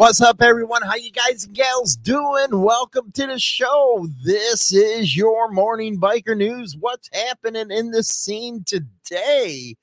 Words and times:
What's 0.00 0.22
up, 0.22 0.40
everyone? 0.40 0.80
How 0.80 0.94
you 0.94 1.12
guys 1.12 1.44
and 1.44 1.54
gals 1.54 1.94
doing? 1.94 2.62
Welcome 2.62 3.12
to 3.12 3.26
the 3.26 3.38
show. 3.38 4.08
This 4.24 4.72
is 4.72 5.14
your 5.14 5.50
morning 5.50 6.00
biker 6.00 6.34
news. 6.34 6.74
What's 6.80 7.10
happening 7.12 7.70
in 7.70 7.90
the 7.90 8.02
scene 8.02 8.64
today? 8.64 9.76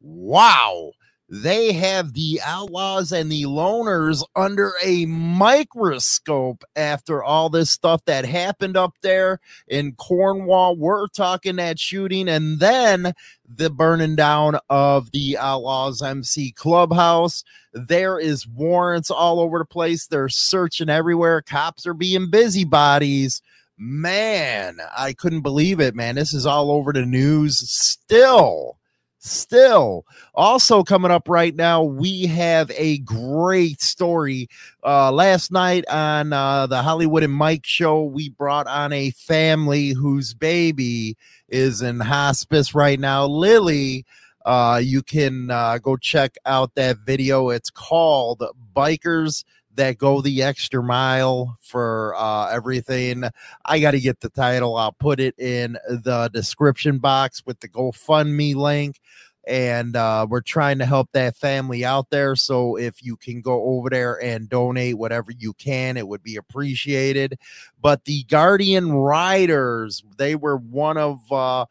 Wow. 0.00 0.92
They 1.28 1.72
have 1.74 2.14
the 2.14 2.40
outlaws 2.46 3.12
and 3.12 3.32
the 3.32 3.44
loners 3.44 4.24
under 4.36 4.74
a 4.84 5.06
microscope 5.06 6.64
after 6.76 7.24
all 7.24 7.50
this 7.50 7.72
stuff 7.72 8.06
that 8.06 8.26
happened 8.26 8.78
up 8.78 8.94
there 9.02 9.40
in 9.68 9.94
Cornwall. 9.96 10.76
We're 10.76 11.08
talking 11.08 11.56
that 11.56 11.80
shooting 11.80 12.28
and 12.30 12.60
then 12.60 13.14
the 13.52 13.70
burning 13.70 14.16
down 14.16 14.60
of 14.70 15.12
the 15.12 15.36
Outlaws 15.38 16.02
MC 16.02 16.52
Clubhouse. 16.52 17.44
There 17.74 18.20
is 18.20 18.46
warrants 18.48 19.10
all 19.10 19.40
over 19.40 19.58
the 19.58 19.66
place. 19.66 20.06
They're 20.06 20.30
searching 20.30 20.90
everywhere. 20.90 21.42
Cops 21.42 21.88
are 21.88 21.94
being 21.94 22.30
busybodies. 22.30 23.42
Man, 23.78 24.78
I 24.96 25.12
couldn't 25.14 25.42
believe 25.42 25.80
it, 25.80 25.96
man. 25.96 26.16
This 26.16 26.34
is 26.34 26.46
all 26.46 26.70
over 26.72 26.94
the 26.94 27.06
news 27.06 27.58
still 27.70 28.77
still 29.18 30.06
also 30.34 30.82
coming 30.82 31.10
up 31.10 31.28
right 31.28 31.56
now 31.56 31.82
we 31.82 32.26
have 32.26 32.70
a 32.76 32.98
great 32.98 33.80
story. 33.80 34.48
Uh 34.84 35.10
last 35.10 35.50
night 35.50 35.84
on 35.88 36.32
uh 36.32 36.66
the 36.66 36.80
hollywood 36.82 37.24
and 37.24 37.32
mike 37.32 37.66
show 37.66 38.04
we 38.04 38.28
brought 38.28 38.66
on 38.68 38.92
a 38.92 39.10
family 39.10 39.90
whose 39.90 40.34
baby 40.34 41.16
is 41.48 41.82
in 41.82 42.00
hospice 42.00 42.74
right 42.74 43.00
now. 43.00 43.26
Lily 43.26 44.04
uh 44.46 44.80
you 44.82 45.02
can 45.02 45.50
uh 45.50 45.78
go 45.78 45.96
check 45.96 46.36
out 46.46 46.74
that 46.76 46.98
video. 46.98 47.50
It's 47.50 47.70
called 47.70 48.42
bikers 48.74 49.44
that 49.78 49.96
go 49.96 50.20
the 50.20 50.42
extra 50.42 50.82
mile 50.82 51.56
for 51.60 52.12
uh, 52.16 52.50
everything. 52.50 53.22
I 53.64 53.78
got 53.78 53.92
to 53.92 54.00
get 54.00 54.20
the 54.20 54.28
title. 54.28 54.76
I'll 54.76 54.92
put 54.92 55.20
it 55.20 55.38
in 55.38 55.78
the 55.88 56.28
description 56.32 56.98
box 56.98 57.42
with 57.46 57.60
the 57.60 57.68
GoFundMe 57.68 58.54
link. 58.56 59.00
And 59.46 59.96
uh, 59.96 60.26
we're 60.28 60.42
trying 60.42 60.78
to 60.80 60.84
help 60.84 61.10
that 61.12 61.36
family 61.36 61.84
out 61.84 62.10
there. 62.10 62.36
So 62.36 62.76
if 62.76 63.02
you 63.02 63.16
can 63.16 63.40
go 63.40 63.62
over 63.62 63.88
there 63.88 64.22
and 64.22 64.48
donate 64.48 64.98
whatever 64.98 65.30
you 65.30 65.54
can, 65.54 65.96
it 65.96 66.06
would 66.06 66.22
be 66.22 66.36
appreciated. 66.36 67.38
But 67.80 68.04
the 68.04 68.24
Guardian 68.24 68.92
Riders, 68.92 70.02
they 70.18 70.34
were 70.34 70.58
one 70.58 70.98
of 70.98 71.20
uh, 71.32 71.66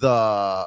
the 0.00 0.66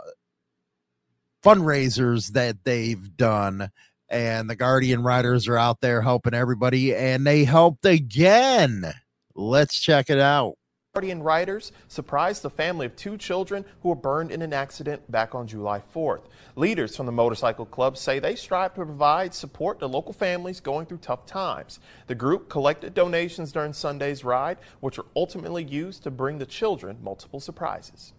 fundraisers 1.43 2.33
that 2.33 2.63
they've 2.63 3.17
done 3.17 3.71
and 4.09 4.49
the 4.49 4.55
Guardian 4.55 5.03
Riders 5.03 5.47
are 5.47 5.57
out 5.57 5.81
there 5.81 6.01
helping 6.01 6.33
everybody, 6.33 6.95
and 6.95 7.25
they 7.25 7.43
helped 7.43 7.85
again. 7.85 8.93
Let's 9.35 9.79
check 9.79 10.09
it 10.09 10.19
out. 10.19 10.55
Guardian 10.95 11.21
Riders 11.21 11.71
surprised 11.87 12.41
the 12.41 12.49
family 12.49 12.87
of 12.87 12.95
two 12.95 13.15
children 13.15 13.63
who 13.81 13.89
were 13.89 13.95
burned 13.95 14.31
in 14.31 14.41
an 14.41 14.53
accident 14.53 15.09
back 15.11 15.35
on 15.35 15.45
July 15.45 15.81
4th. 15.93 16.23
Leaders 16.55 16.95
from 16.95 17.05
the 17.05 17.11
motorcycle 17.11 17.65
club 17.65 17.95
say 17.95 18.17
they 18.17 18.35
strive 18.35 18.73
to 18.73 18.85
provide 18.85 19.33
support 19.33 19.79
to 19.79 19.87
local 19.87 20.13
families 20.13 20.59
going 20.59 20.87
through 20.87 20.97
tough 20.97 21.27
times. 21.27 21.79
The 22.07 22.15
group 22.15 22.49
collected 22.49 22.95
donations 22.95 23.51
during 23.51 23.71
Sunday's 23.71 24.23
ride, 24.23 24.57
which 24.79 24.97
were 24.97 25.05
ultimately 25.15 25.63
used 25.63 26.01
to 26.03 26.11
bring 26.11 26.39
the 26.39 26.45
children 26.45 26.97
multiple 27.03 27.39
surprises. 27.39 28.13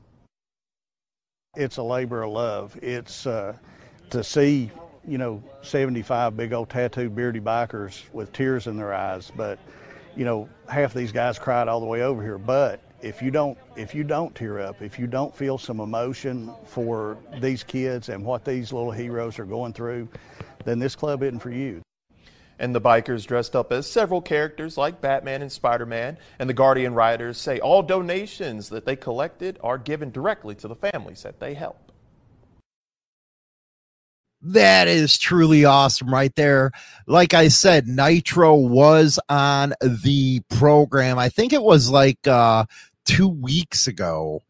It's 1.56 1.78
a 1.78 1.82
labor 1.82 2.22
of 2.22 2.30
love. 2.30 2.78
It's 2.80 3.26
uh, 3.26 3.56
to 4.10 4.22
see 4.22 4.70
you 5.06 5.18
know, 5.18 5.42
75 5.62 6.36
big 6.36 6.52
old 6.52 6.68
tattooed 6.68 7.14
beardy 7.14 7.40
bikers 7.40 8.02
with 8.12 8.32
tears 8.32 8.66
in 8.66 8.76
their 8.76 8.92
eyes. 8.92 9.30
But, 9.34 9.58
you 10.16 10.24
know, 10.24 10.48
half 10.68 10.94
these 10.94 11.12
guys 11.12 11.38
cried 11.38 11.68
all 11.68 11.80
the 11.80 11.86
way 11.86 12.02
over 12.02 12.22
here. 12.22 12.38
But 12.38 12.80
if 13.02 13.22
you 13.22 13.30
don't, 13.30 13.56
if 13.76 13.94
you 13.94 14.04
don't 14.04 14.34
tear 14.34 14.60
up, 14.60 14.82
if 14.82 14.98
you 14.98 15.06
don't 15.06 15.34
feel 15.34 15.58
some 15.58 15.80
emotion 15.80 16.52
for 16.66 17.16
these 17.40 17.64
kids 17.64 18.08
and 18.08 18.24
what 18.24 18.44
these 18.44 18.72
little 18.72 18.90
heroes 18.90 19.38
are 19.38 19.44
going 19.44 19.72
through, 19.72 20.08
then 20.64 20.78
this 20.78 20.94
club 20.96 21.22
isn't 21.22 21.40
for 21.40 21.50
you. 21.50 21.82
And 22.58 22.74
the 22.74 22.80
bikers 22.80 23.26
dressed 23.26 23.56
up 23.56 23.72
as 23.72 23.90
several 23.90 24.20
characters 24.20 24.76
like 24.76 25.00
Batman 25.00 25.40
and 25.40 25.50
Spider 25.50 25.86
Man. 25.86 26.18
And 26.38 26.46
the 26.46 26.54
Guardian 26.54 26.92
Riders 26.92 27.38
say 27.38 27.58
all 27.58 27.82
donations 27.82 28.68
that 28.68 28.84
they 28.84 28.96
collected 28.96 29.58
are 29.62 29.78
given 29.78 30.10
directly 30.10 30.54
to 30.56 30.68
the 30.68 30.74
families 30.74 31.22
that 31.22 31.40
they 31.40 31.54
help. 31.54 31.89
That 34.42 34.88
is 34.88 35.18
truly 35.18 35.64
awesome 35.64 36.12
right 36.12 36.34
there. 36.34 36.70
Like 37.06 37.34
I 37.34 37.48
said, 37.48 37.86
Nitro 37.86 38.54
was 38.54 39.18
on 39.28 39.74
the 39.82 40.40
program. 40.48 41.18
I 41.18 41.28
think 41.28 41.52
it 41.52 41.62
was 41.62 41.90
like 41.90 42.26
uh 42.26 42.64
2 43.04 43.28
weeks 43.28 43.86
ago 43.86 44.42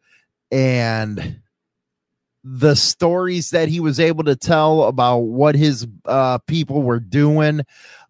and 0.51 1.41
the 2.43 2.75
stories 2.75 3.51
that 3.51 3.69
he 3.69 3.79
was 3.79 3.99
able 3.99 4.23
to 4.23 4.35
tell 4.35 4.83
about 4.83 5.19
what 5.19 5.55
his 5.55 5.87
uh, 6.05 6.39
people 6.47 6.81
were 6.81 6.99
doing, 6.99 7.61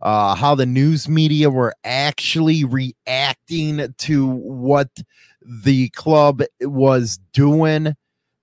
uh, 0.01 0.35
how 0.35 0.55
the 0.55 0.65
news 0.65 1.09
media 1.09 1.49
were 1.49 1.73
actually 1.83 2.63
reacting 2.63 3.93
to 3.97 4.27
what 4.27 4.89
the 5.43 5.89
club 5.89 6.41
was 6.61 7.19
doing 7.33 7.95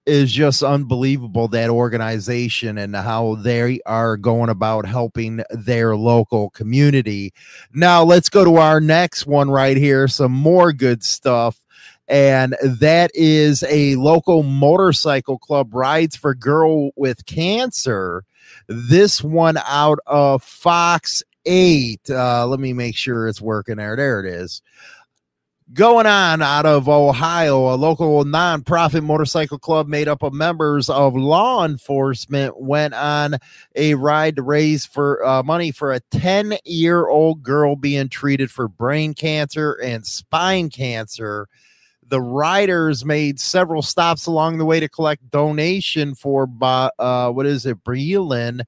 is 0.08 0.32
just 0.32 0.62
unbelievable 0.62 1.46
that 1.48 1.70
organization 1.70 2.78
and 2.78 2.96
how 2.96 3.36
they 3.36 3.80
are 3.84 4.16
going 4.16 4.48
about 4.48 4.86
helping 4.86 5.42
their 5.50 5.94
local 5.96 6.50
community. 6.50 7.32
Now, 7.72 8.02
let's 8.02 8.30
go 8.30 8.44
to 8.44 8.56
our 8.56 8.80
next 8.80 9.26
one 9.26 9.50
right 9.50 9.76
here. 9.76 10.08
Some 10.08 10.32
more 10.32 10.72
good 10.72 11.04
stuff. 11.04 11.62
And 12.08 12.56
that 12.62 13.10
is 13.14 13.62
a 13.68 13.96
local 13.96 14.42
motorcycle 14.42 15.38
club 15.38 15.74
rides 15.74 16.16
for 16.16 16.34
girl 16.34 16.90
with 16.96 17.26
cancer. 17.26 18.24
This 18.66 19.22
one 19.22 19.58
out 19.66 19.98
of 20.06 20.42
Fox 20.42 21.22
8. 21.44 22.00
Uh, 22.08 22.46
let 22.46 22.60
me 22.60 22.72
make 22.72 22.96
sure 22.96 23.28
it's 23.28 23.42
working 23.42 23.76
there. 23.76 23.94
There 23.94 24.20
it 24.20 24.26
is 24.26 24.62
going 25.72 26.06
on 26.06 26.40
out 26.40 26.66
of 26.66 26.88
Ohio. 26.88 27.74
A 27.74 27.76
local 27.76 28.24
nonprofit 28.24 29.04
motorcycle 29.04 29.58
club 29.58 29.86
made 29.86 30.08
up 30.08 30.22
of 30.22 30.32
members 30.32 30.88
of 30.88 31.14
law 31.14 31.64
enforcement 31.64 32.60
went 32.60 32.94
on 32.94 33.36
a 33.74 33.94
ride 33.94 34.36
to 34.36 34.42
raise 34.42 34.86
for 34.86 35.24
uh, 35.24 35.42
money 35.42 35.70
for 35.70 35.92
a 35.92 36.00
10 36.10 36.56
year 36.64 37.08
old 37.08 37.42
girl 37.42 37.76
being 37.76 38.08
treated 38.08 38.50
for 38.50 38.68
brain 38.68 39.14
cancer 39.14 39.72
and 39.82 40.06
spine 40.06 40.70
cancer. 40.70 41.48
The 42.06 42.20
riders 42.22 43.04
made 43.04 43.38
several 43.38 43.82
stops 43.82 44.24
along 44.24 44.56
the 44.56 44.64
way 44.64 44.80
to 44.80 44.88
collect 44.88 45.30
donation 45.30 46.14
for 46.14 46.48
uh, 46.62 47.30
what 47.30 47.44
is 47.44 47.66
it, 47.66 47.84
Breland 47.84 48.62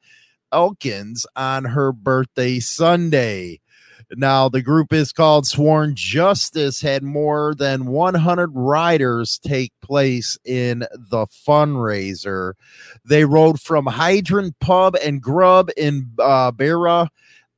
Elkins 0.52 1.24
on 1.34 1.64
her 1.64 1.92
birthday 1.92 2.58
Sunday. 2.58 3.60
Now, 4.16 4.48
the 4.48 4.62
group 4.62 4.92
is 4.92 5.12
called 5.12 5.46
Sworn 5.46 5.94
Justice, 5.94 6.80
had 6.80 7.02
more 7.02 7.54
than 7.54 7.86
100 7.86 8.50
riders 8.54 9.38
take 9.38 9.72
place 9.82 10.36
in 10.44 10.80
the 10.80 11.26
fundraiser. 11.46 12.54
They 13.04 13.24
rode 13.24 13.60
from 13.60 13.86
Hydrant 13.86 14.58
Pub 14.58 14.96
and 15.04 15.22
Grub 15.22 15.70
in 15.76 16.10
uh, 16.18 16.50
Berea 16.50 17.08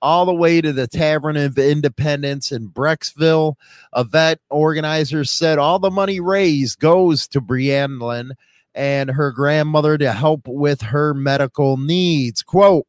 all 0.02 0.26
the 0.26 0.34
way 0.34 0.60
to 0.60 0.72
the 0.72 0.88
Tavern 0.88 1.36
of 1.36 1.56
Independence 1.56 2.52
in 2.52 2.68
Brecksville. 2.68 3.54
Event 3.96 4.40
organizers 4.50 5.30
said 5.30 5.58
all 5.58 5.78
the 5.78 5.90
money 5.90 6.20
raised 6.20 6.80
goes 6.80 7.28
to 7.28 7.40
Brianne 7.40 8.32
and 8.74 9.10
her 9.10 9.30
grandmother 9.30 9.96
to 9.98 10.12
help 10.12 10.42
with 10.46 10.82
her 10.82 11.14
medical 11.14 11.76
needs. 11.76 12.42
Quote, 12.42 12.86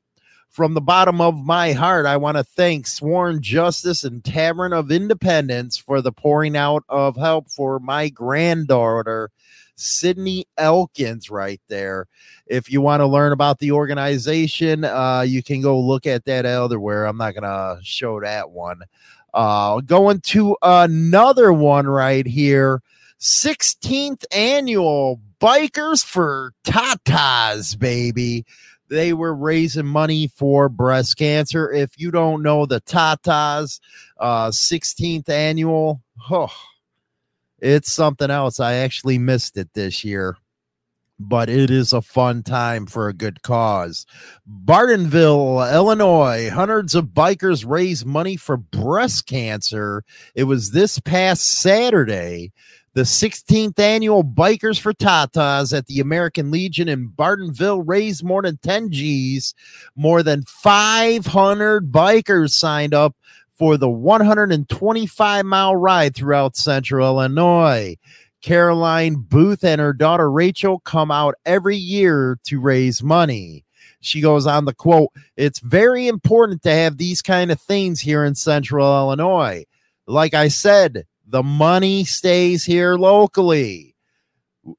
from 0.54 0.76
the 0.76 0.82
bottom 0.82 1.20
of 1.20 1.44
my 1.44 1.72
heart, 1.72 2.06
I 2.06 2.16
want 2.18 2.38
to 2.38 2.44
thank 2.44 2.86
Sworn 2.86 3.42
Justice 3.42 4.04
and 4.04 4.24
Tavern 4.24 4.72
of 4.72 4.92
Independence 4.92 5.78
for 5.78 6.00
the 6.00 6.12
pouring 6.12 6.56
out 6.56 6.84
of 6.88 7.16
help 7.16 7.50
for 7.50 7.80
my 7.80 8.10
granddaughter, 8.10 9.32
Sydney 9.76 10.46
Elkins, 10.56 11.32
right 11.32 11.60
there. 11.70 12.06
If 12.46 12.72
you 12.72 12.82
want 12.82 13.02
to 13.02 13.08
learn 13.08 13.32
about 13.32 13.58
the 13.58 13.72
organization, 13.72 14.84
uh, 14.84 15.22
you 15.22 15.42
can 15.42 15.60
go 15.60 15.80
look 15.80 16.06
at 16.06 16.26
that 16.26 16.46
elsewhere. 16.46 17.06
I'm 17.06 17.18
not 17.18 17.34
going 17.34 17.42
to 17.44 17.80
show 17.82 18.22
that 18.22 18.52
one. 18.52 18.84
Uh, 19.34 19.82
going 19.82 20.22
to 20.22 20.56
another 20.62 21.52
one 21.52 21.88
right 21.88 22.28
here 22.28 22.84
16th 23.20 24.24
annual 24.32 25.20
Bikers 25.42 26.06
for 26.06 26.54
Tatas, 26.64 27.78
baby 27.78 28.46
they 28.90 29.14
were 29.14 29.34
raising 29.34 29.86
money 29.86 30.28
for 30.28 30.70
breast 30.70 31.18
cancer. 31.18 31.72
If 31.72 32.00
you 32.00 32.12
don't 32.12 32.44
know 32.44 32.66
the 32.66 32.82
Tatas 32.82 33.80
uh, 34.20 34.50
16th 34.50 35.30
annual, 35.30 36.02
oh, 36.30 36.54
it's 37.60 37.92
something 37.92 38.30
else. 38.30 38.60
I 38.60 38.74
actually 38.76 39.18
missed 39.18 39.58
it 39.58 39.74
this 39.74 40.04
year, 40.04 40.36
but 41.20 41.50
it 41.50 41.72
is 41.72 41.94
a 41.94 42.02
fun 42.02 42.44
time 42.44 42.86
for 42.86 43.08
a 43.08 43.14
good 43.14 43.42
cause. 43.42 44.06
Bartonville, 44.48 45.74
Illinois, 45.74 46.50
hundreds 46.50 46.94
of 46.94 47.06
bikers 47.08 47.66
raise 47.68 48.06
money 48.06 48.36
for 48.36 48.58
breast 48.58 49.26
cancer. 49.28 50.04
It 50.36 50.44
was 50.44 50.72
this 50.72 51.00
past 51.00 51.44
Saturday 51.44 52.52
the 52.94 53.02
16th 53.02 53.80
annual 53.80 54.24
Bikers 54.24 54.80
for 54.80 54.94
Tatas 54.94 55.76
at 55.76 55.88
the 55.88 56.00
American 56.00 56.52
Legion 56.52 56.88
in 56.88 57.10
Bartonville 57.10 57.84
raised 57.86 58.24
more 58.24 58.44
than 58.44 58.58
10 58.58 58.92
G's. 58.92 59.56
More 59.96 60.22
than 60.22 60.44
500 60.44 61.92
bikers 61.92 62.52
signed 62.52 62.94
up 62.94 63.16
for 63.56 63.78
the 63.78 63.90
125 63.90 65.46
mile 65.46 65.76
ride 65.76 66.16
throughout 66.16 66.56
central 66.56 67.08
Illinois. 67.08 67.98
Caroline 68.44 69.16
Booth 69.16 69.64
and 69.64 69.80
her 69.80 69.94
daughter 69.94 70.30
Rachel 70.30 70.80
come 70.80 71.10
out 71.10 71.36
every 71.46 71.78
year 71.78 72.38
to 72.44 72.60
raise 72.60 73.02
money. 73.02 73.64
She 74.02 74.22
goes 74.22 74.46
on 74.46 74.66
the 74.66 74.74
quote, 74.74 75.10
It's 75.38 75.60
very 75.60 76.08
important 76.08 76.62
to 76.64 76.72
have 76.72 76.98
these 76.98 77.22
kind 77.22 77.52
of 77.52 77.62
things 77.62 78.02
here 78.02 78.26
in 78.26 78.36
central 78.36 78.86
Illinois. 78.86 79.64
Like 80.06 80.34
I 80.34 80.50
said, 80.50 81.06
the 81.34 81.42
money 81.42 82.04
stays 82.06 82.64
here 82.64 82.94
locally, 82.94 83.96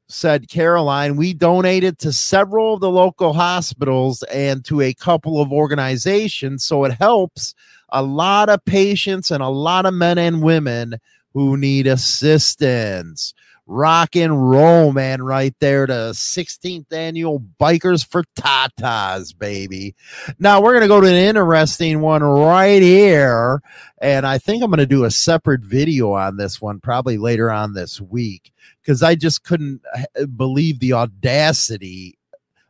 said 0.09 0.49
Caroline. 0.49 1.17
We 1.17 1.35
donated 1.35 1.99
to 1.99 2.13
several 2.13 2.75
of 2.75 2.81
the 2.81 2.91
local 2.91 3.33
hospitals 3.33 4.23
and 4.33 4.65
to 4.67 4.81
a 4.81 4.95
couple 4.95 5.43
of 5.43 5.51
organizations. 5.51 6.65
So 6.65 6.85
it 6.85 6.93
helps 6.93 7.57
a 7.89 8.05
lot 8.05 8.49
of 8.49 8.65
patients 8.65 9.33
and 9.33 9.43
a 9.43 9.49
lot 9.49 9.85
of 9.85 9.95
men 9.95 10.17
and 10.17 10.45
women 10.45 10.95
who 11.33 11.57
need 11.57 11.89
assistance 11.89 13.35
rock 13.67 14.17
and 14.17 14.51
roll, 14.51 14.93
man, 14.93 15.23
right 15.23 15.55
there. 15.61 15.87
The 15.87 16.13
16th 16.13 16.93
annual 16.93 17.43
Bikers 17.61 18.07
for 18.07 18.25
Tatas, 18.39 19.37
baby. 19.37 19.95
Now 20.39 20.61
we're 20.61 20.73
going 20.73 20.83
to 20.83 20.89
go 20.89 21.01
to 21.01 21.07
an 21.07 21.15
interesting 21.15 22.01
one 22.01 22.23
right 22.23 22.83
here. 22.83 23.63
And 24.01 24.27
I 24.27 24.39
think 24.39 24.63
I'm 24.63 24.71
going 24.71 24.79
to 24.79 24.87
do 24.87 25.05
a 25.05 25.11
separate 25.11 25.63
video 25.63 26.13
on 26.13 26.37
this 26.37 26.61
one 26.61 26.81
probably 26.81 27.17
later 27.17 27.51
on 27.51 27.75
this 27.75 28.01
week 28.01 28.53
because 28.83 29.03
I 29.03 29.15
just 29.15 29.45
couldn't 29.45 29.81
uh, 29.95 30.27
believe 30.27 30.79
the 30.79 30.93
audacity 30.93 32.19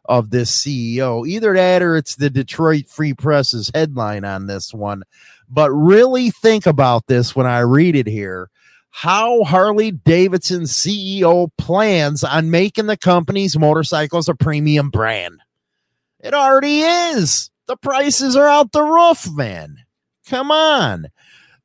of 0.05 0.31
this 0.31 0.51
CEO. 0.51 1.27
Either 1.27 1.55
that 1.55 1.83
or 1.83 1.97
it's 1.97 2.17
the 2.17 2.31
Detroit 2.31 2.87
Free 2.87 3.15
Press's 3.15 3.71
headline 3.75 4.25
on 4.25 4.47
this 4.47 4.73
one. 4.73 5.03
But 5.49 5.71
really 5.71 6.31
think 6.31 6.67
about 6.67 7.07
this 7.07 7.35
when 7.35 7.47
I 7.47 7.61
read 7.61 7.97
it 7.97 8.07
here 8.07 8.51
how 8.97 9.43
Harley 9.43 9.91
Davidson 9.91 10.63
CEO 10.63 11.51
plans 11.59 12.23
on 12.23 12.53
making 12.53 12.87
the 12.87 12.97
company's 12.97 13.59
motorcycles 13.59 14.29
a 14.29 14.37
premium 14.37 14.89
brand. 14.89 15.41
It 16.21 16.33
already 16.33 16.83
is. 16.83 17.51
The 17.67 17.77
prices 17.77 18.37
are 18.37 18.47
out 18.47 18.71
the 18.71 18.85
roof, 18.85 19.29
man. 19.33 19.79
Come 20.31 20.53
on. 20.53 21.09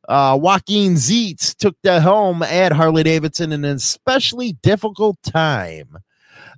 Uh, 0.08 0.40
Jochen 0.40 0.96
Zeitz 0.96 1.56
took 1.56 1.76
the 1.84 2.02
helm 2.02 2.42
at 2.42 2.72
Harley 2.72 3.04
Davidson 3.04 3.52
in 3.52 3.64
an 3.64 3.76
especially 3.76 4.54
difficult 4.64 5.22
time. 5.22 6.00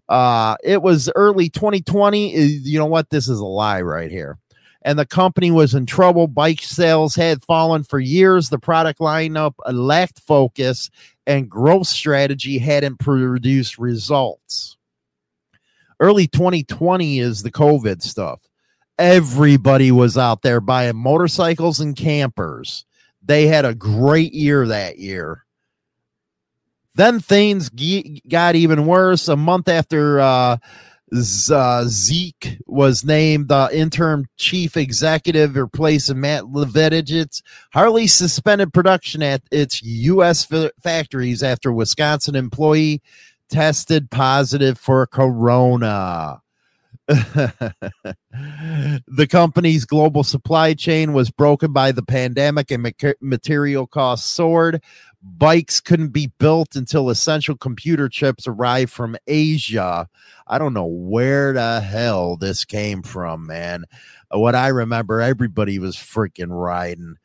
Uh, 0.07 0.55
it 0.63 0.81
was 0.81 1.11
early 1.17 1.49
2020. 1.49 2.33
You 2.33 2.79
know 2.79 2.85
what? 2.85 3.09
This 3.09 3.27
is 3.27 3.39
a 3.39 3.45
lie 3.45 3.81
right 3.81 4.09
here 4.09 4.37
and 4.81 4.97
the 4.97 5.05
company 5.05 5.51
was 5.51 5.73
in 5.73 5.85
trouble. 5.85 6.27
Bike 6.27 6.61
sales 6.61 7.15
had 7.15 7.43
fallen 7.43 7.83
for 7.83 7.99
years. 7.99 8.49
The 8.49 8.59
product 8.59 8.99
lineup 8.99 9.53
lacked 9.71 10.19
focus, 10.19 10.89
and 11.27 11.49
growth 11.49 11.87
strategy 11.87 12.57
hadn't 12.57 12.99
produced 12.99 13.77
results. 13.77 14.77
Early 15.99 16.27
2020 16.27 17.19
is 17.19 17.43
the 17.43 17.51
COVID 17.51 18.01
stuff. 18.01 18.41
Everybody 18.97 19.91
was 19.91 20.17
out 20.17 20.41
there 20.41 20.59
buying 20.59 20.95
motorcycles 20.95 21.79
and 21.79 21.95
campers. 21.95 22.85
They 23.23 23.47
had 23.47 23.65
a 23.65 23.75
great 23.75 24.33
year 24.33 24.67
that 24.67 24.97
year. 24.97 25.45
Then 26.95 27.19
things 27.19 27.69
got 28.27 28.55
even 28.55 28.85
worse. 28.85 29.27
A 29.27 29.37
month 29.37 29.69
after 29.69 30.19
uh, 30.19 30.57
Zeke 31.13 32.57
was 32.67 33.03
named 33.03 33.49
the 33.49 33.69
interim 33.73 34.27
chief 34.37 34.77
executive, 34.77 35.55
replacing 35.55 36.21
Matt 36.21 36.43
Levatich. 36.45 37.41
Harley 37.73 38.07
suspended 38.07 38.73
production 38.73 39.21
at 39.21 39.41
its 39.51 39.83
U.S. 39.83 40.47
factories 40.81 41.43
after 41.43 41.69
a 41.69 41.73
Wisconsin 41.73 42.35
employee 42.35 43.01
tested 43.49 44.09
positive 44.09 44.79
for 44.79 45.05
corona. 45.05 46.41
the 47.07 47.73
company's 49.29 49.83
global 49.83 50.23
supply 50.23 50.73
chain 50.73 51.11
was 51.11 51.29
broken 51.29 51.73
by 51.73 51.91
the 51.91 52.03
pandemic 52.03 52.71
and 52.71 52.93
material 53.19 53.85
costs 53.85 54.29
soared. 54.29 54.81
Bikes 55.23 55.79
couldn't 55.79 56.09
be 56.09 56.31
built 56.39 56.75
until 56.75 57.09
essential 57.09 57.55
computer 57.55 58.09
chips 58.09 58.47
arrived 58.47 58.91
from 58.91 59.17
Asia. 59.27 60.07
I 60.47 60.57
don't 60.57 60.73
know 60.73 60.85
where 60.85 61.53
the 61.53 61.79
hell 61.79 62.37
this 62.37 62.65
came 62.65 63.03
from, 63.03 63.45
man. 63.45 63.85
What 64.31 64.55
I 64.55 64.69
remember, 64.69 65.21
everybody 65.21 65.77
was 65.77 65.95
freaking 65.95 66.49
riding. 66.49 67.17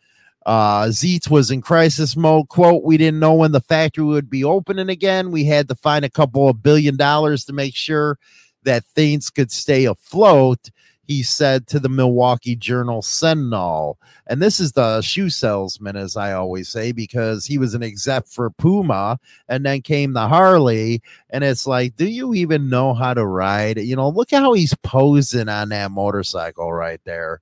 Uh, 0.45 0.85
Zeitz 0.85 1.29
was 1.29 1.51
in 1.51 1.61
crisis 1.61 2.17
mode. 2.17 2.49
Quote, 2.49 2.85
we 2.85 2.97
didn't 2.97 3.19
know 3.19 3.35
when 3.35 3.53
the 3.53 3.61
factory 3.61 4.05
would 4.05 4.31
be 4.31 4.45
opening 4.45 4.89
again. 4.89 5.33
We 5.33 5.45
had 5.45 5.69
to 5.69 5.75
find 5.75 6.05
a 6.05 6.11
couple 6.11 6.49
of 6.49 6.63
billion 6.63 6.97
dollars 6.97 7.45
to 7.47 7.53
make 7.53 7.75
sure 7.75 8.19
that 8.63 8.85
things 8.85 9.31
could 9.31 9.51
stay 9.51 9.87
afloat, 9.87 10.71
he 11.07 11.23
said 11.23 11.67
to 11.69 11.79
the 11.79 11.89
Milwaukee 11.89 12.57
Journal 12.57 13.03
Sentinel. 13.03 13.99
And 14.27 14.43
this 14.43 14.59
is 14.59 14.73
the 14.73 15.01
shoe 15.03 15.31
salesman, 15.31 15.97
as 15.97 16.17
I 16.17 16.33
always 16.33 16.69
say, 16.69 16.93
because 16.93 17.47
he 17.47 17.59
was 17.59 17.75
an 17.75 17.83
exec 17.83 18.27
for 18.27 18.51
Puma 18.51 19.19
and 19.49 19.65
then 19.65 19.83
came 19.83 20.13
the 20.13 20.29
Harley. 20.29 21.03
And 21.31 21.45
it's 21.45 21.67
like, 21.67 21.97
do 21.97 22.07
you 22.07 22.35
even 22.35 22.69
know 22.69 22.93
how 22.93 23.15
to 23.15 23.25
ride? 23.25 23.79
You 23.79 23.97
know, 23.97 24.09
look 24.09 24.31
how 24.33 24.53
he's 24.53 24.75
posing 24.83 25.49
on 25.49 25.69
that 25.69 25.91
motorcycle 25.93 26.73
right 26.73 27.01
there. 27.05 27.41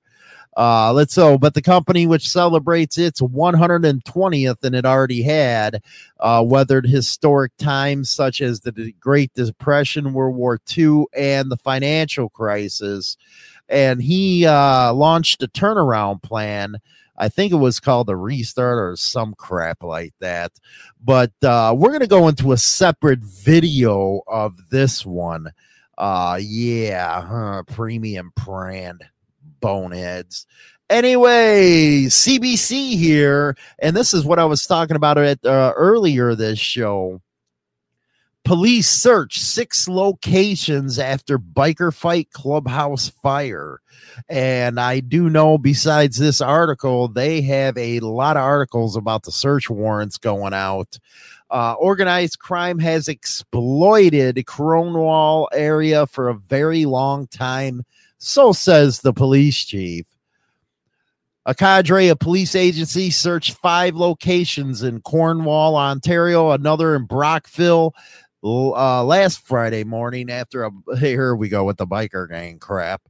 Uh, 0.57 0.93
let's 0.93 1.13
so, 1.13 1.37
but 1.37 1.53
the 1.53 1.61
company 1.61 2.07
which 2.07 2.29
celebrates 2.29 2.97
its 2.97 3.19
120th 3.19 4.63
and 4.63 4.75
it 4.75 4.85
already 4.85 5.21
had 5.21 5.83
uh, 6.21 6.41
weathered 6.45 6.85
historic 6.85 7.51
times 7.57 8.09
such 8.09 8.39
as 8.39 8.61
the 8.61 8.93
Great 8.99 9.33
Depression, 9.33 10.13
World 10.13 10.37
War 10.37 10.59
II, 10.77 11.05
and 11.13 11.51
the 11.51 11.57
financial 11.57 12.29
crisis. 12.29 13.17
And 13.69 14.01
he 14.01 14.45
uh, 14.45 14.93
launched 14.93 15.41
a 15.43 15.47
turnaround 15.47 16.21
plan. 16.21 16.77
I 17.17 17.29
think 17.29 17.51
it 17.53 17.57
was 17.57 17.79
called 17.79 18.07
the 18.07 18.15
restart 18.15 18.77
or 18.77 18.95
some 18.95 19.33
crap 19.35 19.83
like 19.83 20.13
that. 20.19 20.51
But 21.03 21.31
uh, 21.43 21.73
we're 21.77 21.89
going 21.89 22.01
to 22.01 22.07
go 22.07 22.27
into 22.27 22.51
a 22.51 22.57
separate 22.57 23.19
video 23.19 24.21
of 24.27 24.57
this 24.69 25.05
one. 25.05 25.51
Uh, 25.97 26.39
yeah, 26.41 27.21
huh, 27.21 27.63
premium 27.67 28.31
brand 28.35 29.03
boneheads. 29.61 30.45
Anyway, 30.89 32.03
CBC 32.05 32.95
here, 32.97 33.57
and 33.79 33.95
this 33.95 34.13
is 34.13 34.23
what 34.23 34.37
I 34.37 34.45
was 34.45 34.67
talking 34.67 34.95
about 34.95 35.17
at 35.17 35.43
uh, 35.43 35.73
earlier 35.75 36.35
this 36.35 36.59
show. 36.59 37.21
Police 38.45 38.87
search 38.87 39.39
six 39.39 39.87
locations 39.87 40.99
after 40.99 41.39
biker 41.39 41.91
fight 41.91 42.29
clubhouse 42.31 43.09
fire. 43.09 43.81
And 44.29 44.79
I 44.79 44.99
do 44.99 45.31
know, 45.31 45.57
besides 45.57 46.17
this 46.17 46.41
article, 46.41 47.07
they 47.07 47.41
have 47.41 47.75
a 47.75 47.99
lot 48.01 48.37
of 48.37 48.43
articles 48.43 48.95
about 48.95 49.23
the 49.23 49.31
search 49.31 49.67
warrants 49.67 50.19
going 50.19 50.53
out. 50.53 50.99
Uh, 51.49 51.73
organized 51.73 52.37
crime 52.37 52.77
has 52.77 53.07
exploited 53.07 54.45
Cornwall 54.45 55.49
area 55.51 56.05
for 56.05 56.29
a 56.29 56.35
very 56.35 56.85
long 56.85 57.27
time 57.27 57.83
So 58.17 58.53
says 58.53 59.01
the 59.01 59.13
police 59.13 59.65
chief. 59.65 60.05
A 61.47 61.53
cadre 61.53 62.07
of 62.07 62.17
police 62.17 62.55
agencies 62.55 63.15
searched 63.15 63.53
five 63.53 63.95
locations 63.95 64.81
in 64.81 65.01
Cornwall, 65.01 65.75
Ontario, 65.75 66.49
another 66.49 66.95
in 66.95 67.05
Brockville 67.05 67.93
uh, 68.45 69.03
last 69.03 69.41
Friday 69.41 69.83
morning 69.83 70.29
after 70.29 70.65
a 70.65 70.97
here 70.97 71.35
we 71.35 71.49
go 71.49 71.63
with 71.63 71.77
the 71.77 71.87
biker 71.87 72.29
gang 72.29 72.59
crap. 72.59 73.01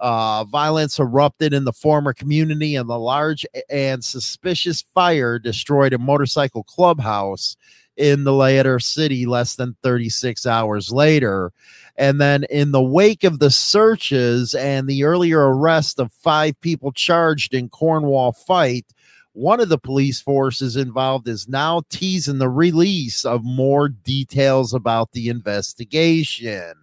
Uh, 0.00 0.44
violence 0.44 0.98
erupted 0.98 1.52
in 1.52 1.64
the 1.64 1.72
former 1.72 2.12
community, 2.12 2.74
and 2.74 2.88
the 2.88 2.98
large 2.98 3.46
and 3.68 4.04
suspicious 4.04 4.82
fire 4.94 5.38
destroyed 5.38 5.92
a 5.92 5.98
motorcycle 5.98 6.64
clubhouse 6.64 7.56
in 7.96 8.24
the 8.24 8.32
latter 8.32 8.80
city 8.80 9.26
less 9.26 9.56
than 9.56 9.76
36 9.82 10.46
hours 10.46 10.90
later. 10.90 11.52
And 11.96 12.20
then, 12.20 12.44
in 12.50 12.72
the 12.72 12.82
wake 12.82 13.24
of 13.24 13.38
the 13.38 13.50
searches 13.50 14.54
and 14.54 14.88
the 14.88 15.04
earlier 15.04 15.40
arrest 15.40 16.00
of 16.00 16.12
five 16.12 16.58
people 16.60 16.92
charged 16.92 17.54
in 17.54 17.68
Cornwall 17.68 18.32
fight, 18.32 18.86
one 19.32 19.60
of 19.60 19.68
the 19.68 19.78
police 19.78 20.20
forces 20.20 20.76
involved 20.76 21.28
is 21.28 21.48
now 21.48 21.82
teasing 21.88 22.38
the 22.38 22.48
release 22.48 23.24
of 23.24 23.44
more 23.44 23.88
details 23.88 24.74
about 24.74 25.12
the 25.12 25.28
investigation. 25.28 26.74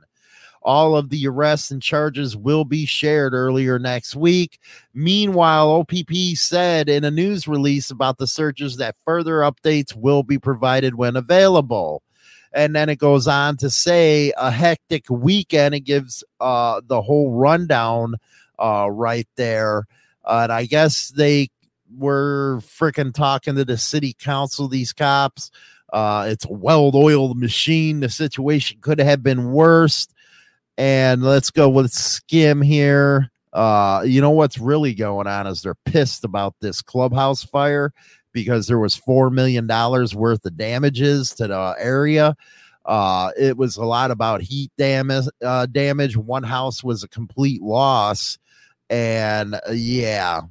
All 0.61 0.97
of 0.97 1.09
the 1.09 1.27
arrests 1.27 1.71
and 1.71 1.81
charges 1.81 2.35
will 2.35 2.65
be 2.65 2.85
shared 2.85 3.33
earlier 3.33 3.79
next 3.79 4.15
week. 4.15 4.59
Meanwhile, 4.93 5.71
OPP 5.71 6.35
said 6.35 6.89
in 6.89 7.03
a 7.03 7.11
news 7.11 7.47
release 7.47 7.91
about 7.91 8.17
the 8.17 8.27
searches 8.27 8.77
that 8.77 8.95
further 9.05 9.39
updates 9.39 9.95
will 9.95 10.23
be 10.23 10.37
provided 10.37 10.95
when 10.95 11.15
available. 11.15 12.01
And 12.53 12.75
then 12.75 12.89
it 12.89 12.97
goes 12.97 13.27
on 13.27 13.57
to 13.57 13.69
say 13.69 14.33
a 14.37 14.51
hectic 14.51 15.09
weekend. 15.09 15.75
It 15.75 15.81
gives 15.81 16.23
uh, 16.39 16.81
the 16.85 17.01
whole 17.01 17.31
rundown 17.31 18.15
uh, 18.57 18.89
right 18.89 19.27
there. 19.35 19.85
Uh, 20.25 20.41
and 20.43 20.51
I 20.51 20.65
guess 20.65 21.09
they 21.09 21.49
were 21.95 22.59
freaking 22.61 23.13
talking 23.13 23.55
to 23.55 23.65
the 23.65 23.77
city 23.77 24.15
council, 24.19 24.67
these 24.67 24.93
cops. 24.93 25.51
Uh, 25.91 26.27
it's 26.29 26.45
a 26.45 26.51
well 26.51 26.91
oiled 26.93 27.39
machine. 27.39 27.99
The 27.99 28.09
situation 28.09 28.79
could 28.81 28.99
have 28.99 29.23
been 29.23 29.51
worse. 29.51 30.07
And 30.77 31.23
let's 31.23 31.49
go 31.49 31.69
with 31.69 31.91
skim 31.91 32.61
here. 32.61 33.31
Uh, 33.53 34.03
you 34.05 34.21
know 34.21 34.29
what's 34.29 34.59
really 34.59 34.93
going 34.93 35.25
on 35.25 35.47
is 35.47 35.61
they're 35.61 35.75
pissed 35.85 36.23
about 36.23 36.55
this 36.59 36.81
clubhouse 36.81 37.43
fire 37.43 37.93
because 38.31 38.67
there 38.67 38.77
was 38.77 38.95
four 38.95 39.31
million 39.31 39.65
dollars 39.65 40.13
worth 40.13 40.45
of 40.45 40.57
damages 40.57 41.31
to 41.35 41.47
the 41.47 41.75
area. 41.79 42.35
Uh, 42.85 43.31
it 43.37 43.57
was 43.57 43.75
a 43.77 43.83
lot 43.83 44.11
about 44.11 44.41
heat 44.41 44.71
damage. 44.77 45.25
Uh, 45.43 45.65
damage. 45.65 46.15
One 46.15 46.43
house 46.43 46.83
was 46.83 47.03
a 47.03 47.07
complete 47.07 47.61
loss, 47.61 48.37
and 48.89 49.55
uh, 49.55 49.71
yeah. 49.71 50.41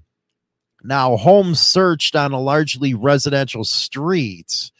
Now, 0.87 1.17
homes 1.17 1.61
searched 1.61 2.15
on 2.17 2.33
a 2.33 2.41
largely 2.41 2.95
residential 2.95 3.65
streets 3.65 4.73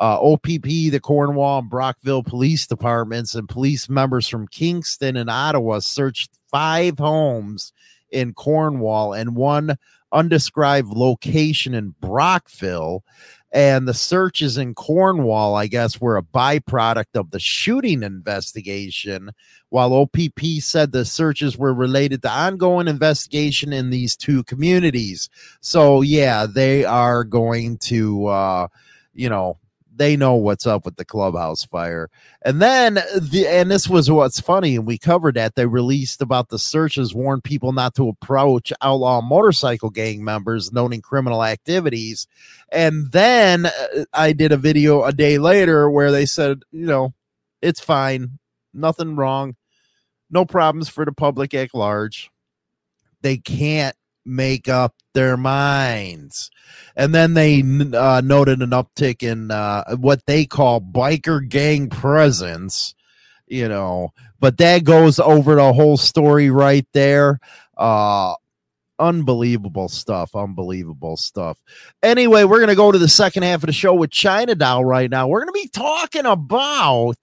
uh, 0.00 0.18
OPP, 0.18 0.64
the 0.64 1.00
Cornwall 1.00 1.58
and 1.58 1.68
Brockville 1.68 2.22
police 2.22 2.66
departments, 2.66 3.34
and 3.34 3.46
police 3.46 3.88
members 3.88 4.26
from 4.26 4.48
Kingston 4.48 5.16
and 5.16 5.28
Ottawa 5.28 5.80
searched 5.80 6.30
five 6.50 6.98
homes 6.98 7.74
in 8.10 8.32
Cornwall 8.32 9.12
and 9.12 9.36
one 9.36 9.76
undescribed 10.10 10.88
location 10.88 11.74
in 11.74 11.94
Brockville. 12.00 13.04
And 13.52 13.88
the 13.88 13.94
searches 13.94 14.58
in 14.58 14.74
Cornwall, 14.74 15.56
I 15.56 15.66
guess, 15.66 16.00
were 16.00 16.16
a 16.16 16.22
byproduct 16.22 17.14
of 17.14 17.30
the 17.30 17.40
shooting 17.40 18.02
investigation, 18.02 19.30
while 19.70 19.92
OPP 19.92 20.60
said 20.60 20.92
the 20.92 21.04
searches 21.04 21.58
were 21.58 21.74
related 21.74 22.22
to 22.22 22.30
ongoing 22.30 22.86
investigation 22.88 23.72
in 23.72 23.90
these 23.90 24.16
two 24.16 24.44
communities. 24.44 25.28
So, 25.60 26.00
yeah, 26.02 26.46
they 26.46 26.84
are 26.84 27.24
going 27.24 27.78
to, 27.78 28.26
uh, 28.26 28.68
you 29.14 29.28
know, 29.28 29.58
they 30.00 30.16
know 30.16 30.34
what's 30.34 30.66
up 30.66 30.86
with 30.86 30.96
the 30.96 31.04
clubhouse 31.04 31.62
fire. 31.62 32.08
And 32.40 32.62
then 32.62 32.94
the 32.94 33.46
and 33.46 33.70
this 33.70 33.86
was 33.86 34.10
what's 34.10 34.40
funny, 34.40 34.74
and 34.74 34.86
we 34.86 34.96
covered 34.96 35.34
that 35.34 35.56
they 35.56 35.66
released 35.66 36.22
about 36.22 36.48
the 36.48 36.58
searches 36.58 37.14
warned 37.14 37.44
people 37.44 37.72
not 37.72 37.94
to 37.96 38.08
approach 38.08 38.72
outlaw 38.80 39.20
motorcycle 39.20 39.90
gang 39.90 40.24
members 40.24 40.72
noting 40.72 41.02
criminal 41.02 41.44
activities. 41.44 42.26
And 42.72 43.12
then 43.12 43.66
uh, 43.66 44.04
I 44.14 44.32
did 44.32 44.52
a 44.52 44.56
video 44.56 45.04
a 45.04 45.12
day 45.12 45.36
later 45.36 45.90
where 45.90 46.10
they 46.10 46.24
said, 46.24 46.62
you 46.72 46.86
know, 46.86 47.12
it's 47.60 47.80
fine, 47.80 48.38
nothing 48.72 49.16
wrong, 49.16 49.54
no 50.30 50.46
problems 50.46 50.88
for 50.88 51.04
the 51.04 51.12
public 51.12 51.52
at 51.52 51.74
large. 51.74 52.30
They 53.20 53.36
can't 53.36 53.94
make 54.24 54.68
up 54.68 54.94
their 55.14 55.36
minds. 55.36 56.50
And 56.96 57.14
then 57.14 57.34
they 57.34 57.60
uh, 57.60 58.20
noted 58.24 58.62
an 58.62 58.70
uptick 58.70 59.22
in 59.22 59.50
uh, 59.50 59.96
what 59.96 60.26
they 60.26 60.46
call 60.46 60.80
biker 60.80 61.46
gang 61.48 61.88
presence, 61.88 62.94
you 63.46 63.68
know, 63.68 64.12
but 64.38 64.58
that 64.58 64.84
goes 64.84 65.18
over 65.18 65.54
the 65.56 65.72
whole 65.72 65.96
story 65.96 66.50
right 66.50 66.86
there. 66.92 67.40
Uh, 67.76 68.34
unbelievable 68.98 69.88
stuff. 69.88 70.36
Unbelievable 70.36 71.16
stuff. 71.16 71.58
Anyway, 72.02 72.44
we're 72.44 72.58
going 72.58 72.68
to 72.68 72.76
go 72.76 72.92
to 72.92 72.98
the 72.98 73.08
second 73.08 73.42
half 73.42 73.62
of 73.62 73.66
the 73.66 73.72
show 73.72 73.94
with 73.94 74.10
China 74.10 74.54
Doll 74.54 74.84
right 74.84 75.10
now. 75.10 75.26
We're 75.26 75.40
going 75.40 75.54
to 75.54 75.60
be 75.62 75.68
talking 75.68 76.26
about 76.26 77.16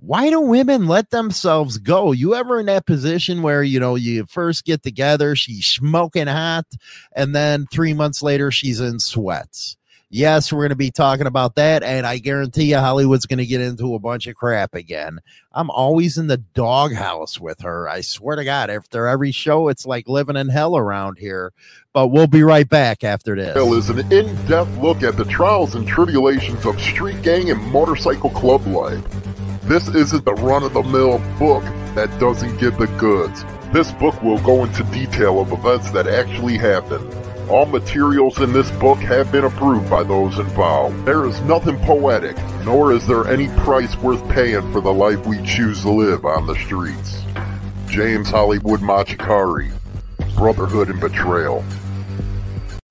why 0.00 0.30
do 0.30 0.40
women 0.40 0.86
let 0.86 1.10
themselves 1.10 1.76
go? 1.76 2.12
You 2.12 2.34
ever 2.34 2.58
in 2.58 2.66
that 2.66 2.86
position 2.86 3.42
where 3.42 3.62
you 3.62 3.78
know 3.78 3.96
you 3.96 4.24
first 4.26 4.64
get 4.64 4.82
together, 4.82 5.36
she's 5.36 5.66
smoking 5.66 6.26
hot, 6.26 6.66
and 7.14 7.34
then 7.34 7.66
three 7.70 7.92
months 7.92 8.22
later 8.22 8.50
she's 8.50 8.80
in 8.80 8.98
sweats? 8.98 9.76
Yes, 10.12 10.52
we're 10.52 10.62
going 10.62 10.70
to 10.70 10.76
be 10.76 10.90
talking 10.90 11.28
about 11.28 11.54
that, 11.54 11.84
and 11.84 12.04
I 12.04 12.18
guarantee 12.18 12.70
you 12.70 12.78
Hollywood's 12.78 13.26
going 13.26 13.38
to 13.38 13.46
get 13.46 13.60
into 13.60 13.94
a 13.94 14.00
bunch 14.00 14.26
of 14.26 14.34
crap 14.34 14.74
again. 14.74 15.20
I'm 15.52 15.70
always 15.70 16.18
in 16.18 16.26
the 16.26 16.38
doghouse 16.38 17.38
with 17.38 17.60
her. 17.60 17.88
I 17.88 18.00
swear 18.00 18.34
to 18.34 18.44
God, 18.44 18.70
after 18.70 19.06
every 19.06 19.30
show, 19.30 19.68
it's 19.68 19.86
like 19.86 20.08
living 20.08 20.34
in 20.34 20.48
hell 20.48 20.76
around 20.76 21.18
here. 21.18 21.52
But 21.92 22.08
we'll 22.08 22.26
be 22.26 22.42
right 22.42 22.68
back 22.68 23.04
after 23.04 23.36
this. 23.36 23.54
Hell 23.54 23.74
is 23.74 23.88
an 23.88 24.00
in-depth 24.12 24.78
look 24.78 25.04
at 25.04 25.16
the 25.16 25.24
trials 25.26 25.76
and 25.76 25.86
tribulations 25.86 26.66
of 26.66 26.80
street 26.80 27.22
gang 27.22 27.50
and 27.50 27.62
motorcycle 27.70 28.30
club 28.30 28.66
life. 28.66 29.04
This 29.70 29.86
isn't 29.86 30.24
the 30.24 30.34
run 30.34 30.64
of 30.64 30.72
the 30.72 30.82
mill 30.82 31.20
book 31.38 31.62
that 31.94 32.10
doesn't 32.18 32.58
give 32.58 32.76
the 32.76 32.88
goods. 32.98 33.44
This 33.72 33.92
book 33.92 34.20
will 34.20 34.40
go 34.40 34.64
into 34.64 34.82
detail 34.82 35.40
of 35.40 35.52
events 35.52 35.92
that 35.92 36.08
actually 36.08 36.58
happened. 36.58 37.08
All 37.48 37.66
materials 37.66 38.40
in 38.40 38.52
this 38.52 38.68
book 38.72 38.98
have 38.98 39.30
been 39.30 39.44
approved 39.44 39.88
by 39.88 40.02
those 40.02 40.40
involved. 40.40 41.04
There 41.04 41.24
is 41.24 41.40
nothing 41.42 41.78
poetic, 41.84 42.36
nor 42.64 42.92
is 42.92 43.06
there 43.06 43.28
any 43.28 43.46
price 43.60 43.96
worth 43.98 44.28
paying 44.28 44.72
for 44.72 44.80
the 44.80 44.92
life 44.92 45.24
we 45.24 45.40
choose 45.46 45.82
to 45.82 45.90
live 45.92 46.24
on 46.24 46.48
the 46.48 46.56
streets. 46.56 47.22
James 47.86 48.28
Hollywood 48.28 48.80
Machikari, 48.80 49.70
Brotherhood 50.34 50.88
and 50.88 51.00
Betrayal. 51.00 51.64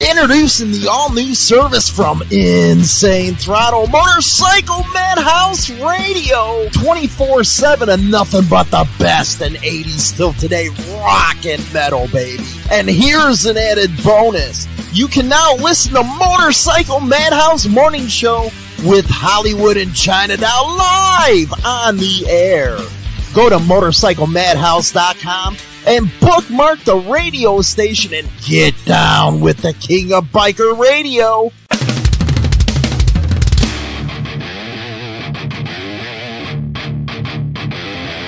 Introducing 0.01 0.71
the 0.71 0.87
all 0.89 1.11
new 1.11 1.35
service 1.35 1.89
from 1.89 2.21
Insane 2.31 3.35
Throttle 3.35 3.85
Motorcycle 3.87 4.85
Madhouse 4.93 5.69
Radio 5.71 6.69
24 6.69 7.43
7 7.43 7.89
and 7.89 8.09
nothing 8.09 8.45
but 8.49 8.71
the 8.71 8.87
best 8.97 9.41
in 9.41 9.55
80s 9.55 10.15
till 10.15 10.31
today 10.31 10.69
rock 11.01 11.45
and 11.45 11.61
metal, 11.73 12.07
baby. 12.13 12.45
And 12.71 12.89
here's 12.89 13.45
an 13.45 13.57
added 13.57 13.91
bonus 14.01 14.69
you 14.93 15.09
can 15.09 15.27
now 15.27 15.55
listen 15.55 15.93
to 15.95 16.03
Motorcycle 16.03 17.01
Madhouse 17.01 17.67
Morning 17.67 18.07
Show 18.07 18.43
with 18.85 19.05
Hollywood 19.05 19.75
and 19.75 19.93
China 19.93 20.37
Doll 20.37 20.77
live 20.77 21.51
on 21.65 21.97
the 21.97 22.25
air. 22.29 22.77
Go 23.33 23.49
to 23.49 23.57
motorcyclemadhouse.com 23.57 25.57
and 25.87 26.11
bookmark 26.19 26.79
the 26.79 26.97
radio 26.97 27.61
station 27.61 28.13
and 28.13 28.29
get 28.45 28.73
down 28.85 29.39
with 29.39 29.57
the 29.57 29.73
king 29.73 30.13
of 30.13 30.25
biker 30.25 30.77
radio. 30.77 31.51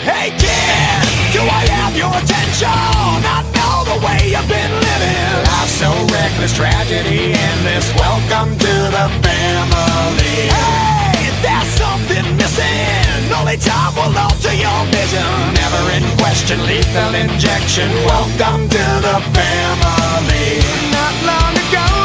Hey 0.01 0.29
kid, 0.37 1.05
do 1.33 1.41
I 1.41 1.61
have 1.69 1.95
your 1.95 2.09
attention? 2.09 2.67
I 2.67 3.45
know 3.53 3.85
the 3.85 3.97
way 4.05 4.31
you've 4.33 4.49
been 4.49 4.73
living. 4.81 5.31
Life's 5.45 5.77
so 5.77 5.89
reckless, 6.13 6.55
tragedy 6.55 7.33
endless. 7.33 7.93
Welcome 7.95 8.57
to 8.57 8.73
the 8.89 9.07
family. 9.21 10.49
Hey, 10.49 11.00
something 12.21 12.37
missing. 12.37 13.33
Only 13.33 13.57
time 13.57 13.95
will 13.95 14.17
alter 14.17 14.53
your 14.53 14.85
vision. 14.91 15.53
Never 15.53 15.81
in 15.91 16.17
question, 16.17 16.59
lethal 16.65 17.15
injection. 17.15 17.89
Welcome 18.05 18.69
to 18.69 18.83
the 19.05 19.17
family. 19.33 20.59
Not 20.91 21.15
long 21.25 21.53
ago, 21.57 22.00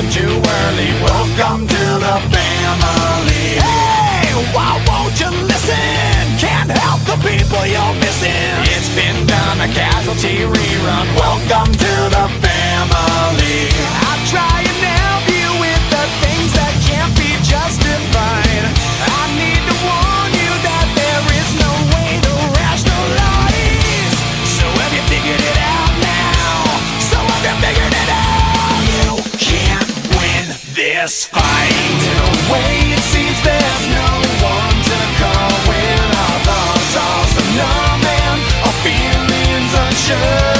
them 0.00 0.10
too 0.10 0.32
early. 0.32 0.90
Welcome 1.04 1.66
to 1.66 1.84
the 2.00 2.16
family. 2.32 3.46
Hey, 3.60 4.32
why 4.54 4.80
won't 4.88 5.14
you 5.20 5.30
listen? 5.44 6.24
Can't 6.40 6.70
help 6.70 7.00
the 7.04 7.18
people 7.20 7.64
you're 7.66 7.96
missing. 8.00 8.56
It's 8.72 8.88
been 8.96 9.26
done, 9.26 9.60
a 9.60 9.68
casualty 9.68 10.48
rerun. 10.48 11.06
Welcome 11.16 11.72
to 11.72 11.92
the 12.16 12.26
family. 12.40 13.60
I 14.08 14.12
try 14.32 14.56
and 14.64 14.80
help 14.80 15.24
you 15.28 15.48
with 15.60 15.82
the 15.92 16.04
things 16.24 16.50
that 16.56 16.72
can't 16.88 17.12
be 17.20 17.30
justified. 17.44 18.64
I 19.04 19.22
need 19.36 19.60
to 19.68 19.76
warn 19.84 20.29
this 31.02 31.24
fight. 31.24 32.00
In 32.10 32.18
a 32.18 32.52
way, 32.52 32.92
it 32.92 33.04
seems 33.12 33.38
there's 33.42 33.84
no 33.88 34.10
one 34.44 34.76
to 34.88 34.98
call 35.20 35.52
when 35.68 36.04
our 36.24 36.38
thoughts 36.48 36.96
are 37.06 37.26
so 37.34 37.42
numb 37.56 38.04
and 38.04 38.40
our 38.66 38.74
feelings 38.84 39.72
unsure. 39.84 40.59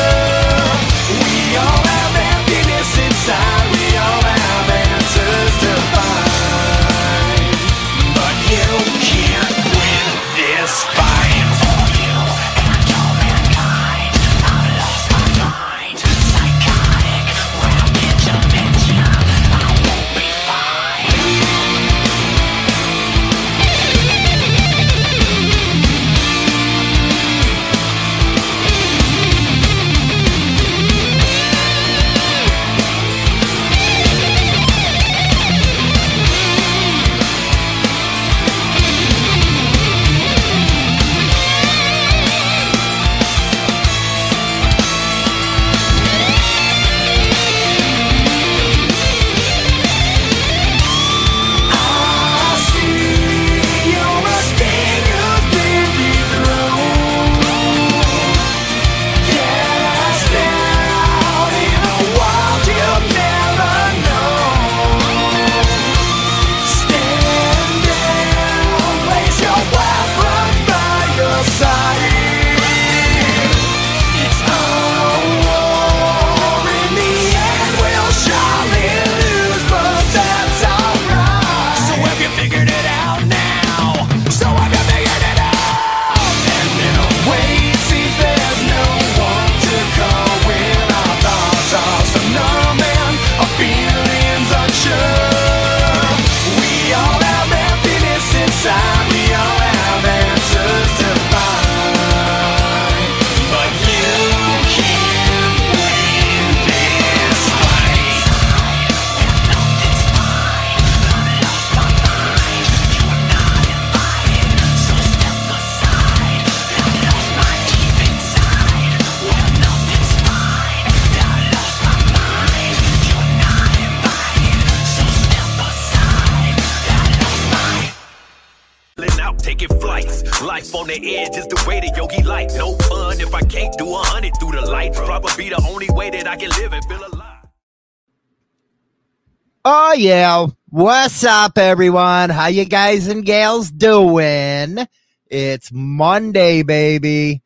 Yeah. 140.00 140.46
What's 140.70 141.24
up 141.24 141.58
everyone? 141.58 142.30
How 142.30 142.46
you 142.46 142.64
guys 142.64 143.06
and 143.06 143.22
gals 143.22 143.70
doing? 143.70 144.78
It's 145.26 145.70
Monday, 145.70 146.62
baby. 146.62 147.42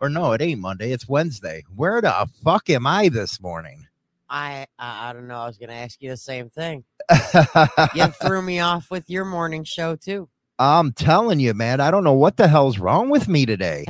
Or 0.00 0.08
no, 0.08 0.32
it 0.32 0.40
ain't 0.40 0.62
Monday. 0.62 0.92
It's 0.92 1.06
Wednesday. 1.06 1.64
Where 1.76 2.00
the 2.00 2.26
fuck 2.42 2.70
am 2.70 2.86
I 2.86 3.10
this 3.10 3.38
morning? 3.42 3.86
I, 4.30 4.66
I 4.78 5.10
I 5.10 5.12
don't 5.12 5.28
know. 5.28 5.36
I 5.36 5.46
was 5.46 5.58
gonna 5.58 5.74
ask 5.74 6.00
you 6.00 6.08
the 6.08 6.16
same 6.16 6.48
thing. 6.48 6.84
You 7.94 8.06
threw 8.12 8.40
me 8.40 8.60
off 8.60 8.90
with 8.90 9.10
your 9.10 9.26
morning 9.26 9.64
show 9.64 9.94
too. 9.94 10.26
I'm 10.58 10.92
telling 10.92 11.38
you, 11.38 11.52
man, 11.52 11.82
I 11.82 11.90
don't 11.90 12.02
know 12.02 12.14
what 12.14 12.38
the 12.38 12.48
hell's 12.48 12.78
wrong 12.78 13.10
with 13.10 13.28
me 13.28 13.44
today. 13.44 13.84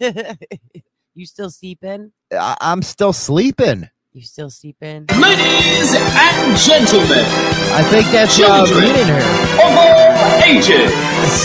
you 1.14 1.24
still 1.24 1.50
sleeping? 1.50 2.10
I- 2.32 2.56
I'm 2.60 2.82
still 2.82 3.12
sleeping. 3.12 3.90
You 4.16 4.22
still 4.22 4.48
sleeping? 4.48 5.04
Ladies 5.20 5.94
and 5.94 6.56
gentlemen 6.56 7.18
I 7.18 7.82
think 7.90 8.06
that's 8.06 8.40
uh, 8.40 8.64
Children. 8.64 8.84
me 8.84 9.00
in 9.02 9.06
here. 9.08 9.16
of 9.16 9.76
all 9.76 10.42
ages, 10.42 10.90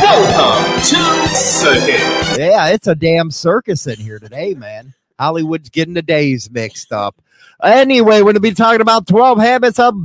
welcome 0.00 0.80
to 0.80 1.34
Circuit. 1.34 2.38
Yeah, 2.38 2.68
it's 2.68 2.86
a 2.86 2.94
damn 2.94 3.32
circus 3.32 3.88
in 3.88 3.96
here 3.96 4.20
today, 4.20 4.54
man. 4.54 4.94
Hollywood's 5.18 5.70
getting 5.70 5.94
the 5.94 6.02
days 6.02 6.48
mixed 6.52 6.92
up. 6.92 7.20
Anyway, 7.60 8.18
we're 8.18 8.26
going 8.26 8.34
to 8.34 8.40
be 8.40 8.54
talking 8.54 8.80
about 8.80 9.08
12 9.08 9.40
habits 9.40 9.80
of 9.80 9.96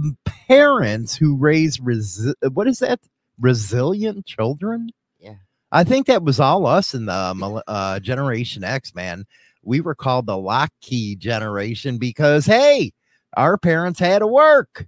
parents 0.48 1.16
who 1.16 1.38
raise, 1.38 1.78
resi- 1.78 2.34
what 2.54 2.68
is 2.68 2.80
that? 2.80 3.00
Resilient 3.40 4.26
children? 4.26 4.90
Yeah. 5.20 5.36
I 5.72 5.84
think 5.84 6.08
that 6.08 6.24
was 6.24 6.40
all 6.40 6.66
us 6.66 6.96
in 6.96 7.06
the 7.06 7.64
uh, 7.68 8.00
Generation 8.00 8.64
X, 8.64 8.96
man. 8.96 9.28
We 9.64 9.82
were 9.82 9.96
called 9.96 10.26
the 10.26 10.38
lock 10.38 10.72
key 10.82 11.16
generation 11.16 11.98
because, 11.98 12.46
hey, 12.46 12.94
our 13.36 13.58
parents 13.58 14.00
had 14.00 14.20
to 14.20 14.28
work. 14.28 14.88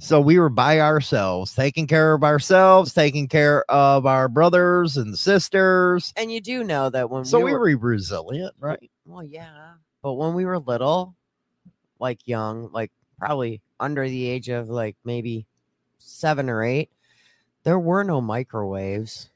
So 0.00 0.20
we 0.20 0.38
were 0.38 0.48
by 0.48 0.78
ourselves, 0.80 1.54
taking 1.54 1.88
care 1.88 2.14
of 2.14 2.22
ourselves, 2.22 2.94
taking 2.94 3.26
care 3.26 3.64
of 3.68 4.06
our 4.06 4.28
brothers 4.28 4.96
and 4.96 5.18
sisters. 5.18 6.12
And 6.16 6.30
you 6.30 6.40
do 6.40 6.62
know 6.62 6.88
that 6.90 7.10
when 7.10 7.24
So 7.24 7.38
we 7.38 7.44
we 7.46 7.52
were, 7.52 7.58
were 7.58 7.76
resilient, 7.76 8.54
right? 8.60 8.90
well, 9.04 9.24
yeah, 9.24 9.72
but 10.02 10.14
when 10.14 10.34
we 10.34 10.44
were 10.44 10.58
little, 10.60 11.16
like 11.98 12.20
young, 12.26 12.70
like 12.72 12.92
probably 13.18 13.60
under 13.80 14.08
the 14.08 14.26
age 14.26 14.48
of 14.48 14.68
like 14.68 14.96
maybe 15.04 15.46
seven 15.98 16.48
or 16.48 16.62
eight, 16.62 16.90
there 17.64 17.78
were 17.78 18.04
no 18.04 18.20
microwaves. 18.20 19.30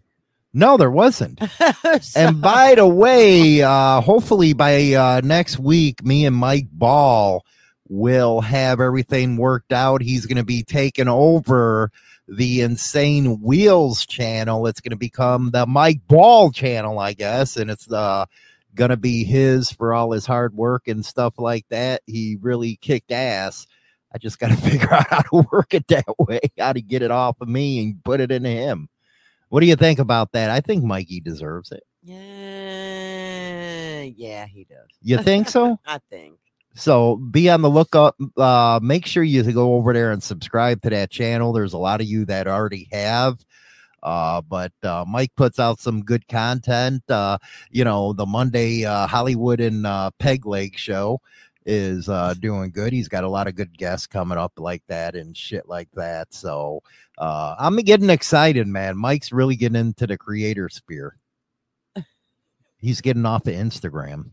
No, 0.54 0.76
there 0.76 0.90
wasn't. 0.90 1.40
And 2.16 2.40
by 2.40 2.74
the 2.74 2.86
way, 2.86 3.62
uh, 3.62 4.00
hopefully 4.00 4.52
by 4.52 4.92
uh, 4.92 5.20
next 5.24 5.58
week, 5.58 6.04
me 6.04 6.26
and 6.26 6.36
Mike 6.36 6.68
Ball 6.72 7.44
will 7.88 8.40
have 8.40 8.80
everything 8.80 9.36
worked 9.36 9.72
out. 9.72 10.02
He's 10.02 10.26
going 10.26 10.36
to 10.36 10.44
be 10.44 10.62
taking 10.62 11.08
over 11.08 11.90
the 12.28 12.62
Insane 12.62 13.40
Wheels 13.40 14.06
channel. 14.06 14.66
It's 14.66 14.80
going 14.80 14.90
to 14.92 14.96
become 14.96 15.50
the 15.50 15.66
Mike 15.66 16.00
Ball 16.08 16.50
channel, 16.50 16.98
I 16.98 17.12
guess, 17.12 17.56
and 17.56 17.70
it's 17.70 17.90
uh, 17.92 18.24
going 18.74 18.90
to 18.90 18.96
be 18.96 19.24
his 19.24 19.70
for 19.70 19.92
all 19.92 20.12
his 20.12 20.26
hard 20.26 20.54
work 20.54 20.88
and 20.88 21.04
stuff 21.04 21.34
like 21.38 21.66
that. 21.68 22.02
He 22.06 22.38
really 22.40 22.76
kicked 22.76 23.12
ass. 23.12 23.66
I 24.14 24.18
just 24.18 24.38
got 24.38 24.48
to 24.50 24.56
figure 24.70 24.92
out 24.92 25.08
how 25.08 25.20
to 25.20 25.46
work 25.52 25.74
it 25.74 25.86
that 25.88 26.18
way, 26.18 26.40
how 26.58 26.72
to 26.72 26.80
get 26.80 27.02
it 27.02 27.10
off 27.10 27.40
of 27.40 27.48
me 27.48 27.82
and 27.82 28.04
put 28.04 28.20
it 28.20 28.30
into 28.30 28.50
him. 28.50 28.88
What 29.52 29.60
do 29.60 29.66
you 29.66 29.76
think 29.76 29.98
about 29.98 30.32
that? 30.32 30.48
I 30.48 30.60
think 30.60 30.82
Mikey 30.82 31.20
deserves 31.20 31.72
it. 31.72 31.82
yeah, 32.00 34.00
yeah, 34.00 34.46
he 34.46 34.64
does. 34.64 34.88
You 35.02 35.18
think 35.18 35.50
so? 35.50 35.78
I 35.86 35.98
think. 36.08 36.38
So 36.74 37.16
be 37.16 37.50
on 37.50 37.60
the 37.60 37.68
lookout. 37.68 38.16
Uh, 38.34 38.80
make 38.82 39.04
sure 39.04 39.22
you 39.22 39.42
go 39.52 39.74
over 39.74 39.92
there 39.92 40.10
and 40.10 40.22
subscribe 40.22 40.80
to 40.80 40.90
that 40.90 41.10
channel. 41.10 41.52
There's 41.52 41.74
a 41.74 41.78
lot 41.78 42.00
of 42.00 42.06
you 42.06 42.24
that 42.24 42.48
already 42.48 42.88
have. 42.92 43.44
Uh, 44.02 44.40
but 44.40 44.72
uh, 44.82 45.04
Mike 45.06 45.32
puts 45.36 45.60
out 45.60 45.80
some 45.80 46.02
good 46.02 46.26
content. 46.28 47.02
Uh, 47.10 47.36
you 47.70 47.84
know, 47.84 48.14
the 48.14 48.24
Monday 48.24 48.86
uh, 48.86 49.06
Hollywood 49.06 49.60
and 49.60 49.86
uh, 49.86 50.12
Peg 50.18 50.46
Leg 50.46 50.78
show 50.78 51.20
is 51.66 52.08
uh, 52.08 52.34
doing 52.40 52.70
good. 52.70 52.92
He's 52.92 53.08
got 53.08 53.24
a 53.24 53.28
lot 53.28 53.46
of 53.48 53.54
good 53.54 53.76
guests 53.76 54.06
coming 54.06 54.38
up 54.38 54.52
like 54.58 54.82
that 54.88 55.14
and 55.14 55.36
shit 55.36 55.68
like 55.68 55.88
that. 55.94 56.32
So 56.32 56.82
uh, 57.18 57.54
I'm 57.58 57.76
getting 57.76 58.10
excited, 58.10 58.66
man. 58.66 58.96
Mike's 58.96 59.32
really 59.32 59.56
getting 59.56 59.80
into 59.80 60.06
the 60.06 60.16
creator 60.18 60.68
sphere. 60.68 61.16
He's 62.78 63.00
getting 63.00 63.24
off 63.26 63.46
of 63.46 63.54
Instagram. 63.54 64.30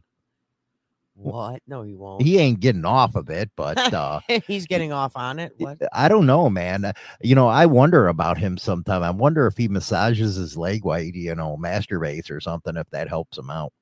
What? 1.13 1.61
No, 1.67 1.83
he 1.83 1.93
won't. 1.93 2.21
He 2.21 2.37
ain't 2.37 2.61
getting 2.61 2.85
off 2.85 3.15
of 3.15 3.29
it, 3.29 3.51
but 3.55 3.93
uh, 3.93 4.21
He's 4.47 4.65
getting 4.65 4.93
off 4.93 5.11
on 5.15 5.37
it. 5.37 5.53
What? 5.57 5.77
I 5.93 6.07
don't 6.07 6.25
know, 6.25 6.49
man. 6.49 6.85
Uh, 6.85 6.93
You 7.21 7.35
know, 7.35 7.47
I 7.47 7.65
wonder 7.65 8.07
about 8.07 8.37
him 8.37 8.57
sometime. 8.57 9.03
I 9.03 9.11
wonder 9.11 9.45
if 9.45 9.57
he 9.57 9.67
massages 9.67 10.35
his 10.35 10.55
leg 10.57 10.85
while 10.85 11.01
he, 11.01 11.11
you 11.13 11.35
know, 11.35 11.57
masturbates 11.61 12.31
or 12.31 12.39
something, 12.39 12.77
if 12.77 12.89
that 12.91 13.09
helps 13.09 13.37
him 13.37 13.49
out. 13.49 13.73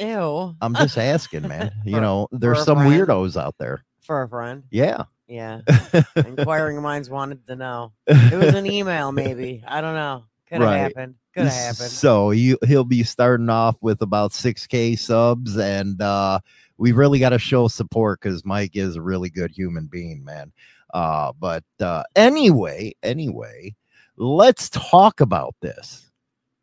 Ew. 0.00 0.56
I'm 0.60 0.74
just 0.74 0.96
asking, 0.98 1.46
man. 1.48 1.70
You 1.84 1.94
For- 1.96 2.00
know, 2.00 2.28
there's 2.32 2.64
some 2.64 2.78
friend. 2.78 2.92
weirdos 2.92 3.40
out 3.40 3.54
there. 3.58 3.84
For 4.00 4.22
a 4.22 4.28
friend. 4.28 4.64
Yeah. 4.70 5.04
Yeah. 5.28 5.60
Inquiring 6.16 6.82
minds 6.82 7.08
wanted 7.08 7.46
to 7.46 7.54
know. 7.56 7.92
It 8.06 8.36
was 8.36 8.54
an 8.54 8.66
email, 8.66 9.12
maybe. 9.12 9.62
I 9.68 9.80
don't 9.80 9.94
know. 9.94 10.24
Could 10.48 10.60
have 10.62 10.68
Right. 10.68 10.78
happened. 10.78 11.14
Could 11.34 11.44
have 11.44 11.52
happened. 11.52 11.90
So 11.90 12.32
you, 12.32 12.58
he'll 12.66 12.82
be 12.84 13.04
starting 13.04 13.48
off 13.48 13.76
with 13.80 14.02
about 14.02 14.32
6K 14.32 14.98
subs, 14.98 15.56
and 15.56 16.02
uh, 16.02 16.40
we 16.76 16.90
really 16.90 17.20
got 17.20 17.28
to 17.28 17.38
show 17.38 17.68
support 17.68 18.20
because 18.20 18.44
Mike 18.44 18.74
is 18.74 18.96
a 18.96 19.02
really 19.02 19.30
good 19.30 19.52
human 19.52 19.86
being, 19.86 20.24
man. 20.24 20.50
Uh, 20.92 21.30
but 21.38 21.62
uh, 21.78 22.02
anyway, 22.16 22.92
anyway, 23.04 23.76
let's 24.16 24.68
talk 24.70 25.20
about 25.20 25.54
this. 25.60 26.09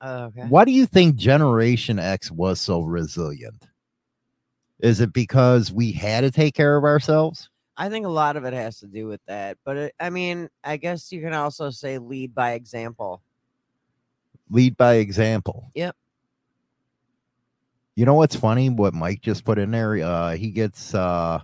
Oh, 0.02 0.26
okay. 0.26 0.44
Why 0.44 0.66
do 0.66 0.72
you 0.72 0.86
think 0.86 1.16
Generation 1.16 1.98
X 2.00 2.32
was 2.32 2.62
so 2.62 2.82
resilient? 2.82 3.68
Is 4.80 5.00
it 5.00 5.12
because 5.12 5.72
we 5.72 5.92
had 5.92 6.22
to 6.22 6.32
take 6.32 6.54
care 6.54 6.78
of 6.78 6.84
ourselves? 6.84 7.50
I 7.78 7.90
think 7.90 8.06
a 8.06 8.10
lot 8.10 8.38
of 8.38 8.46
it 8.46 8.54
has 8.54 8.80
to 8.80 8.88
do 8.88 9.08
with 9.08 9.22
that. 9.28 9.58
But 9.64 9.78
it, 9.78 9.96
I 10.00 10.10
mean, 10.10 10.50
I 10.64 10.78
guess 10.78 11.12
you 11.12 11.22
can 11.22 11.34
also 11.34 11.70
say 11.70 11.98
lead 11.98 12.34
by 12.34 12.54
example. 12.54 13.22
Lead 14.50 14.78
by 14.78 14.96
example. 14.96 15.72
Yep. 15.76 15.96
You 17.96 18.06
know 18.06 18.14
what's 18.14 18.36
funny? 18.36 18.70
What 18.70 18.94
Mike 18.94 19.22
just 19.22 19.44
put 19.44 19.58
in 19.58 19.72
there? 19.72 19.96
Uh, 19.98 20.36
he 20.36 20.52
gets 20.52 20.94
uh, 20.94 21.42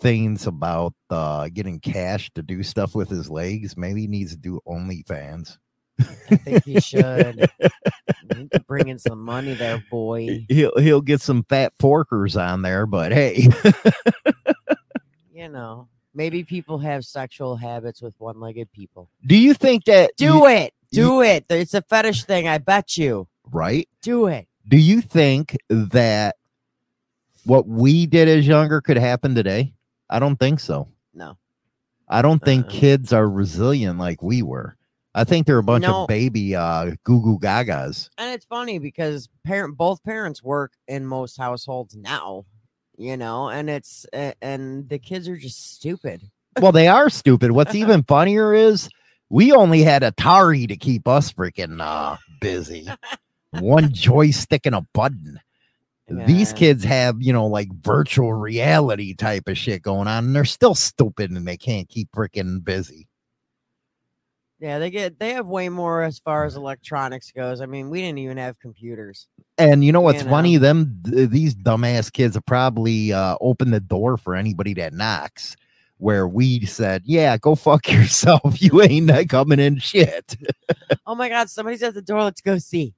things 0.00 0.48
about 0.48 0.94
uh, 1.10 1.48
getting 1.52 1.78
cash 1.78 2.30
to 2.34 2.42
do 2.42 2.64
stuff 2.64 2.96
with 2.96 3.08
his 3.08 3.30
legs. 3.30 3.76
Maybe 3.76 4.02
he 4.02 4.06
needs 4.08 4.32
to 4.32 4.36
do 4.36 4.60
OnlyFans. 4.66 5.58
I 6.30 6.36
think 6.36 6.64
he 6.64 6.80
should. 6.80 7.48
You 8.36 8.48
bring 8.66 8.88
in 8.88 8.98
some 8.98 9.22
money 9.22 9.54
there, 9.54 9.82
boy. 9.90 10.46
He'll 10.48 10.72
he'll 10.78 11.00
get 11.00 11.20
some 11.20 11.44
fat 11.48 11.72
porkers 11.78 12.40
on 12.40 12.62
there, 12.62 12.86
but 12.86 13.12
hey, 13.12 13.46
You 15.32 15.48
know, 15.48 15.88
maybe 16.14 16.44
people 16.44 16.78
have 16.78 17.04
sexual 17.04 17.56
habits 17.56 18.00
with 18.00 18.14
one 18.18 18.38
legged 18.40 18.70
people. 18.72 19.08
do 19.26 19.36
you 19.36 19.54
think 19.54 19.84
that 19.86 20.12
Do 20.16 20.24
you- 20.24 20.46
it. 20.46 20.74
Do 20.92 21.22
it. 21.22 21.46
It's 21.48 21.72
a 21.72 21.80
fetish 21.80 22.24
thing. 22.24 22.46
I 22.46 22.58
bet 22.58 22.98
you. 22.98 23.26
right? 23.50 23.88
Do 24.02 24.26
it. 24.26 24.46
Do 24.68 24.76
you 24.76 25.00
think 25.00 25.56
that 25.70 26.36
what 27.44 27.66
we 27.66 28.04
did 28.04 28.28
as 28.28 28.46
younger 28.46 28.82
could 28.82 28.98
happen 28.98 29.34
today? 29.34 29.72
I 30.10 30.18
don't 30.18 30.36
think 30.36 30.60
so. 30.60 30.88
No. 31.14 31.38
I 32.10 32.20
don't 32.20 32.44
think 32.44 32.66
Uh-uh. 32.66 32.72
kids 32.72 33.12
are 33.14 33.26
resilient 33.26 33.98
like 33.98 34.22
we 34.22 34.42
were. 34.42 34.76
I 35.14 35.24
think 35.24 35.46
they're 35.46 35.58
a 35.58 35.62
bunch 35.62 35.82
No. 35.82 36.02
of 36.02 36.08
baby 36.08 36.56
uh 36.56 36.92
goo 37.04 37.20
goo 37.22 37.38
gagas. 37.38 38.08
And 38.18 38.32
it's 38.34 38.46
funny 38.46 38.78
because 38.78 39.28
parent 39.44 39.76
both 39.76 40.02
parents 40.04 40.42
work 40.42 40.72
in 40.88 41.06
most 41.06 41.36
households 41.36 41.94
now, 41.96 42.46
you 42.96 43.16
know, 43.16 43.48
and 43.50 43.68
it's 43.68 44.06
a- 44.14 44.34
and 44.42 44.88
the 44.88 44.98
kids 44.98 45.28
are 45.28 45.36
just 45.36 45.74
stupid. 45.74 46.22
Well, 46.60 46.72
they 46.72 46.88
are 46.88 47.10
stupid. 47.10 47.50
What's 47.52 47.74
even 47.74 48.02
funnier 48.04 48.54
is 48.54 48.88
we 49.28 49.52
only 49.52 49.82
had 49.82 50.02
Atari 50.02 50.66
to 50.68 50.76
keep 50.76 51.06
us 51.08 51.32
freaking 51.32 51.80
uh 51.80 52.16
busy. 52.40 52.88
One 53.50 53.90
joystick 53.92 54.64
and 54.66 54.74
a 54.74 54.86
button. 54.94 55.40
These 56.08 56.50
Yeah. 56.50 56.56
kids 56.56 56.84
have, 56.84 57.16
you 57.20 57.32
know, 57.32 57.46
like 57.46 57.68
virtual 57.72 58.32
reality 58.34 59.14
type 59.14 59.48
of 59.48 59.56
shit 59.56 59.82
going 59.82 60.08
on, 60.08 60.24
and 60.26 60.36
they're 60.36 60.44
still 60.44 60.74
stupid 60.74 61.30
and 61.30 61.46
they 61.46 61.56
can't 61.56 61.88
keep 61.88 62.10
freaking 62.12 62.62
busy. 62.64 63.08
Yeah, 64.62 64.78
they 64.78 64.90
get 64.90 65.18
they 65.18 65.32
have 65.32 65.46
way 65.48 65.68
more 65.68 66.02
as 66.04 66.20
far 66.20 66.44
as 66.44 66.54
electronics 66.54 67.32
goes. 67.32 67.60
I 67.60 67.66
mean, 67.66 67.90
we 67.90 68.00
didn't 68.00 68.18
even 68.20 68.36
have 68.36 68.60
computers. 68.60 69.26
And 69.58 69.82
you 69.84 69.90
know 69.90 70.00
what's 70.00 70.22
You 70.22 70.28
funny? 70.30 70.54
know? 70.54 70.60
Them 70.60 71.00
th- 71.04 71.30
these 71.30 71.56
dumbass 71.56 72.12
kids 72.12 72.36
have 72.36 72.46
probably 72.46 73.12
uh, 73.12 73.36
opened 73.40 73.74
the 73.74 73.80
door 73.80 74.16
for 74.16 74.36
anybody 74.36 74.72
that 74.74 74.92
knocks. 74.94 75.56
Where 75.98 76.28
we 76.28 76.64
said, 76.64 77.02
"Yeah, 77.04 77.36
go 77.38 77.56
fuck 77.56 77.88
yourself. 77.92 78.62
You 78.62 78.82
ain't 78.82 79.06
not 79.06 79.28
coming 79.28 79.58
in 79.58 79.78
shit." 79.80 80.36
Oh 81.06 81.16
my 81.16 81.28
god, 81.28 81.50
somebody's 81.50 81.82
at 81.82 81.94
the 81.94 82.02
door. 82.02 82.22
Let's 82.22 82.40
go 82.40 82.58
see. 82.58 82.94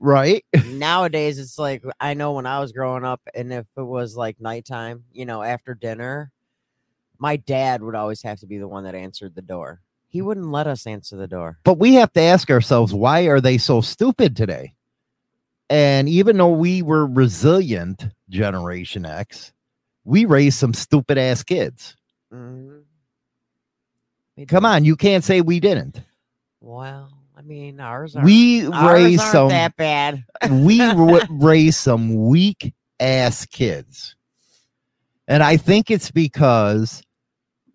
right? 0.00 0.42
Nowadays, 0.66 1.38
it's 1.38 1.58
like 1.58 1.82
I 2.00 2.14
know 2.14 2.32
when 2.32 2.46
I 2.46 2.58
was 2.60 2.72
growing 2.72 3.04
up, 3.04 3.20
and 3.34 3.52
if 3.52 3.66
it 3.76 3.82
was 3.82 4.16
like 4.16 4.40
nighttime, 4.40 5.04
you 5.12 5.26
know, 5.26 5.42
after 5.42 5.74
dinner, 5.74 6.32
my 7.18 7.36
dad 7.36 7.82
would 7.82 7.94
always 7.94 8.22
have 8.22 8.40
to 8.40 8.46
be 8.46 8.56
the 8.56 8.66
one 8.66 8.84
that 8.84 8.94
answered 8.94 9.34
the 9.34 9.42
door. 9.42 9.82
He 10.12 10.20
wouldn't 10.20 10.48
let 10.50 10.66
us 10.66 10.86
answer 10.86 11.16
the 11.16 11.26
door. 11.26 11.58
But 11.64 11.78
we 11.78 11.94
have 11.94 12.12
to 12.12 12.20
ask 12.20 12.50
ourselves, 12.50 12.92
why 12.92 13.22
are 13.28 13.40
they 13.40 13.56
so 13.56 13.80
stupid 13.80 14.36
today? 14.36 14.74
And 15.70 16.06
even 16.06 16.36
though 16.36 16.50
we 16.52 16.82
were 16.82 17.06
resilient, 17.06 18.08
Generation 18.28 19.06
X, 19.06 19.54
we 20.04 20.26
raised 20.26 20.58
some 20.58 20.74
stupid 20.74 21.16
ass 21.16 21.42
kids. 21.42 21.96
Mhm. 22.30 22.82
Come 24.48 24.66
on, 24.66 24.84
you 24.84 24.96
can't 24.96 25.24
say 25.24 25.40
we 25.40 25.60
didn't. 25.60 26.02
Well, 26.60 27.10
I 27.34 27.40
mean, 27.40 27.80
ours 27.80 28.14
are 28.14 28.22
We 28.22 28.66
raised 28.66 29.20
aren't 29.20 29.32
some 29.32 29.48
that 29.48 29.76
bad. 29.76 30.24
we 30.50 30.76
w- 30.88 31.24
raised 31.30 31.78
some 31.78 32.26
weak 32.28 32.74
ass 33.00 33.46
kids. 33.46 34.14
And 35.26 35.42
I 35.42 35.56
think 35.56 35.90
it's 35.90 36.10
because 36.10 37.02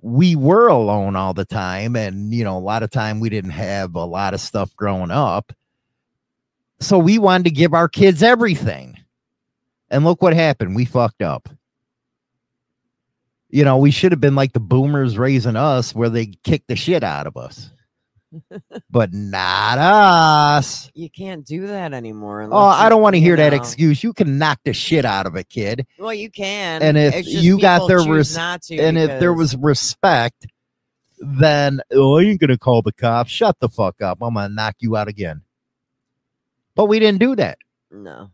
we 0.07 0.35
were 0.35 0.67
alone 0.67 1.15
all 1.15 1.33
the 1.33 1.45
time. 1.45 1.95
And, 1.95 2.33
you 2.33 2.43
know, 2.43 2.57
a 2.57 2.59
lot 2.59 2.83
of 2.83 2.89
time 2.89 3.19
we 3.19 3.29
didn't 3.29 3.51
have 3.51 3.93
a 3.95 4.05
lot 4.05 4.33
of 4.33 4.39
stuff 4.39 4.75
growing 4.75 5.11
up. 5.11 5.51
So 6.79 6.97
we 6.97 7.17
wanted 7.17 7.45
to 7.45 7.51
give 7.51 7.73
our 7.73 7.89
kids 7.89 8.23
everything. 8.23 8.97
And 9.89 10.03
look 10.03 10.21
what 10.21 10.33
happened. 10.33 10.75
We 10.75 10.85
fucked 10.85 11.21
up. 11.21 11.49
You 13.49 13.63
know, 13.63 13.77
we 13.77 13.91
should 13.91 14.11
have 14.11 14.21
been 14.21 14.35
like 14.35 14.53
the 14.53 14.59
boomers 14.59 15.17
raising 15.17 15.55
us 15.55 15.95
where 15.95 16.09
they 16.09 16.27
kicked 16.43 16.67
the 16.67 16.75
shit 16.75 17.03
out 17.03 17.27
of 17.27 17.37
us. 17.37 17.71
But 18.89 19.13
not 19.13 19.77
us. 19.77 20.89
You 20.93 21.09
can't 21.09 21.45
do 21.45 21.67
that 21.67 21.93
anymore. 21.93 22.47
Oh, 22.51 22.57
I 22.57 22.89
don't 22.89 23.01
want 23.01 23.15
to 23.15 23.19
hear 23.19 23.35
that 23.35 23.53
excuse. 23.53 24.03
You 24.03 24.13
can 24.13 24.37
knock 24.37 24.59
the 24.65 24.73
shit 24.73 25.05
out 25.05 25.25
of 25.25 25.35
a 25.35 25.43
kid. 25.43 25.85
Well, 25.97 26.13
you 26.13 26.29
can. 26.29 26.81
And 26.81 26.97
if 26.97 27.25
you 27.25 27.59
got 27.59 27.87
their 27.87 28.03
res- 28.03 28.35
not 28.35 28.63
to 28.63 28.77
and 28.77 28.97
if 28.97 29.19
there 29.19 29.33
was 29.33 29.55
respect, 29.55 30.47
then 31.19 31.79
oh, 31.91 32.19
you 32.19 32.31
ain't 32.31 32.39
gonna 32.39 32.57
call 32.57 32.81
the 32.81 32.91
cops. 32.91 33.31
Shut 33.31 33.57
the 33.59 33.69
fuck 33.69 34.01
up. 34.01 34.19
I'm 34.21 34.33
gonna 34.33 34.49
knock 34.49 34.75
you 34.79 34.95
out 34.95 35.07
again. 35.07 35.41
But 36.75 36.85
we 36.85 36.99
didn't 36.99 37.19
do 37.19 37.35
that. 37.37 37.57
no, 37.89 38.29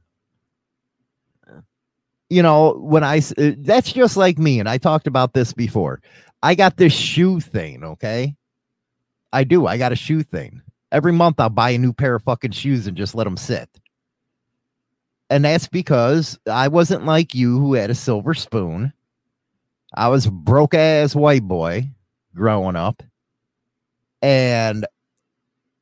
You 2.29 2.43
know, 2.43 2.73
when 2.73 3.03
I 3.03 3.19
uh, 3.37 3.51
that's 3.59 3.93
just 3.93 4.17
like 4.17 4.37
me, 4.37 4.59
and 4.59 4.67
I 4.67 4.77
talked 4.77 5.07
about 5.07 5.33
this 5.33 5.53
before. 5.53 6.01
I 6.41 6.55
got 6.55 6.75
this 6.75 6.91
shoe 6.91 7.39
thing, 7.39 7.85
okay? 7.85 8.35
I 9.33 9.43
do. 9.43 9.65
I 9.65 9.77
got 9.77 9.91
a 9.91 9.95
shoe 9.95 10.21
thing. 10.21 10.61
Every 10.91 11.11
month 11.11 11.39
I'll 11.39 11.49
buy 11.49 11.71
a 11.71 11.77
new 11.79 11.91
pair 11.91 12.13
of 12.13 12.21
fucking 12.21 12.51
shoes 12.51 12.85
and 12.85 12.95
just 12.95 13.15
let 13.15 13.23
them 13.23 13.35
sit. 13.35 13.67
And 15.31 15.43
that's 15.43 15.67
because 15.67 16.37
I 16.49 16.67
wasn't 16.67 17.05
like 17.05 17.33
you 17.33 17.57
who 17.57 17.73
had 17.73 17.89
a 17.89 17.95
silver 17.95 18.35
spoon. 18.35 18.93
I 19.95 20.07
was 20.09 20.27
broke 20.27 20.75
ass 20.75 21.15
white 21.15 21.41
boy 21.41 21.89
growing 22.35 22.75
up. 22.75 23.01
And 24.21 24.85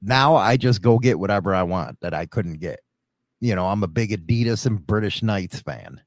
now 0.02 0.36
I 0.38 0.56
just 0.56 0.82
go 0.82 0.98
get 0.98 1.20
whatever 1.20 1.54
I 1.54 1.64
want 1.64 2.00
that 2.00 2.14
I 2.14 2.26
couldn't 2.26 2.60
get. 2.60 2.80
You 3.42 3.54
know, 3.54 3.68
I'm 3.68 3.84
a 3.84 3.88
big 3.88 4.12
Adidas 4.12 4.66
and 4.66 4.86
British 4.88 5.22
Knights 5.22 5.60
fan. 5.60 6.02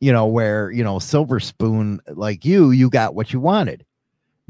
You 0.00 0.12
know, 0.12 0.26
where, 0.26 0.70
you 0.70 0.82
know, 0.82 0.98
silver 0.98 1.40
spoon 1.40 2.00
like 2.08 2.46
you, 2.46 2.70
you 2.70 2.88
got 2.88 3.14
what 3.14 3.34
you 3.34 3.40
wanted 3.40 3.84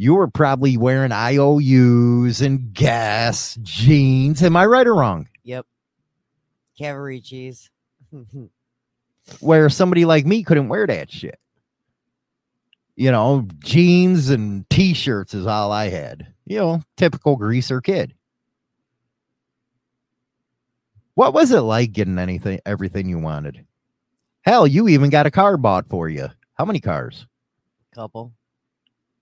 you 0.01 0.15
were 0.15 0.29
probably 0.29 0.79
wearing 0.79 1.13
IOUs 1.13 2.41
and 2.41 2.73
Guess 2.73 3.59
jeans. 3.61 4.43
Am 4.43 4.57
I 4.57 4.65
right 4.65 4.87
or 4.87 4.95
wrong? 4.95 5.29
yep, 5.45 5.67
Cavariccis. 6.81 7.69
where 9.41 9.69
somebody 9.69 10.07
like 10.07 10.25
me 10.25 10.43
couldn't 10.43 10.71
wear 10.71 10.87
that 10.87 11.13
shit. 11.13 11.39
You 12.97 13.13
know, 13.13 13.47
jeans 13.59 14.31
and 14.31 14.69
t-shirts 14.71 15.35
is 15.35 15.47
all 15.47 15.71
I 15.71 15.91
had. 15.91 16.33
You 16.47 16.59
know, 16.61 16.83
typical 16.97 17.37
greaser 17.37 17.83
kid. 17.83 18.15
What 21.13 21.35
was 21.35 21.51
it 21.51 21.61
like 21.61 21.93
getting 21.93 22.19
anything 22.19 22.61
everything 22.65 23.07
you 23.07 23.19
wanted? 23.19 23.67
Hell, 24.41 24.67
you 24.67 24.89
even 24.89 25.11
got 25.11 25.27
a 25.27 25.31
car 25.31 25.59
bought 25.59 25.91
for 25.91 26.09
you. 26.09 26.29
How 26.55 26.65
many 26.65 26.81
cars? 26.81 27.27
Couple. 27.95 28.33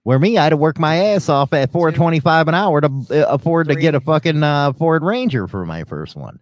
Where 0.09 0.19
me, 0.19 0.39
I 0.39 0.45
had 0.45 0.51
to 0.51 0.57
work 0.57 0.79
my 0.79 0.97
ass 0.97 1.29
off 1.29 1.53
at 1.53 1.71
four 1.71 1.93
twenty 1.93 2.19
five 2.19 2.49
an 2.49 2.55
hour 2.55 2.81
to 2.81 2.87
uh, 3.11 3.27
afford 3.29 3.69
to 3.69 3.75
get 3.75 3.95
a 3.95 4.01
fucking 4.01 4.43
uh, 4.43 4.73
Ford 4.73 5.03
Ranger 5.03 5.47
for 5.47 5.67
my 5.67 5.85
first 5.85 6.17
one. 6.17 6.39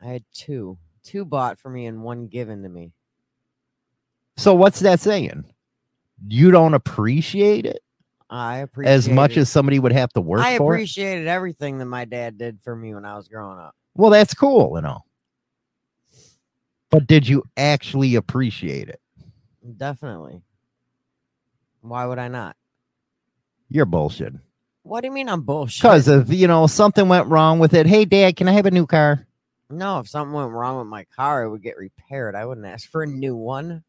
I 0.00 0.06
had 0.06 0.24
two. 0.32 0.78
Two 1.04 1.26
bought 1.26 1.58
for 1.58 1.68
me 1.68 1.84
and 1.84 2.02
one 2.02 2.28
given 2.28 2.62
to 2.62 2.70
me. 2.70 2.92
So 4.38 4.54
what's 4.54 4.80
that 4.80 5.00
saying? 5.00 5.44
You 6.28 6.50
don't 6.50 6.72
appreciate 6.72 7.66
it 7.66 7.82
I 8.30 8.60
appreciate 8.60 8.94
as 8.94 9.06
much 9.10 9.36
as 9.36 9.50
somebody 9.50 9.78
would 9.78 9.92
have 9.92 10.10
to 10.14 10.22
work 10.22 10.40
I 10.40 10.56
for 10.56 10.72
it. 10.72 10.76
appreciated 10.76 11.26
everything 11.26 11.76
that 11.76 11.84
my 11.84 12.06
dad 12.06 12.38
did 12.38 12.62
for 12.62 12.74
me 12.74 12.94
when 12.94 13.04
I 13.04 13.16
was 13.16 13.28
growing 13.28 13.58
up. 13.58 13.76
Well, 13.94 14.08
that's 14.08 14.32
cool 14.32 14.76
and 14.76 14.86
all. 14.86 15.04
But 16.88 17.06
did 17.06 17.28
you 17.28 17.42
actually 17.58 18.14
appreciate 18.14 18.88
it? 18.88 19.02
Definitely. 19.76 20.40
Why 21.82 22.06
would 22.06 22.18
I 22.18 22.28
not? 22.28 22.56
You're 23.70 23.86
bullshit. 23.86 24.34
What 24.82 25.00
do 25.02 25.06
you 25.06 25.12
mean 25.12 25.28
I'm 25.28 25.42
bullshit? 25.42 25.82
Because 25.82 26.08
if 26.08 26.32
you 26.32 26.46
know 26.46 26.66
something 26.66 27.08
went 27.08 27.28
wrong 27.28 27.58
with 27.58 27.74
it, 27.74 27.86
hey 27.86 28.04
dad, 28.04 28.36
can 28.36 28.48
I 28.48 28.52
have 28.52 28.66
a 28.66 28.70
new 28.70 28.86
car? 28.86 29.26
no, 29.70 30.00
if 30.00 30.08
something 30.08 30.32
went 30.32 30.50
wrong 30.50 30.78
with 30.78 30.88
my 30.88 31.04
car, 31.16 31.44
it 31.44 31.50
would 31.50 31.62
get 31.62 31.76
repaired. 31.76 32.34
I 32.34 32.44
wouldn't 32.44 32.66
ask 32.66 32.90
for 32.90 33.02
a 33.02 33.06
new 33.06 33.36
one. 33.36 33.84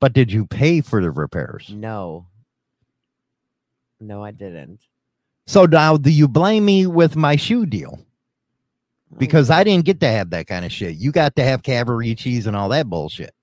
But 0.00 0.12
did 0.12 0.32
you 0.32 0.46
pay 0.46 0.80
for 0.80 1.02
the 1.02 1.10
repairs? 1.10 1.70
No. 1.72 2.26
No, 4.00 4.22
I 4.22 4.30
didn't. 4.30 4.80
So 5.46 5.64
now 5.66 5.96
do 5.96 6.10
you 6.10 6.28
blame 6.28 6.64
me 6.64 6.86
with 6.86 7.16
my 7.16 7.36
shoe 7.36 7.66
deal? 7.66 7.98
Mm. 9.14 9.18
Because 9.18 9.50
I 9.50 9.64
didn't 9.64 9.84
get 9.84 10.00
to 10.00 10.08
have 10.08 10.30
that 10.30 10.46
kind 10.46 10.64
of 10.64 10.72
shit. 10.72 10.96
You 10.96 11.12
got 11.12 11.36
to 11.36 11.44
have 11.44 11.62
Cavariccis 11.62 12.46
and 12.46 12.56
all 12.56 12.68
that 12.70 12.88
bullshit. 12.88 13.32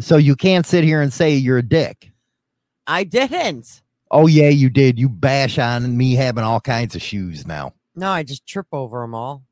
So 0.00 0.16
you 0.16 0.34
can't 0.34 0.66
sit 0.66 0.82
here 0.82 1.00
and 1.00 1.12
say 1.12 1.36
you're 1.36 1.58
a 1.58 1.62
dick. 1.62 2.10
I 2.88 3.04
didn't. 3.04 3.82
Oh 4.10 4.26
yeah, 4.26 4.48
you 4.48 4.70
did. 4.70 4.98
You 4.98 5.08
bash 5.08 5.58
on 5.58 5.96
me 5.96 6.14
having 6.14 6.44
all 6.44 6.60
kinds 6.60 6.94
of 6.94 7.02
shoes 7.02 7.46
now. 7.46 7.74
No, 7.94 8.10
I 8.10 8.22
just 8.22 8.46
trip 8.46 8.66
over 8.72 9.00
them 9.00 9.14
all. 9.14 9.44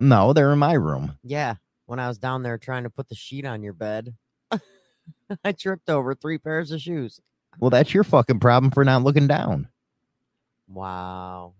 No, 0.00 0.32
they're 0.32 0.52
in 0.52 0.58
my 0.58 0.72
room. 0.72 1.18
Yeah, 1.22 1.56
when 1.86 1.98
I 1.98 2.08
was 2.08 2.18
down 2.18 2.42
there 2.42 2.58
trying 2.58 2.84
to 2.84 2.90
put 2.90 3.08
the 3.08 3.14
sheet 3.14 3.44
on 3.44 3.62
your 3.62 3.72
bed, 3.72 4.14
I 5.44 5.52
tripped 5.52 5.90
over 5.90 6.14
three 6.14 6.38
pairs 6.38 6.72
of 6.72 6.80
shoes. 6.80 7.20
Well, 7.58 7.70
that's 7.70 7.92
your 7.92 8.04
fucking 8.04 8.40
problem 8.40 8.70
for 8.70 8.84
not 8.84 9.02
looking 9.02 9.26
down. 9.26 9.68
Wow. 10.68 11.54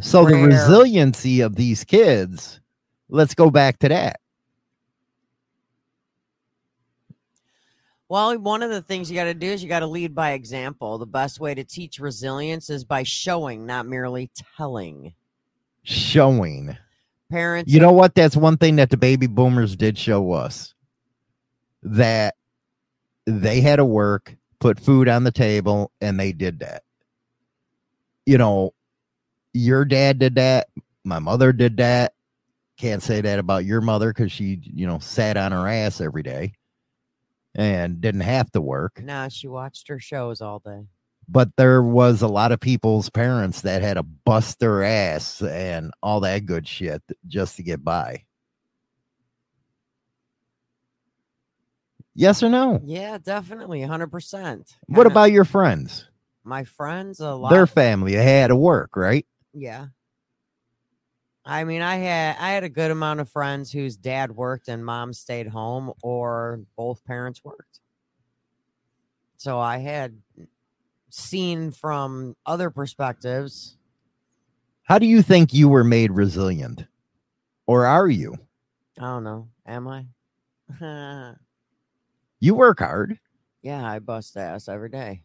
So 0.00 0.24
the 0.24 0.36
resiliency 0.36 1.40
of 1.42 1.56
these 1.56 1.84
kids, 1.84 2.60
let's 3.08 3.34
go 3.34 3.50
back 3.50 3.78
to 3.80 3.88
that. 3.88 4.20
Well, 8.12 8.36
one 8.36 8.62
of 8.62 8.68
the 8.68 8.82
things 8.82 9.10
you 9.10 9.16
got 9.16 9.24
to 9.24 9.32
do 9.32 9.46
is 9.46 9.62
you 9.62 9.70
got 9.70 9.80
to 9.80 9.86
lead 9.86 10.14
by 10.14 10.32
example. 10.32 10.98
The 10.98 11.06
best 11.06 11.40
way 11.40 11.54
to 11.54 11.64
teach 11.64 11.98
resilience 11.98 12.68
is 12.68 12.84
by 12.84 13.04
showing, 13.04 13.64
not 13.64 13.86
merely 13.86 14.30
telling. 14.58 15.14
Showing. 15.82 16.76
Parents, 17.30 17.72
You 17.72 17.80
know 17.80 17.92
what? 17.92 18.14
That's 18.14 18.36
one 18.36 18.58
thing 18.58 18.76
that 18.76 18.90
the 18.90 18.98
baby 18.98 19.28
boomers 19.28 19.76
did 19.76 19.96
show 19.96 20.32
us 20.32 20.74
that 21.82 22.34
they 23.24 23.62
had 23.62 23.76
to 23.76 23.84
work, 23.86 24.36
put 24.60 24.78
food 24.78 25.08
on 25.08 25.24
the 25.24 25.32
table, 25.32 25.90
and 26.02 26.20
they 26.20 26.32
did 26.32 26.58
that. 26.58 26.82
You 28.26 28.36
know, 28.36 28.74
your 29.54 29.86
dad 29.86 30.18
did 30.18 30.34
that. 30.34 30.68
My 31.02 31.18
mother 31.18 31.50
did 31.50 31.78
that. 31.78 32.12
Can't 32.76 33.02
say 33.02 33.22
that 33.22 33.38
about 33.38 33.64
your 33.64 33.80
mother 33.80 34.12
because 34.12 34.30
she, 34.30 34.60
you 34.64 34.86
know, 34.86 34.98
sat 34.98 35.38
on 35.38 35.52
her 35.52 35.66
ass 35.66 36.02
every 36.02 36.22
day 36.22 36.52
and 37.54 38.00
didn't 38.00 38.22
have 38.22 38.50
to 38.52 38.60
work. 38.60 39.00
nah, 39.02 39.28
she 39.28 39.48
watched 39.48 39.88
her 39.88 39.98
shows 39.98 40.40
all 40.40 40.58
day. 40.58 40.86
but 41.28 41.48
there 41.56 41.82
was 41.82 42.20
a 42.22 42.28
lot 42.28 42.52
of 42.52 42.60
people's 42.60 43.08
parents 43.10 43.60
that 43.62 43.82
had 43.82 43.94
to 43.94 44.02
bust 44.02 44.58
their 44.58 44.82
ass 44.82 45.40
and 45.42 45.90
all 46.02 46.20
that 46.20 46.46
good 46.46 46.66
shit 46.66 47.02
just 47.26 47.56
to 47.56 47.62
get 47.62 47.84
by. 47.84 48.24
Yes 52.14 52.42
or 52.42 52.48
no? 52.50 52.80
Yeah, 52.84 53.18
definitely, 53.18 53.80
100%. 53.80 54.74
What 54.86 55.06
about 55.06 55.32
your 55.32 55.44
friends? 55.44 56.08
my 56.44 56.64
friends? 56.64 57.20
A 57.20 57.34
lot. 57.34 57.50
Their 57.50 57.66
family 57.68 58.14
had 58.14 58.48
to 58.48 58.56
work, 58.56 58.96
right? 58.96 59.24
Yeah. 59.54 59.86
I 61.44 61.64
mean, 61.64 61.82
I 61.82 61.96
had 61.96 62.36
I 62.38 62.50
had 62.50 62.64
a 62.64 62.68
good 62.68 62.90
amount 62.90 63.20
of 63.20 63.28
friends 63.28 63.72
whose 63.72 63.96
dad 63.96 64.30
worked 64.32 64.68
and 64.68 64.84
mom 64.84 65.12
stayed 65.12 65.48
home, 65.48 65.92
or 66.02 66.60
both 66.76 67.04
parents 67.04 67.42
worked. 67.44 67.80
So 69.38 69.58
I 69.58 69.78
had 69.78 70.16
seen 71.10 71.72
from 71.72 72.36
other 72.46 72.70
perspectives. 72.70 73.76
How 74.84 74.98
do 74.98 75.06
you 75.06 75.20
think 75.22 75.52
you 75.52 75.68
were 75.68 75.84
made 75.84 76.12
resilient? 76.12 76.84
Or 77.66 77.86
are 77.86 78.08
you? 78.08 78.36
I 78.98 79.02
don't 79.02 79.24
know. 79.24 79.48
Am 79.66 79.88
I? 79.88 81.34
You 82.40 82.56
work 82.56 82.80
hard. 82.80 83.20
yeah, 83.62 83.88
I 83.88 84.00
bust 84.00 84.36
ass 84.36 84.68
every 84.68 84.88
day. 84.88 85.22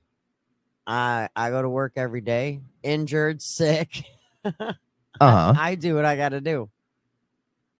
I 0.86 1.30
I 1.36 1.50
go 1.50 1.64
to 1.64 1.70
work 1.70 1.94
every 1.96 2.22
day, 2.22 2.62
injured, 2.84 3.42
sick. 3.42 4.04
Uh-huh. 5.20 5.54
I 5.58 5.76
do 5.76 5.96
what 5.96 6.06
I 6.06 6.16
got 6.16 6.30
to 6.30 6.42
do. 6.42 6.70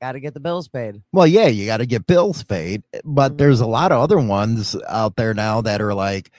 Got 0.00 0.12
to 0.12 0.20
get 0.20 0.34
the 0.34 0.40
bills 0.40 0.68
paid. 0.68 1.02
Well, 1.12 1.26
yeah, 1.26 1.48
you 1.48 1.66
got 1.66 1.78
to 1.78 1.86
get 1.86 2.06
bills 2.06 2.44
paid, 2.44 2.84
but 3.04 3.32
Mhm. 3.32 3.38
there's 3.38 3.60
a 3.60 3.66
lot 3.66 3.90
of 3.90 4.00
other 4.00 4.20
ones 4.20 4.76
out 4.88 5.16
there 5.16 5.34
now 5.34 5.60
that 5.62 5.80
are 5.80 5.94
like, 5.94 6.30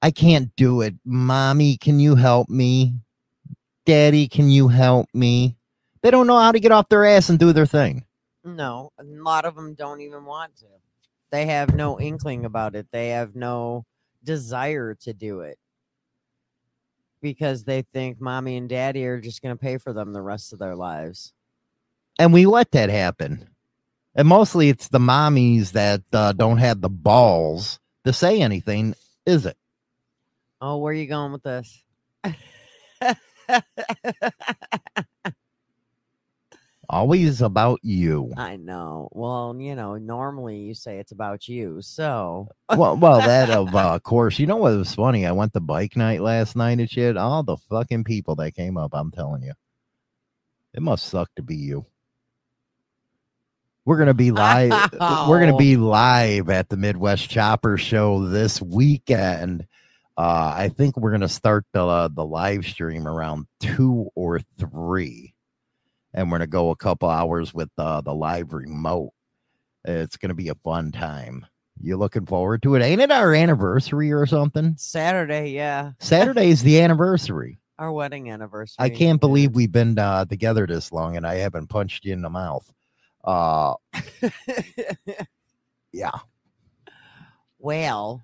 I 0.00 0.10
can't 0.10 0.54
do 0.56 0.80
it. 0.80 0.94
Mommy, 1.04 1.76
can 1.76 2.00
you 2.00 2.16
help 2.16 2.48
me? 2.48 2.94
Daddy, 3.86 4.26
can 4.26 4.50
you 4.50 4.66
help 4.68 5.08
me? 5.14 5.56
They 6.02 6.10
don't 6.10 6.26
know 6.26 6.38
how 6.38 6.50
to 6.50 6.58
get 6.58 6.72
off 6.72 6.88
their 6.88 7.04
ass 7.04 7.28
and 7.28 7.38
do 7.38 7.52
their 7.52 7.66
thing. 7.66 8.04
No, 8.44 8.90
a 8.98 9.04
lot 9.04 9.44
of 9.44 9.54
them 9.54 9.74
don't 9.74 10.00
even 10.00 10.24
want 10.24 10.56
to. 10.56 10.66
They 11.30 11.46
have 11.46 11.74
no 11.76 12.00
inkling 12.00 12.44
about 12.44 12.74
it. 12.74 12.88
They 12.90 13.10
have 13.10 13.36
no 13.36 13.86
desire 14.24 14.94
to 14.96 15.14
do 15.14 15.40
it 15.40 15.58
because 17.20 17.62
they 17.62 17.82
think 17.82 18.20
mommy 18.20 18.56
and 18.56 18.68
daddy 18.68 19.06
are 19.06 19.20
just 19.20 19.40
going 19.40 19.56
to 19.56 19.60
pay 19.60 19.78
for 19.78 19.92
them 19.92 20.12
the 20.12 20.22
rest 20.22 20.52
of 20.52 20.58
their 20.58 20.74
lives. 20.74 21.32
And 22.22 22.32
we 22.32 22.46
let 22.46 22.70
that 22.70 22.88
happen. 22.88 23.48
And 24.14 24.28
mostly 24.28 24.68
it's 24.68 24.86
the 24.86 25.00
mommies 25.00 25.72
that 25.72 26.02
uh, 26.12 26.30
don't 26.30 26.58
have 26.58 26.80
the 26.80 26.88
balls 26.88 27.80
to 28.04 28.12
say 28.12 28.40
anything, 28.40 28.94
is 29.26 29.44
it? 29.44 29.56
Oh, 30.60 30.78
where 30.78 30.92
are 30.92 30.94
you 30.94 31.08
going 31.08 31.32
with 31.32 31.42
this? 31.42 31.82
Always 36.88 37.42
about 37.42 37.80
you. 37.82 38.32
I 38.36 38.54
know. 38.54 39.08
Well, 39.10 39.56
you 39.58 39.74
know, 39.74 39.96
normally 39.96 40.58
you 40.58 40.74
say 40.74 40.98
it's 40.98 41.10
about 41.10 41.48
you. 41.48 41.82
So, 41.82 42.50
well, 42.76 42.96
well, 42.96 43.18
that 43.18 43.50
of 43.50 43.74
uh, 43.74 43.98
course. 43.98 44.38
You 44.38 44.46
know 44.46 44.58
what 44.58 44.76
was 44.76 44.94
funny? 44.94 45.26
I 45.26 45.32
went 45.32 45.54
to 45.54 45.60
bike 45.60 45.96
night 45.96 46.20
last 46.20 46.54
night 46.54 46.78
and 46.78 46.88
shit. 46.88 47.16
All 47.16 47.42
the 47.42 47.56
fucking 47.56 48.04
people 48.04 48.36
that 48.36 48.54
came 48.54 48.76
up, 48.76 48.90
I'm 48.94 49.10
telling 49.10 49.42
you, 49.42 49.54
it 50.72 50.82
must 50.82 51.08
suck 51.08 51.28
to 51.34 51.42
be 51.42 51.56
you. 51.56 51.84
We're 53.84 53.98
gonna 53.98 54.14
be 54.14 54.30
live. 54.30 54.92
We're 55.28 55.40
gonna 55.40 55.56
be 55.56 55.76
live 55.76 56.50
at 56.50 56.68
the 56.68 56.76
Midwest 56.76 57.28
Chopper 57.28 57.76
Show 57.76 58.28
this 58.28 58.62
weekend. 58.62 59.66
Uh, 60.16 60.54
I 60.56 60.68
think 60.68 60.96
we're 60.96 61.10
gonna 61.10 61.28
start 61.28 61.64
the 61.72 61.84
uh, 61.84 62.08
the 62.08 62.24
live 62.24 62.64
stream 62.64 63.08
around 63.08 63.46
two 63.60 64.08
or 64.14 64.40
three, 64.58 65.34
and 66.14 66.30
we're 66.30 66.38
gonna 66.38 66.46
go 66.46 66.70
a 66.70 66.76
couple 66.76 67.08
hours 67.08 67.52
with 67.52 67.70
uh, 67.76 68.00
the 68.02 68.14
live 68.14 68.52
remote. 68.52 69.12
It's 69.84 70.16
going 70.16 70.28
to 70.28 70.34
be 70.34 70.48
a 70.48 70.54
fun 70.54 70.92
time. 70.92 71.46
You 71.80 71.96
looking 71.96 72.26
forward 72.26 72.62
to 72.62 72.74
it? 72.76 72.82
Ain't 72.82 73.00
it 73.00 73.10
our 73.10 73.34
anniversary 73.34 74.12
or 74.12 74.26
something? 74.26 74.74
Saturday, 74.76 75.50
yeah. 75.50 75.92
Saturday 75.98 76.50
is 76.50 76.62
the 76.62 76.80
anniversary. 76.80 77.58
Our 77.78 77.90
wedding 77.90 78.30
anniversary. 78.30 78.76
I 78.78 78.90
can't 78.90 79.20
believe 79.20 79.54
we've 79.54 79.72
been 79.72 79.98
uh, 79.98 80.24
together 80.26 80.66
this 80.66 80.92
long 80.92 81.16
and 81.16 81.26
I 81.26 81.36
haven't 81.36 81.68
punched 81.68 82.04
you 82.04 82.12
in 82.12 82.22
the 82.22 82.30
mouth. 82.30 82.70
Uh, 83.24 83.74
yeah, 85.92 86.10
well, 87.58 88.22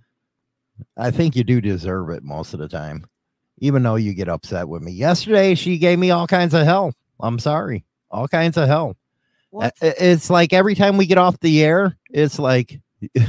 I 0.96 1.10
think 1.10 1.36
you 1.36 1.44
do 1.44 1.60
deserve 1.60 2.10
it 2.10 2.22
most 2.24 2.54
of 2.54 2.60
the 2.60 2.68
time, 2.68 3.06
even 3.58 3.82
though 3.82 3.94
you 3.96 4.14
get 4.14 4.28
upset 4.28 4.68
with 4.68 4.82
me. 4.82 4.92
Yesterday, 4.92 5.54
she 5.54 5.78
gave 5.78 5.98
me 5.98 6.10
all 6.10 6.26
kinds 6.26 6.54
of 6.54 6.64
hell. 6.64 6.92
I'm 7.20 7.38
sorry, 7.38 7.84
all 8.10 8.28
kinds 8.28 8.56
of 8.56 8.68
hell. 8.68 8.96
what? 9.50 9.74
It's 9.80 10.30
like 10.30 10.52
every 10.52 10.74
time 10.74 10.96
we 10.96 11.06
get 11.06 11.18
off 11.18 11.38
the 11.40 11.62
air, 11.62 11.96
it's 12.10 12.38
like 12.38 12.80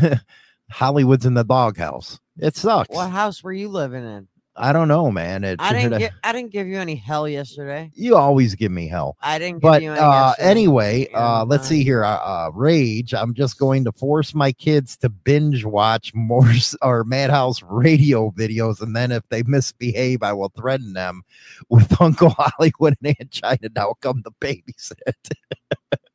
Hollywood's 0.72 1.26
in 1.26 1.34
the 1.36 1.44
doghouse. 1.44 2.20
It 2.38 2.56
sucks. 2.56 2.96
what 2.96 3.10
house 3.10 3.44
were 3.44 3.54
you 3.54 3.70
living 3.70 4.04
in? 4.04 4.28
I 4.60 4.74
don't 4.74 4.90
know, 4.90 5.10
man. 5.10 5.44
It, 5.46 5.56
I 5.60 5.72
didn't 5.74 6.00
get. 6.00 6.12
I 6.24 6.34
didn't 6.34 6.52
give 6.52 6.68
you 6.68 6.78
any 6.80 6.96
hell 6.96 7.28
yesterday. 7.28 7.92
you 7.96 8.18
always 8.18 8.56
give 8.56 8.72
me 8.72 8.88
hell. 8.88 9.16
I 9.22 9.40
didn't 9.40 9.58
give 9.58 9.62
but 9.62 9.82
you 9.82 9.92
any. 9.92 10.00
uh 10.00 10.34
anyway 10.40 11.08
uh 11.14 11.46
let's 11.46 11.68
see 11.68 11.84
here 11.84 12.04
uh, 12.04 12.18
uh 12.18 12.52
rage 12.54 13.14
i'm 13.14 13.34
just 13.34 13.58
going 13.58 13.84
to 13.86 13.92
force 13.92 14.34
my 14.36 14.52
kids 14.52 14.98
to 14.98 15.10
binge 15.10 15.64
watch 15.64 16.14
more 16.14 16.46
or 16.82 17.04
madhouse 17.04 17.62
radio 17.64 18.32
videos 18.32 18.82
and 18.82 18.96
then 18.96 19.12
if 19.12 19.24
they 19.30 19.44
misbehave 19.44 20.24
i 20.24 20.34
will 20.34 20.50
threaten 20.58 20.94
them 20.94 21.22
with 21.70 22.00
uncle 22.02 22.30
hollywood 22.38 22.96
and 23.04 23.16
aunt 23.20 23.32
china 23.32 23.70
now 23.76 23.94
come 24.02 24.22
to 24.24 24.32
babysit 24.42 24.96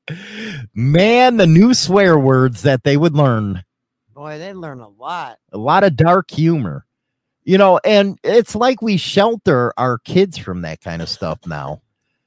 man 0.74 1.36
the 1.36 1.46
new 1.46 1.72
swear 1.74 2.18
words 2.18 2.62
that 2.62 2.84
they 2.84 2.96
would 2.96 3.14
learn 3.14 3.62
Boy, 4.14 4.38
they 4.38 4.52
learn 4.52 4.78
a 4.80 4.88
lot. 4.88 5.38
a 5.52 5.58
lot 5.58 5.82
of 5.82 5.96
dark 5.96 6.30
humor 6.30 6.86
you 7.44 7.58
know 7.58 7.78
and 7.84 8.18
it's 8.24 8.54
like 8.54 8.82
we 8.82 8.96
shelter 8.96 9.72
our 9.76 9.98
kids 9.98 10.38
from 10.38 10.62
that 10.62 10.80
kind 10.80 11.02
of 11.02 11.08
stuff 11.08 11.38
now. 11.46 11.80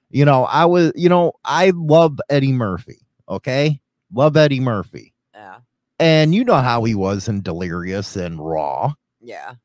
You 0.09 0.23
know 0.23 0.45
i 0.45 0.63
was 0.65 0.93
you 0.95 1.09
know 1.09 1.33
i 1.43 1.71
love 1.75 2.19
eddie 2.29 2.53
murphy 2.53 2.99
okay? 3.29 3.81
Love 4.13 4.37
eddie 4.37 4.61
murphy. 4.61 5.13
Yeah, 5.33 5.57
and 5.99 6.33
you 6.33 6.45
know 6.45 6.55
how 6.61 6.83
he 6.85 6.95
was 6.95 7.27
in 7.27 7.41
delirious 7.41 8.15
and 8.15 8.39
raw. 8.39 8.93
Yeah. 9.19 9.55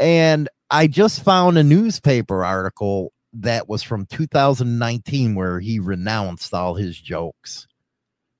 and 0.00 0.48
i 0.70 0.88
just 0.88 1.22
found 1.22 1.56
a 1.58 1.62
newspaper 1.62 2.44
article 2.44 3.12
that 3.34 3.68
was 3.68 3.82
from 3.84 4.06
2019 4.06 5.34
where 5.36 5.60
he 5.60 5.78
renounced 5.78 6.52
all 6.54 6.74
his 6.74 6.98
jokes. 6.98 7.68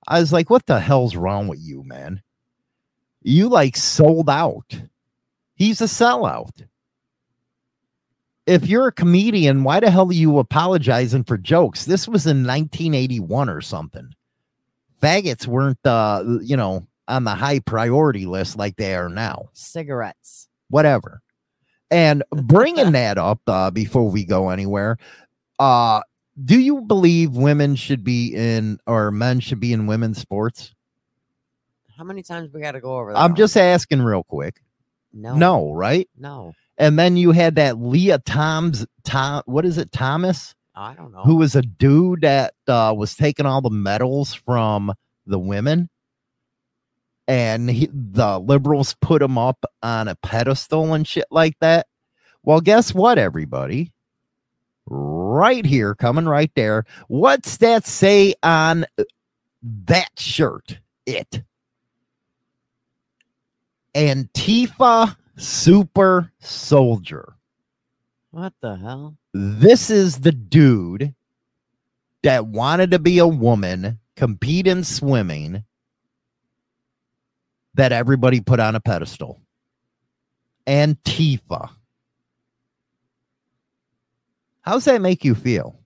I 0.09 0.19
was 0.19 0.33
like 0.33 0.51
what 0.51 0.67
the 0.67 0.81
hell's 0.81 1.15
wrong 1.15 1.47
with 1.47 1.61
you 1.61 1.85
man? 1.85 2.23
You 3.23 3.49
like 3.49 3.77
sold 3.77 4.29
out 4.29 4.81
he's 5.55 5.81
a 5.81 5.85
sellout 5.85 6.67
if 8.47 8.67
you're 8.67 8.89
a 8.89 8.93
comedian 8.93 9.65
why 9.65 9.81
the 9.81 9.91
hell 9.91 10.09
are 10.09 10.13
you 10.13 10.39
apologizing 10.39 11.25
for 11.25 11.39
jokes 11.39 11.85
this 11.85 12.07
was 12.07 12.27
in 12.27 12.47
1981 12.47 13.49
or 13.49 13.61
something 13.61 14.15
faggots 15.01 15.47
weren't 15.47 15.79
uh 15.87 16.23
you 16.43 16.57
know 16.57 16.87
on 17.09 17.25
the 17.25 17.35
high 17.35 17.61
priority 17.61 18.27
list 18.27 18.57
like 18.57 18.77
they 18.77 18.95
are 18.95 19.09
now 19.09 19.49
Cigarettes. 19.53 20.49
whatever. 20.69 21.21
And 21.91 22.25
bringing 22.31 22.93
that 22.93 23.19
up 23.19 23.41
uh, 23.47 23.71
before 23.71 24.09
we 24.09 24.25
go 24.25 24.51
anywhere, 24.51 24.99
uh, 25.59 26.03
do 26.45 26.59
you 26.59 26.81
believe 26.83 27.33
women 27.33 27.77
should 27.77 28.03
be 28.03 28.35
in 28.35 28.79
or 28.87 29.11
men 29.11 29.41
should 29.41 29.61
be 29.61 29.73
in 29.73 29.87
women's 29.87 30.19
sports? 30.19 30.75
How 31.97 32.03
many 32.05 32.23
times 32.23 32.53
we 32.53 32.61
got 32.61 32.73
to 32.73 32.81
go 32.81 32.97
over 32.97 33.13
that? 33.13 33.19
I'm 33.19 33.33
one? 33.33 33.37
just 33.37 33.57
asking 33.57 34.03
real 34.03 34.25
quick. 34.25 34.61
No, 35.15 35.35
No, 35.37 35.73
right? 35.73 36.09
no. 36.19 36.53
And 36.77 36.99
then 36.99 37.17
you 37.17 37.31
had 37.31 37.55
that 37.55 37.79
Leah 37.81 38.19
Toms, 38.19 38.85
Tom, 39.05 39.43
what 39.47 39.65
is 39.65 39.79
it, 39.79 39.93
Thomas, 39.93 40.55
I 40.75 40.95
don't 40.95 41.13
know. 41.13 41.23
who 41.23 41.37
was 41.37 41.55
a 41.55 41.63
dude 41.63 42.23
that 42.23 42.55
uh, 42.67 42.93
was 42.97 43.15
taking 43.15 43.47
all 43.47 43.61
the 43.63 43.71
medals 43.71 44.35
from 44.35 44.93
the 45.27 45.39
women. 45.39 45.89
And 47.29 47.71
he, 47.71 47.89
the 47.93 48.39
liberals 48.41 48.95
put 49.01 49.23
him 49.23 49.39
up 49.39 49.65
on 49.83 50.09
a 50.09 50.15
pedestal 50.17 50.93
and 50.95 51.07
shit 51.07 51.27
like 51.31 51.57
that. 51.61 51.87
Well, 52.43 52.61
guess 52.61 52.93
what, 52.93 53.17
everybody? 53.19 53.93
Right 54.87 55.65
here, 55.65 55.95
coming 55.95 56.27
right 56.27 56.51
there. 56.57 56.85
What's 57.09 57.57
that 57.59 57.87
say 57.87 58.35
on 58.43 58.85
that 59.87 60.11
shirt? 60.19 60.81
It. 61.07 61.43
Antifa 63.95 65.17
Super 65.37 66.33
Soldier 66.41 67.35
What 68.31 68.53
the 68.61 68.77
hell? 68.77 69.17
this 69.33 69.91
is 69.91 70.21
the 70.21 70.33
dude 70.33 71.15
that 72.23 72.47
wanted 72.47 72.93
to 72.93 72.99
be 72.99 73.19
a 73.19 73.27
woman, 73.27 73.99
compete 74.17 74.67
in 74.67 74.83
swimming, 74.85 75.65
that 77.75 77.93
everybody 77.93 78.41
put 78.41 78.61
on 78.61 78.75
a 78.77 78.81
pedestal. 78.81 79.41
Antifa. 80.67 81.71
How's 84.63 84.85
that 84.87 85.01
make 85.03 85.25
you 85.25 85.35
feel? 85.35 85.79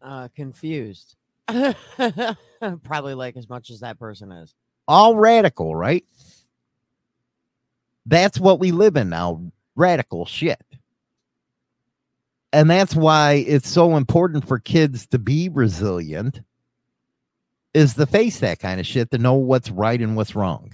Uh, 0.00 0.28
confused. 0.36 1.16
Probably 2.84 3.14
like 3.14 3.36
as 3.36 3.48
much 3.48 3.70
as 3.70 3.80
that 3.80 3.98
person 3.98 4.32
is. 4.32 4.54
All 4.88 5.16
radical, 5.16 5.74
right? 5.74 6.04
That's 8.06 8.38
what 8.38 8.60
we 8.60 8.72
live 8.72 8.96
in 8.96 9.08
now 9.08 9.40
radical 9.76 10.26
shit. 10.26 10.60
And 12.52 12.68
that's 12.68 12.96
why 12.96 13.44
it's 13.46 13.68
so 13.68 13.96
important 13.96 14.46
for 14.46 14.58
kids 14.58 15.06
to 15.08 15.18
be 15.18 15.48
resilient 15.48 16.40
is 17.72 17.94
to 17.94 18.06
face 18.06 18.40
that 18.40 18.58
kind 18.58 18.80
of 18.80 18.86
shit 18.86 19.10
to 19.12 19.18
know 19.18 19.34
what's 19.34 19.70
right 19.70 20.00
and 20.00 20.16
what's 20.16 20.34
wrong. 20.34 20.72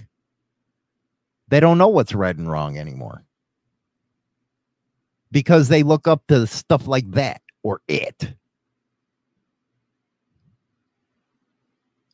They 1.49 1.59
don't 1.59 1.77
know 1.77 1.87
what's 1.87 2.15
right 2.15 2.35
and 2.35 2.49
wrong 2.49 2.77
anymore 2.77 3.23
because 5.31 5.67
they 5.67 5.83
look 5.83 6.07
up 6.07 6.25
to 6.27 6.47
stuff 6.47 6.87
like 6.87 7.09
that 7.11 7.41
or 7.63 7.81
it. 7.87 8.33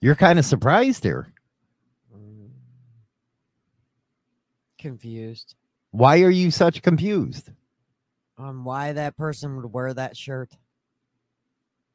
You're 0.03 0.15
kind 0.15 0.37
of 0.37 0.43
surprised 0.43 1.05
here. 1.05 1.31
Confused 4.77 5.55
Why 5.91 6.23
are 6.23 6.29
you 6.29 6.51
such 6.51 6.81
confused? 6.81 7.49
on 8.37 8.65
why 8.65 8.91
that 8.91 9.15
person 9.15 9.55
would 9.55 9.71
wear 9.71 9.93
that 9.93 10.17
shirt. 10.17 10.51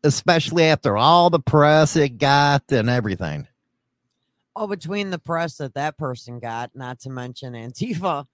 Especially 0.03 0.65
after 0.65 0.97
all 0.97 1.29
the 1.29 1.39
press 1.39 1.97
it 1.97 2.17
got 2.17 2.63
and 2.71 2.89
everything. 2.89 3.47
Oh, 4.57 4.67
between 4.67 5.11
the 5.11 5.19
press 5.19 5.59
that 5.59 5.75
that 5.75 5.99
person 5.99 6.39
got, 6.39 6.71
not 6.75 7.01
to 7.01 7.11
mention 7.11 7.53
Antifa. 7.53 8.25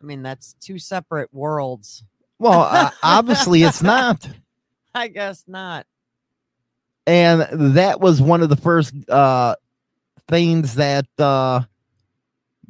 I 0.00 0.04
mean, 0.04 0.22
that's 0.22 0.54
two 0.60 0.78
separate 0.78 1.34
worlds. 1.34 2.04
Well, 2.38 2.60
uh, 2.60 2.90
obviously 3.02 3.64
it's 3.64 3.82
not. 3.82 4.28
I 4.94 5.08
guess 5.08 5.42
not. 5.48 5.86
And 7.08 7.74
that 7.74 8.00
was 8.00 8.20
one 8.20 8.42
of 8.42 8.50
the 8.50 8.56
first 8.56 8.92
uh 9.08 9.56
things 10.28 10.74
that 10.74 11.06
uh 11.18 11.62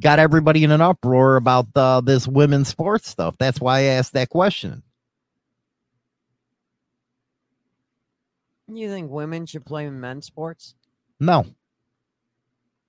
got 0.01 0.20
everybody 0.20 0.62
in 0.62 0.70
an 0.70 0.80
uproar 0.80 1.34
about 1.34 1.66
uh, 1.74 2.01
this 2.01 2.28
women's 2.28 2.68
sports 2.68 3.09
stuff. 3.09 3.34
That's 3.36 3.61
why 3.61 3.78
I 3.78 3.82
asked 3.82 4.12
that 4.12 4.28
question. 4.28 4.84
You 8.72 8.89
think 8.89 9.11
women 9.11 9.47
should 9.47 9.66
play 9.66 9.91
men's 9.91 10.26
sports? 10.26 10.76
No. 11.18 11.47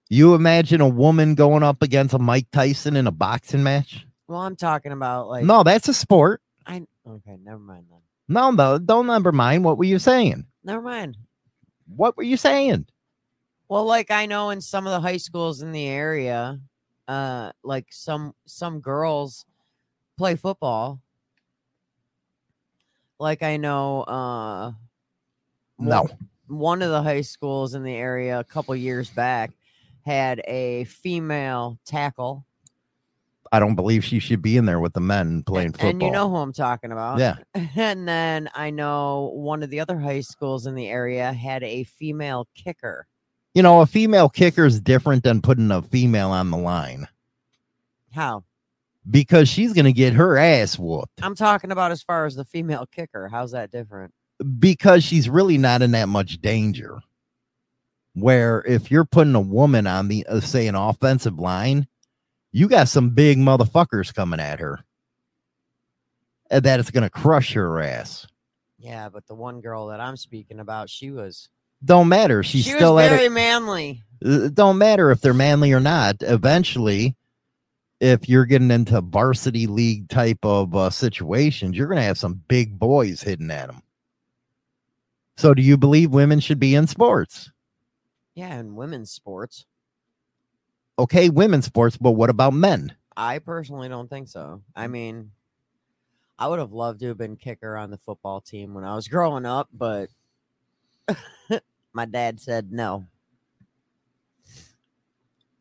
You 0.08 0.36
imagine 0.36 0.82
a 0.82 0.88
woman 0.88 1.34
going 1.34 1.64
up 1.64 1.82
against 1.82 2.14
a 2.14 2.20
Mike 2.20 2.48
Tyson 2.52 2.96
in 2.96 3.08
a 3.08 3.12
boxing 3.12 3.64
match? 3.64 4.06
Well, 4.28 4.40
I'm 4.40 4.56
talking 4.56 4.92
about 4.92 5.30
like 5.30 5.46
no, 5.46 5.64
that's 5.64 5.88
a 5.88 5.96
sport. 5.96 6.42
I 6.68 6.84
okay, 7.08 7.38
never 7.44 7.60
mind 7.60 7.86
then. 7.90 8.02
No, 8.28 8.52
no, 8.52 8.78
don't 8.78 9.08
never 9.08 9.32
mind. 9.32 9.64
What 9.64 9.80
were 9.80 9.86
you 9.86 9.98
saying? 9.98 10.46
Never 10.64 10.82
mind. 10.84 11.18
What 11.96 12.16
were 12.18 12.24
you 12.24 12.38
saying? 12.38 12.86
Well, 13.68 13.86
like 13.86 14.12
I 14.12 14.26
know 14.26 14.50
in 14.50 14.62
some 14.62 14.88
of 14.88 14.92
the 14.92 15.00
high 15.00 15.18
schools 15.18 15.62
in 15.62 15.72
the 15.72 15.88
area, 15.88 16.60
uh, 17.08 17.52
like 17.64 17.88
some 17.92 18.34
some 18.46 18.80
girls 18.80 19.46
play 20.18 20.36
football. 20.36 21.02
Like 23.20 23.44
I 23.44 23.58
know, 23.58 24.02
uh, 24.04 24.72
No. 25.78 26.04
one- 26.04 26.30
one 26.48 26.82
of 26.82 26.90
the 26.90 27.04
high 27.04 27.22
schools 27.22 27.76
in 27.76 27.84
the 27.84 27.94
area 27.96 28.40
a 28.40 28.44
couple 28.44 28.76
years 28.76 29.10
back 29.12 29.52
had 30.06 30.42
a 30.48 30.86
female 30.86 31.78
tackle. 31.86 32.44
I 33.52 33.60
don't 33.60 33.76
believe 33.76 34.04
she 34.04 34.20
should 34.20 34.42
be 34.42 34.58
in 34.58 34.66
there 34.66 34.80
with 34.80 34.94
the 34.94 35.00
men 35.00 35.44
playing 35.44 35.72
football. 35.72 35.90
And 35.90 36.02
you 36.02 36.12
know 36.12 36.30
who 36.30 36.38
I'm 36.38 36.54
talking 36.54 36.92
about. 36.92 37.20
Yeah. 37.20 37.36
And 37.76 38.08
then 38.08 38.50
I 38.54 38.70
know 38.70 39.32
one 39.36 39.64
of 39.64 39.70
the 39.70 39.80
other 39.80 39.98
high 39.98 40.22
schools 40.22 40.66
in 40.66 40.76
the 40.76 40.88
area 40.88 41.34
had 41.34 41.64
a 41.64 41.84
female 41.84 42.48
kicker. 42.56 43.08
You 43.54 43.64
know, 43.64 43.82
a 43.82 43.86
female 43.86 44.30
kicker 44.30 44.66
is 44.66 44.80
different 44.80 45.24
than 45.24 45.42
putting 45.42 45.72
a 45.72 45.82
female 45.82 46.30
on 46.30 46.52
the 46.52 46.58
line 46.58 47.08
How? 48.14 48.44
because 49.10 49.50
she's 49.50 49.74
going 49.74 49.86
to 49.86 49.94
get 49.94 50.14
her 50.14 50.38
ass 50.38 50.78
whooped 50.78 51.24
I'm 51.24 51.36
talking 51.36 51.72
about 51.72 51.92
as 51.92 52.04
far 52.04 52.26
as 52.26 52.36
the 52.36 52.46
female 52.46 52.86
kicker. 52.86 53.28
How's 53.28 53.52
that 53.52 53.72
different? 53.72 54.14
because 54.60 55.04
she's 55.04 55.30
really 55.30 55.58
not 55.58 55.82
in 55.82 55.92
that 55.92 56.10
much 56.10 56.42
danger. 56.42 57.00
Where 58.14 58.64
if 58.68 58.90
you're 58.90 59.06
putting 59.06 59.36
a 59.36 59.42
woman 59.42 59.88
on 59.88 60.08
the, 60.08 60.26
uh, 60.28 60.40
say, 60.40 60.68
an 60.68 60.76
offensive 60.76 61.40
line, 61.40 61.88
you 62.52 62.68
got 62.68 62.88
some 62.88 63.12
big 63.12 63.38
motherfuckers 63.38 64.14
coming 64.14 64.40
at 64.40 64.60
her. 64.60 64.80
And 66.52 66.64
that 66.66 66.80
it's 66.80 66.92
going 66.92 67.04
to 67.04 67.10
crush 67.10 67.54
her 67.54 67.80
ass. 67.80 68.26
Yeah, 68.80 69.10
but 69.10 69.28
the 69.28 69.36
one 69.36 69.62
girl 69.62 69.88
that 69.88 70.00
I'm 70.00 70.18
speaking 70.18 70.60
about, 70.60 70.90
she 70.90 71.12
was 71.12 71.50
Don't 71.84 72.08
matter. 72.08 72.42
She's 72.44 72.64
she 72.64 72.72
still 72.72 72.96
very 72.96 73.26
it. 73.26 73.32
manly. 73.32 74.04
It 74.22 74.56
don't 74.56 74.78
matter 74.78 75.12
if 75.12 75.22
they're 75.22 75.34
manly 75.34 75.74
or 75.74 75.80
not. 75.80 76.18
Eventually, 76.22 77.16
if 78.00 78.28
you're 78.28 78.46
getting 78.46 78.72
into 78.72 79.02
varsity 79.02 79.68
league 79.68 80.10
type 80.10 80.40
of 80.44 80.76
uh, 80.76 80.90
situations, 80.90 81.78
you're 81.78 81.88
going 81.88 81.98
to 81.98 82.04
have 82.04 82.18
some 82.18 82.42
big 82.48 82.80
boys 82.80 83.22
hitting 83.22 83.52
at 83.52 83.68
them. 83.68 83.82
So, 85.38 85.54
do 85.54 85.62
you 85.62 85.78
believe 85.78 86.12
women 86.12 86.40
should 86.40 86.60
be 86.60 86.76
in 86.76 86.88
sports? 86.88 87.52
Yeah, 88.34 88.60
in 88.60 88.76
women's 88.76 89.12
sports. 89.12 89.66
Okay, 91.00 91.30
women's 91.30 91.66
sports, 91.66 91.96
but 91.96 92.12
what 92.12 92.30
about 92.30 92.54
men? 92.54 92.94
I 93.16 93.40
personally 93.40 93.88
don't 93.88 94.10
think 94.10 94.28
so. 94.28 94.62
I 94.76 94.88
mean, 94.88 95.32
I 96.38 96.48
would 96.48 96.60
have 96.60 96.74
loved 96.74 97.00
to 97.00 97.08
have 97.08 97.18
been 97.18 97.38
kicker 97.38 97.78
on 97.78 97.90
the 97.90 97.98
football 97.98 98.42
team 98.42 98.74
when 98.74 98.84
I 98.84 98.96
was 98.96 99.08
growing 99.08 99.46
up, 99.46 99.70
but 99.74 100.10
my 101.94 102.04
dad 102.04 102.42
said 102.42 102.74
no. 102.74 103.06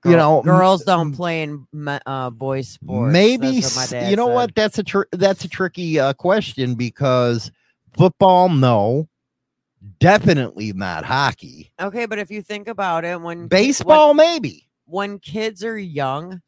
You 0.05 0.17
know, 0.17 0.43
girls 0.43 0.85
don't 0.85 1.15
play 1.15 1.43
in 1.43 1.67
uh, 2.07 2.31
boys 2.31 2.69
sports. 2.69 3.13
Maybe 3.13 3.61
That's 3.61 3.77
what 3.77 3.77
my 3.77 3.83
s- 3.85 3.91
dad 3.91 4.11
you 4.11 4.17
know 4.17 4.27
said. 4.27 4.35
what? 4.35 4.55
That's 4.57 4.79
a 4.79 4.83
tr- 4.83 5.03
that's 5.13 5.45
a 5.45 5.49
tricky 5.49 6.01
uh, 6.01 6.15
question 6.15 6.75
because 6.75 7.53
football, 7.97 8.49
no, 8.49 9.09
definitely 10.01 10.73
not 10.73 11.05
hockey. 11.05 11.71
Okay, 11.81 12.07
but 12.07 12.19
if 12.19 12.31
you 12.31 12.43
think 12.43 12.67
about 12.69 13.05
it, 13.05 13.21
when 13.21 13.49
Baseball, 13.49 14.09
when, 14.09 14.17
maybe. 14.17 14.68
When 14.89 15.19
kids 15.19 15.63
are 15.65 15.79
young, 15.79 16.41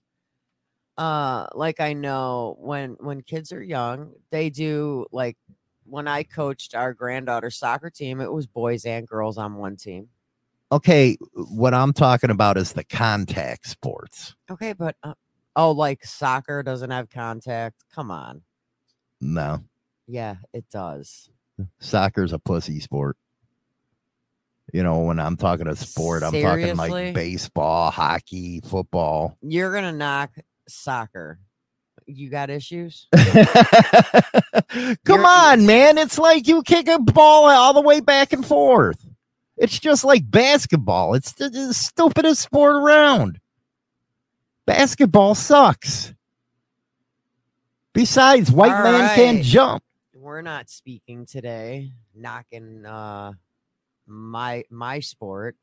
uh, 0.97 1.47
like 1.55 1.79
I 1.79 1.93
know 1.93 2.57
when 2.59 2.97
when 3.01 3.21
kids 3.23 3.53
are 3.53 3.63
young, 3.63 4.13
they 4.31 4.51
do 4.51 5.07
like 5.13 5.37
when 5.85 6.09
I 6.09 6.23
coached 6.23 6.75
our 6.75 6.95
granddaughter's 6.95 7.57
soccer 7.57 7.91
team, 7.91 8.21
it 8.21 8.33
was 8.33 8.47
boys 8.47 8.85
and 8.87 9.07
girls 9.07 9.39
on 9.39 9.57
one 9.57 9.77
team. 9.77 10.09
Okay, 10.73 11.17
what 11.35 11.75
I'm 11.75 11.93
talking 11.93 12.31
about 12.31 12.57
is 12.57 12.73
the 12.73 12.85
contact 12.85 13.67
sports. 13.69 14.35
Okay, 14.51 14.73
but 14.73 14.97
uh, 15.03 15.15
oh, 15.57 15.73
like 15.73 16.05
soccer 16.05 16.63
doesn't 16.63 16.91
have 16.91 17.11
contact. 17.11 17.85
Come 17.95 18.11
on. 18.11 18.43
No, 19.21 19.63
Yeah, 20.07 20.37
it 20.55 20.65
does. 20.71 21.29
soccer's 21.79 22.33
a 22.33 22.39
pussy 22.39 22.81
sport. 22.81 23.19
You 24.73 24.83
know, 24.83 25.01
when 25.01 25.19
I'm 25.19 25.37
talking 25.37 25.67
a 25.67 25.77
sport, 25.77 26.23
I'm 26.23 26.33
talking 26.33 26.77
like 26.77 27.15
baseball, 27.15 27.91
hockey, 27.91 28.61
football. 28.61 29.37
You're 29.43 29.73
gonna 29.73 29.93
knock 29.93 30.31
soccer. 30.69 31.39
You 32.07 32.31
got 32.31 32.51
issues? 32.51 33.07
Come 33.15 33.27
You're- 35.07 35.25
on, 35.25 35.67
man. 35.67 35.99
It's 35.99 36.19
like 36.19 36.47
you 36.49 36.63
kick 36.63 36.89
a 36.89 36.99
ball 36.99 37.49
all 37.51 37.75
the 37.75 37.81
way 37.81 38.01
back 38.01 38.33
and 38.33 38.45
forth. 38.45 39.05
It's 39.57 39.79
just 39.79 40.05
like 40.05 40.29
basketball. 40.31 41.15
It's 41.15 41.33
the, 41.33 41.51
the 41.51 41.75
stupidest 41.75 42.41
sport 42.41 42.77
around. 42.77 43.41
Basketball 44.67 45.35
sucks. 45.35 46.15
Besides, 47.93 48.51
white 48.51 48.73
All 48.73 48.83
man 48.85 49.15
can't 49.15 49.43
jump. 49.43 49.83
We're 50.15 50.43
not 50.43 50.71
speaking 50.71 51.27
today, 51.27 51.91
knocking 52.15 52.87
uh 52.87 53.33
my 54.11 54.65
my 54.71 55.01
sport. 55.01 55.57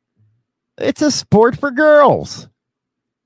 It's 0.78 1.02
a 1.02 1.12
sport 1.12 1.60
for 1.60 1.72
girls. 1.72 2.48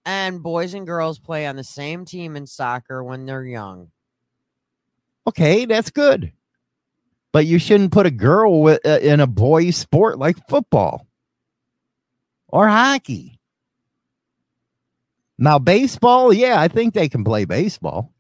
And 0.05 0.41
boys 0.41 0.73
and 0.73 0.85
girls 0.87 1.19
play 1.19 1.45
on 1.45 1.55
the 1.55 1.63
same 1.63 2.05
team 2.05 2.35
in 2.35 2.47
soccer 2.47 3.03
when 3.03 3.25
they're 3.25 3.45
young. 3.45 3.91
Okay, 5.27 5.65
that's 5.65 5.91
good. 5.91 6.33
But 7.31 7.45
you 7.45 7.59
shouldn't 7.59 7.91
put 7.91 8.07
a 8.07 8.11
girl 8.11 8.51
wi- 8.51 8.79
uh, 8.83 8.99
in 8.99 9.19
a 9.19 9.27
boy 9.27 9.69
sport 9.69 10.17
like 10.17 10.47
football 10.49 11.07
or 12.47 12.67
hockey. 12.67 13.39
Now, 15.37 15.59
baseball, 15.59 16.33
yeah, 16.33 16.59
I 16.59 16.67
think 16.67 16.93
they 16.93 17.09
can 17.09 17.23
play 17.23 17.45
baseball 17.45 18.11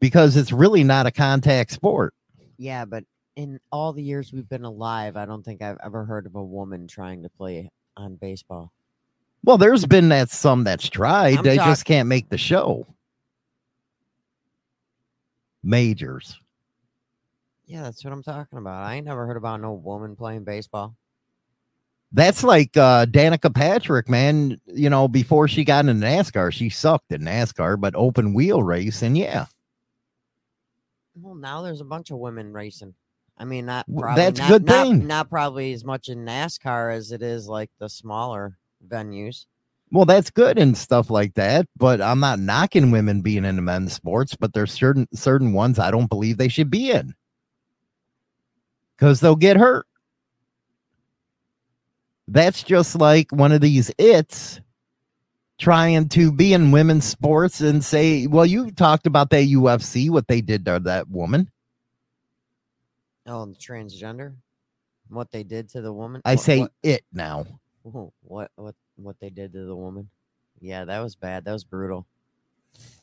because 0.00 0.36
it's 0.36 0.52
really 0.52 0.84
not 0.84 1.06
a 1.06 1.10
contact 1.10 1.70
sport. 1.70 2.14
Yeah, 2.58 2.84
but 2.84 3.04
in 3.36 3.60
all 3.70 3.92
the 3.92 4.02
years 4.02 4.32
we've 4.32 4.48
been 4.48 4.64
alive, 4.64 5.16
I 5.16 5.26
don't 5.26 5.44
think 5.44 5.62
I've 5.62 5.78
ever 5.84 6.04
heard 6.04 6.26
of 6.26 6.34
a 6.34 6.42
woman 6.42 6.88
trying 6.88 7.22
to 7.22 7.28
play 7.28 7.70
on 7.96 8.16
baseball. 8.16 8.72
Well, 9.44 9.58
there's 9.58 9.86
been 9.86 10.08
that 10.08 10.30
some 10.30 10.64
that's 10.64 10.88
tried, 10.88 11.38
I'm 11.38 11.44
they 11.44 11.56
just 11.56 11.84
can't 11.84 12.08
make 12.08 12.28
the 12.30 12.38
show. 12.38 12.86
Majors. 15.62 16.40
Yeah, 17.66 17.82
that's 17.82 18.04
what 18.04 18.12
I'm 18.12 18.22
talking 18.22 18.58
about. 18.58 18.82
I 18.82 18.94
ain't 18.94 19.06
never 19.06 19.26
heard 19.26 19.36
about 19.36 19.60
no 19.60 19.72
woman 19.72 20.16
playing 20.16 20.44
baseball. 20.44 20.96
That's 22.12 22.42
like 22.42 22.76
uh 22.76 23.06
Danica 23.06 23.52
Patrick, 23.52 24.08
man. 24.08 24.60
You 24.66 24.88
know, 24.88 25.08
before 25.08 25.48
she 25.48 25.64
got 25.64 25.86
into 25.86 26.06
NASCAR, 26.06 26.52
she 26.52 26.70
sucked 26.70 27.12
at 27.12 27.20
NASCAR, 27.20 27.78
but 27.80 27.94
open 27.96 28.32
wheel 28.32 28.62
race, 28.62 29.02
and 29.02 29.18
yeah, 29.18 29.46
Well, 31.20 31.34
now 31.34 31.62
there's 31.62 31.80
a 31.80 31.84
bunch 31.84 32.10
of 32.10 32.18
women 32.18 32.52
racing. 32.52 32.94
I 33.38 33.44
mean, 33.44 33.66
not 33.66 33.86
probably 33.94 34.22
that's 34.22 34.40
not, 34.40 34.48
good 34.48 34.64
not, 34.64 34.86
thing. 34.86 35.06
not 35.06 35.28
probably 35.28 35.72
as 35.72 35.84
much 35.84 36.08
in 36.08 36.24
NASCAR 36.24 36.94
as 36.94 37.12
it 37.12 37.22
is 37.22 37.46
like 37.48 37.70
the 37.78 37.88
smaller 37.88 38.56
venues. 38.86 39.46
well, 39.92 40.04
that's 40.04 40.30
good 40.30 40.58
and 40.58 40.76
stuff 40.76 41.10
like 41.10 41.34
that. 41.34 41.66
But 41.76 42.00
I'm 42.00 42.20
not 42.20 42.38
knocking 42.38 42.90
women 42.90 43.20
being 43.20 43.44
in 43.44 43.62
men's 43.64 43.92
sports, 43.92 44.34
but 44.34 44.52
there's 44.54 44.72
certain 44.72 45.06
certain 45.14 45.52
ones 45.52 45.78
I 45.78 45.90
don't 45.90 46.08
believe 46.08 46.38
they 46.38 46.48
should 46.48 46.70
be 46.70 46.90
in 46.90 47.14
because 48.96 49.20
they'll 49.20 49.36
get 49.36 49.56
hurt. 49.56 49.86
That's 52.28 52.62
just 52.62 52.96
like 52.96 53.30
one 53.30 53.52
of 53.52 53.60
these 53.60 53.90
its 53.98 54.60
trying 55.58 56.08
to 56.10 56.32
be 56.32 56.52
in 56.52 56.70
women's 56.70 57.04
sports 57.04 57.60
and 57.60 57.84
say, 57.84 58.26
well, 58.26 58.44
you 58.44 58.70
talked 58.72 59.06
about 59.06 59.30
that 59.30 59.46
UFC, 59.46 60.10
what 60.10 60.28
they 60.28 60.40
did 60.40 60.64
to 60.66 60.78
that 60.80 61.08
woman. 61.08 61.50
Oh, 63.26 63.42
and 63.42 63.54
the 63.54 63.58
transgender, 63.58 64.34
what 65.08 65.30
they 65.30 65.42
did 65.42 65.68
to 65.70 65.80
the 65.80 65.92
woman. 65.92 66.22
I 66.24 66.34
What- 66.34 66.40
say 66.44 66.60
what, 66.60 66.72
it 66.82 67.04
now. 67.12 67.46
Ooh, 67.86 68.12
what 68.22 68.50
what 68.56 68.74
what 68.96 69.16
they 69.20 69.30
did 69.30 69.52
to 69.52 69.64
the 69.64 69.76
woman. 69.76 70.08
Yeah, 70.60 70.84
that 70.86 71.00
was 71.00 71.14
bad. 71.16 71.44
That 71.44 71.52
was 71.52 71.64
brutal. 71.64 72.06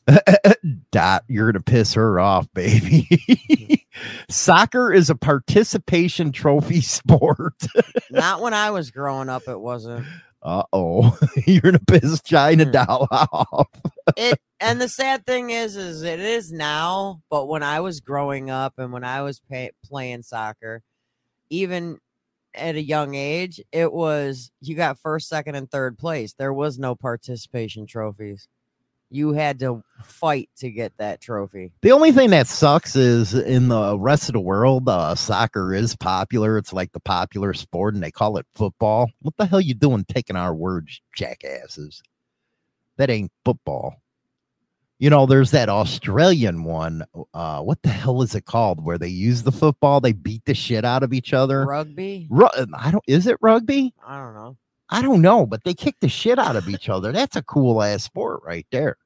Dot, 0.92 1.24
you're 1.28 1.52
gonna 1.52 1.64
piss 1.64 1.94
her 1.94 2.20
off, 2.20 2.48
baby. 2.54 3.08
Soccer 4.30 4.92
is 4.92 5.10
a 5.10 5.16
participation 5.16 6.32
trophy 6.32 6.82
sport. 6.82 7.56
Not 8.12 8.42
when 8.42 8.54
I 8.54 8.72
was 8.72 8.92
growing 8.92 9.30
up. 9.30 9.48
It 9.48 9.60
wasn't. 9.60 10.06
Uh 10.44 10.64
oh, 10.74 11.18
you're 11.48 11.62
gonna 11.62 11.80
piss 11.80 12.22
China 12.24 12.66
Hmm. 12.66 12.72
doll 12.72 13.08
off. 13.12 13.70
It 14.16 14.40
and 14.60 14.82
the 14.82 14.90
sad 14.90 15.26
thing 15.26 15.52
is, 15.52 15.78
is 15.78 16.04
it 16.04 16.20
is 16.20 16.52
now. 16.52 17.22
But 17.30 17.48
when 17.48 17.64
I 17.64 17.80
was 17.82 18.02
growing 18.02 18.50
up 18.50 18.74
and 18.78 18.94
when 18.94 19.06
I 19.06 19.22
was 19.24 19.40
pay, 19.40 19.72
playing 19.86 20.24
soccer, 20.24 20.84
even 21.50 22.00
at 22.56 22.76
a 22.76 22.82
young 22.84 23.16
age, 23.16 23.62
it 23.72 23.94
was 23.94 24.52
you 24.62 24.76
got 24.76 25.00
first, 25.00 25.30
second, 25.30 25.56
and 25.56 25.72
third 25.72 25.98
place. 25.98 26.34
There 26.38 26.54
was 26.54 26.80
no 26.80 26.96
participation 26.96 27.88
trophies. 27.88 28.48
You 29.14 29.34
had 29.34 29.60
to 29.60 29.84
fight 30.02 30.50
to 30.58 30.72
get 30.72 30.92
that 30.98 31.22
trophy. 31.22 31.72
The 31.84 31.92
only 31.92 32.12
thing 32.12 32.32
that 32.32 32.48
sucks 32.48 32.96
is 32.96 33.36
in 33.36 33.68
the 33.68 33.96
rest 33.98 34.28
of 34.28 34.34
the 34.34 34.40
world, 34.40 34.90
uh, 34.90 35.14
soccer 35.14 35.72
is 35.72 35.96
popular. 35.96 36.58
It's 36.58 36.74
like 36.74 36.92
the 36.94 37.00
popular 37.00 37.54
sport, 37.54 37.94
and 37.94 38.02
they 38.02 38.10
call 38.10 38.38
it 38.38 38.48
football. 38.56 39.12
What 39.22 39.38
the 39.38 39.46
hell 39.46 39.62
you 39.62 39.76
doing 39.76 40.04
taking 40.08 40.36
our 40.36 40.56
words, 40.56 41.00
jackasses? 41.16 42.02
That 42.98 43.12
ain't 43.12 43.32
football. 43.46 44.02
You 44.98 45.12
know, 45.12 45.28
there's 45.28 45.52
that 45.52 45.70
Australian 45.70 46.64
one. 46.64 47.04
Uh, 47.36 47.62
what 47.62 47.84
the 47.84 47.90
hell 47.90 48.24
is 48.24 48.34
it 48.34 48.46
called? 48.46 48.84
Where 48.84 48.98
they 48.98 49.10
use 49.10 49.44
the 49.44 49.52
football, 49.52 50.00
they 50.00 50.14
beat 50.14 50.46
the 50.46 50.56
shit 50.56 50.86
out 50.86 51.04
of 51.04 51.14
each 51.14 51.34
other. 51.34 51.66
Rugby? 51.66 52.26
Ru- 52.32 52.48
I 52.76 52.90
don't. 52.90 53.04
Is 53.08 53.28
it 53.28 53.38
rugby? 53.42 53.94
I 54.04 54.18
don't 54.18 54.34
know. 54.34 54.58
I 54.90 55.02
don't 55.02 55.22
know, 55.22 55.46
but 55.46 55.64
they 55.64 55.74
kick 55.74 55.96
the 56.02 56.10
shit 56.10 56.38
out 56.38 56.56
of 56.56 56.70
each 56.70 56.88
other. 56.90 57.12
That's 57.12 57.36
a 57.36 57.42
cool 57.42 57.82
ass 57.82 58.04
sport 58.04 58.42
right 58.44 58.66
there. 58.72 58.98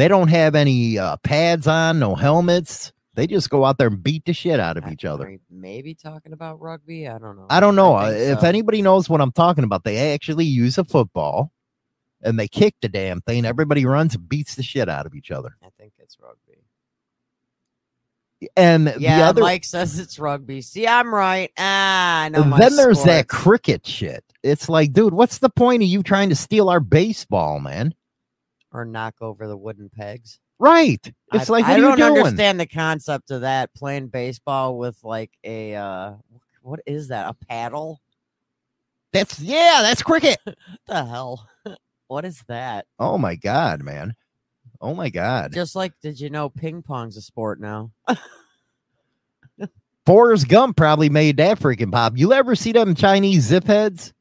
They 0.00 0.08
don't 0.08 0.28
have 0.28 0.54
any 0.54 0.98
uh, 0.98 1.18
pads 1.18 1.66
on, 1.66 1.98
no 1.98 2.14
helmets. 2.14 2.90
They 3.16 3.26
just 3.26 3.50
go 3.50 3.66
out 3.66 3.76
there 3.76 3.88
and 3.88 4.02
beat 4.02 4.24
the 4.24 4.32
shit 4.32 4.58
out 4.58 4.78
of 4.78 4.86
I- 4.86 4.92
each 4.92 5.04
other. 5.04 5.38
maybe 5.50 5.94
talking 5.94 6.32
about 6.32 6.58
rugby. 6.58 7.06
I 7.06 7.18
don't 7.18 7.36
know. 7.36 7.44
I 7.50 7.60
don't 7.60 7.76
know. 7.76 7.98
Think 8.00 8.16
if 8.16 8.40
so. 8.40 8.46
anybody 8.46 8.80
knows 8.80 9.10
what 9.10 9.20
I'm 9.20 9.30
talking 9.30 9.62
about, 9.62 9.84
they 9.84 10.14
actually 10.14 10.46
use 10.46 10.78
a 10.78 10.84
football 10.84 11.52
and 12.22 12.38
they 12.38 12.48
kick 12.48 12.76
the 12.80 12.88
damn 12.88 13.20
thing. 13.20 13.44
Everybody 13.44 13.84
runs 13.84 14.14
and 14.14 14.26
beats 14.26 14.54
the 14.54 14.62
shit 14.62 14.88
out 14.88 15.04
of 15.04 15.14
each 15.14 15.30
other. 15.30 15.54
I 15.62 15.68
think 15.78 15.92
it's 15.98 16.16
rugby. 16.18 16.62
And 18.56 18.94
Yeah, 18.98 19.18
the 19.18 19.24
other, 19.24 19.42
Mike 19.42 19.64
says 19.64 19.98
it's 19.98 20.18
rugby. 20.18 20.62
See, 20.62 20.86
I'm 20.86 21.14
right. 21.14 21.52
Ah, 21.58 22.22
I 22.22 22.28
my 22.30 22.58
then 22.58 22.74
there's 22.76 23.04
that 23.04 23.28
cricket 23.28 23.86
shit. 23.86 24.24
It's 24.42 24.70
like, 24.70 24.94
dude, 24.94 25.12
what's 25.12 25.40
the 25.40 25.50
point 25.50 25.82
of 25.82 25.90
you 25.90 26.02
trying 26.02 26.30
to 26.30 26.36
steal 26.36 26.70
our 26.70 26.80
baseball, 26.80 27.60
man? 27.60 27.92
Or 28.72 28.84
knock 28.84 29.16
over 29.20 29.46
the 29.46 29.56
wooden 29.56 29.88
pegs. 29.88 30.38
Right. 30.58 31.00
It's 31.32 31.48
I, 31.48 31.52
like, 31.52 31.64
I 31.64 31.78
don't 31.78 31.96
doing? 31.96 32.18
understand 32.18 32.60
the 32.60 32.66
concept 32.66 33.30
of 33.30 33.40
that 33.40 33.72
playing 33.74 34.08
baseball 34.08 34.78
with 34.78 34.98
like 35.02 35.30
a 35.42 35.74
uh 35.74 36.12
what 36.62 36.80
is 36.86 37.08
that? 37.08 37.28
A 37.28 37.46
paddle? 37.46 38.00
That's 39.12 39.40
yeah, 39.40 39.80
that's 39.82 40.02
cricket. 40.02 40.38
The 40.86 41.04
hell? 41.04 41.48
what 42.08 42.24
is 42.24 42.44
that? 42.48 42.86
Oh 42.98 43.16
my 43.16 43.36
god, 43.36 43.82
man. 43.82 44.14
Oh 44.80 44.94
my 44.94 45.08
god. 45.08 45.52
Just 45.52 45.74
like 45.74 45.92
did 46.02 46.20
you 46.20 46.30
know 46.30 46.50
ping 46.50 46.82
pong's 46.82 47.16
a 47.16 47.22
sport 47.22 47.60
now? 47.60 47.90
Forrest 50.06 50.48
Gump 50.48 50.76
probably 50.76 51.08
made 51.08 51.36
that 51.36 51.58
freaking 51.58 51.92
pop. 51.92 52.14
You 52.16 52.32
ever 52.32 52.54
see 52.54 52.72
them 52.72 52.94
Chinese 52.94 53.44
zip 53.44 53.64
heads? 53.64 54.12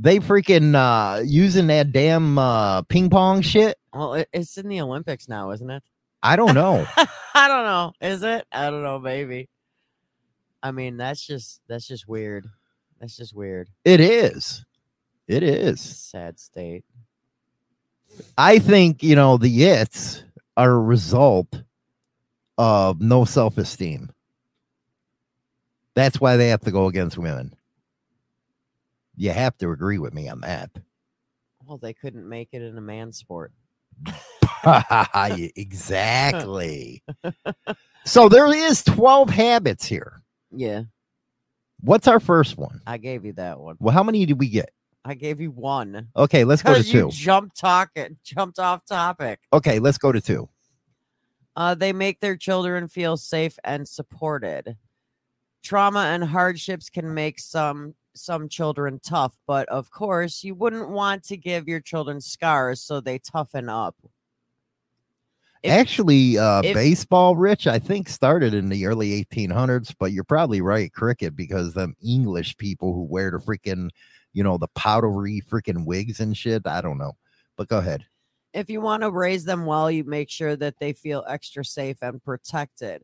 They 0.00 0.20
freaking 0.20 0.74
uh 0.74 1.22
using 1.24 1.66
that 1.68 1.92
damn 1.92 2.38
uh 2.38 2.82
ping 2.82 3.10
pong 3.10 3.42
shit. 3.42 3.76
Well, 3.92 4.24
it's 4.32 4.56
in 4.56 4.68
the 4.68 4.80
Olympics 4.80 5.28
now, 5.28 5.50
isn't 5.50 5.68
it? 5.68 5.82
I 6.22 6.36
don't 6.36 6.54
know. 6.54 6.86
I 7.34 7.48
don't 7.48 7.64
know. 7.64 7.92
Is 8.00 8.22
it? 8.22 8.46
I 8.52 8.70
don't 8.70 8.82
know, 8.82 8.98
maybe. 8.98 9.48
I 10.62 10.70
mean, 10.70 10.96
that's 10.96 11.24
just 11.26 11.60
that's 11.68 11.86
just 11.86 12.08
weird. 12.08 12.46
That's 13.00 13.16
just 13.16 13.34
weird. 13.34 13.68
it 13.84 14.00
is. 14.00 14.64
It 15.26 15.42
is. 15.42 15.80
Sad 15.80 16.38
state. 16.38 16.84
I 18.36 18.58
think, 18.58 19.02
you 19.02 19.14
know, 19.14 19.36
the 19.36 19.64
its 19.64 20.24
are 20.56 20.70
a 20.70 20.80
result 20.80 21.62
of 22.56 23.00
no 23.00 23.24
self-esteem. 23.24 24.10
That's 25.94 26.20
why 26.20 26.36
they 26.36 26.48
have 26.48 26.62
to 26.62 26.70
go 26.70 26.86
against 26.86 27.18
women. 27.18 27.54
You 29.18 29.30
have 29.32 29.58
to 29.58 29.70
agree 29.70 29.98
with 29.98 30.14
me 30.14 30.28
on 30.28 30.40
that. 30.40 30.70
Well, 31.66 31.78
they 31.78 31.92
couldn't 31.92 32.26
make 32.26 32.50
it 32.52 32.62
in 32.62 32.78
a 32.78 32.80
man 32.80 33.12
sport. 33.12 33.52
exactly. 35.54 37.02
so 38.06 38.28
there 38.28 38.52
is 38.54 38.82
12 38.84 39.28
habits 39.30 39.84
here. 39.84 40.22
Yeah, 40.50 40.84
What's 41.80 42.08
our 42.08 42.20
first 42.20 42.58
one? 42.58 42.80
I 42.86 42.98
gave 42.98 43.24
you 43.24 43.32
that 43.34 43.60
one. 43.60 43.76
Well, 43.78 43.94
how 43.94 44.02
many 44.02 44.26
did 44.26 44.38
we 44.38 44.48
get? 44.48 44.70
I 45.04 45.14
gave 45.14 45.40
you 45.40 45.50
one. 45.50 46.08
Okay, 46.16 46.44
let's 46.44 46.62
go 46.62 46.74
to 46.74 46.82
two. 46.82 47.08
jumped 47.10 47.58
talking, 47.58 48.16
jumped 48.24 48.58
off 48.58 48.84
topic. 48.84 49.40
Okay, 49.52 49.78
let's 49.78 49.98
go 49.98 50.10
to 50.10 50.20
two. 50.20 50.48
Uh, 51.56 51.74
they 51.74 51.92
make 51.92 52.20
their 52.20 52.36
children 52.36 52.88
feel 52.88 53.16
safe 53.16 53.58
and 53.64 53.88
supported. 53.88 54.76
Trauma 55.62 56.00
and 56.00 56.24
hardships 56.24 56.90
can 56.90 57.14
make 57.14 57.38
some 57.38 57.94
some 58.18 58.48
children 58.48 59.00
tough, 59.02 59.36
but 59.46 59.68
of 59.68 59.90
course, 59.90 60.42
you 60.44 60.54
wouldn't 60.54 60.90
want 60.90 61.22
to 61.24 61.36
give 61.36 61.68
your 61.68 61.80
children 61.80 62.20
scars 62.20 62.80
so 62.80 63.00
they 63.00 63.18
toughen 63.18 63.68
up. 63.68 63.96
If- 65.62 65.72
Actually, 65.72 66.38
uh, 66.38 66.62
if- 66.62 66.74
baseball, 66.74 67.34
Rich, 67.36 67.66
I 67.66 67.78
think 67.78 68.08
started 68.08 68.54
in 68.54 68.68
the 68.68 68.86
early 68.86 69.12
1800s, 69.12 69.92
but 69.98 70.12
you're 70.12 70.24
probably 70.24 70.60
right, 70.60 70.92
cricket, 70.92 71.34
because 71.34 71.74
them 71.74 71.96
English 72.00 72.56
people 72.58 72.92
who 72.94 73.02
wear 73.02 73.30
the 73.30 73.38
freaking, 73.38 73.90
you 74.32 74.44
know, 74.44 74.56
the 74.56 74.68
powdery 74.68 75.42
freaking 75.50 75.84
wigs 75.84 76.20
and 76.20 76.36
shit. 76.36 76.66
I 76.66 76.80
don't 76.80 76.98
know, 76.98 77.16
but 77.56 77.68
go 77.68 77.78
ahead. 77.78 78.04
if 78.54 78.70
you 78.70 78.80
want 78.80 79.02
to 79.02 79.10
raise 79.10 79.44
them 79.44 79.66
well, 79.66 79.90
you 79.90 80.02
make 80.04 80.30
sure 80.30 80.56
that 80.56 80.78
they 80.80 80.92
feel 80.92 81.22
extra 81.28 81.62
safe 81.64 81.98
and 82.02 82.22
protected. 82.24 83.02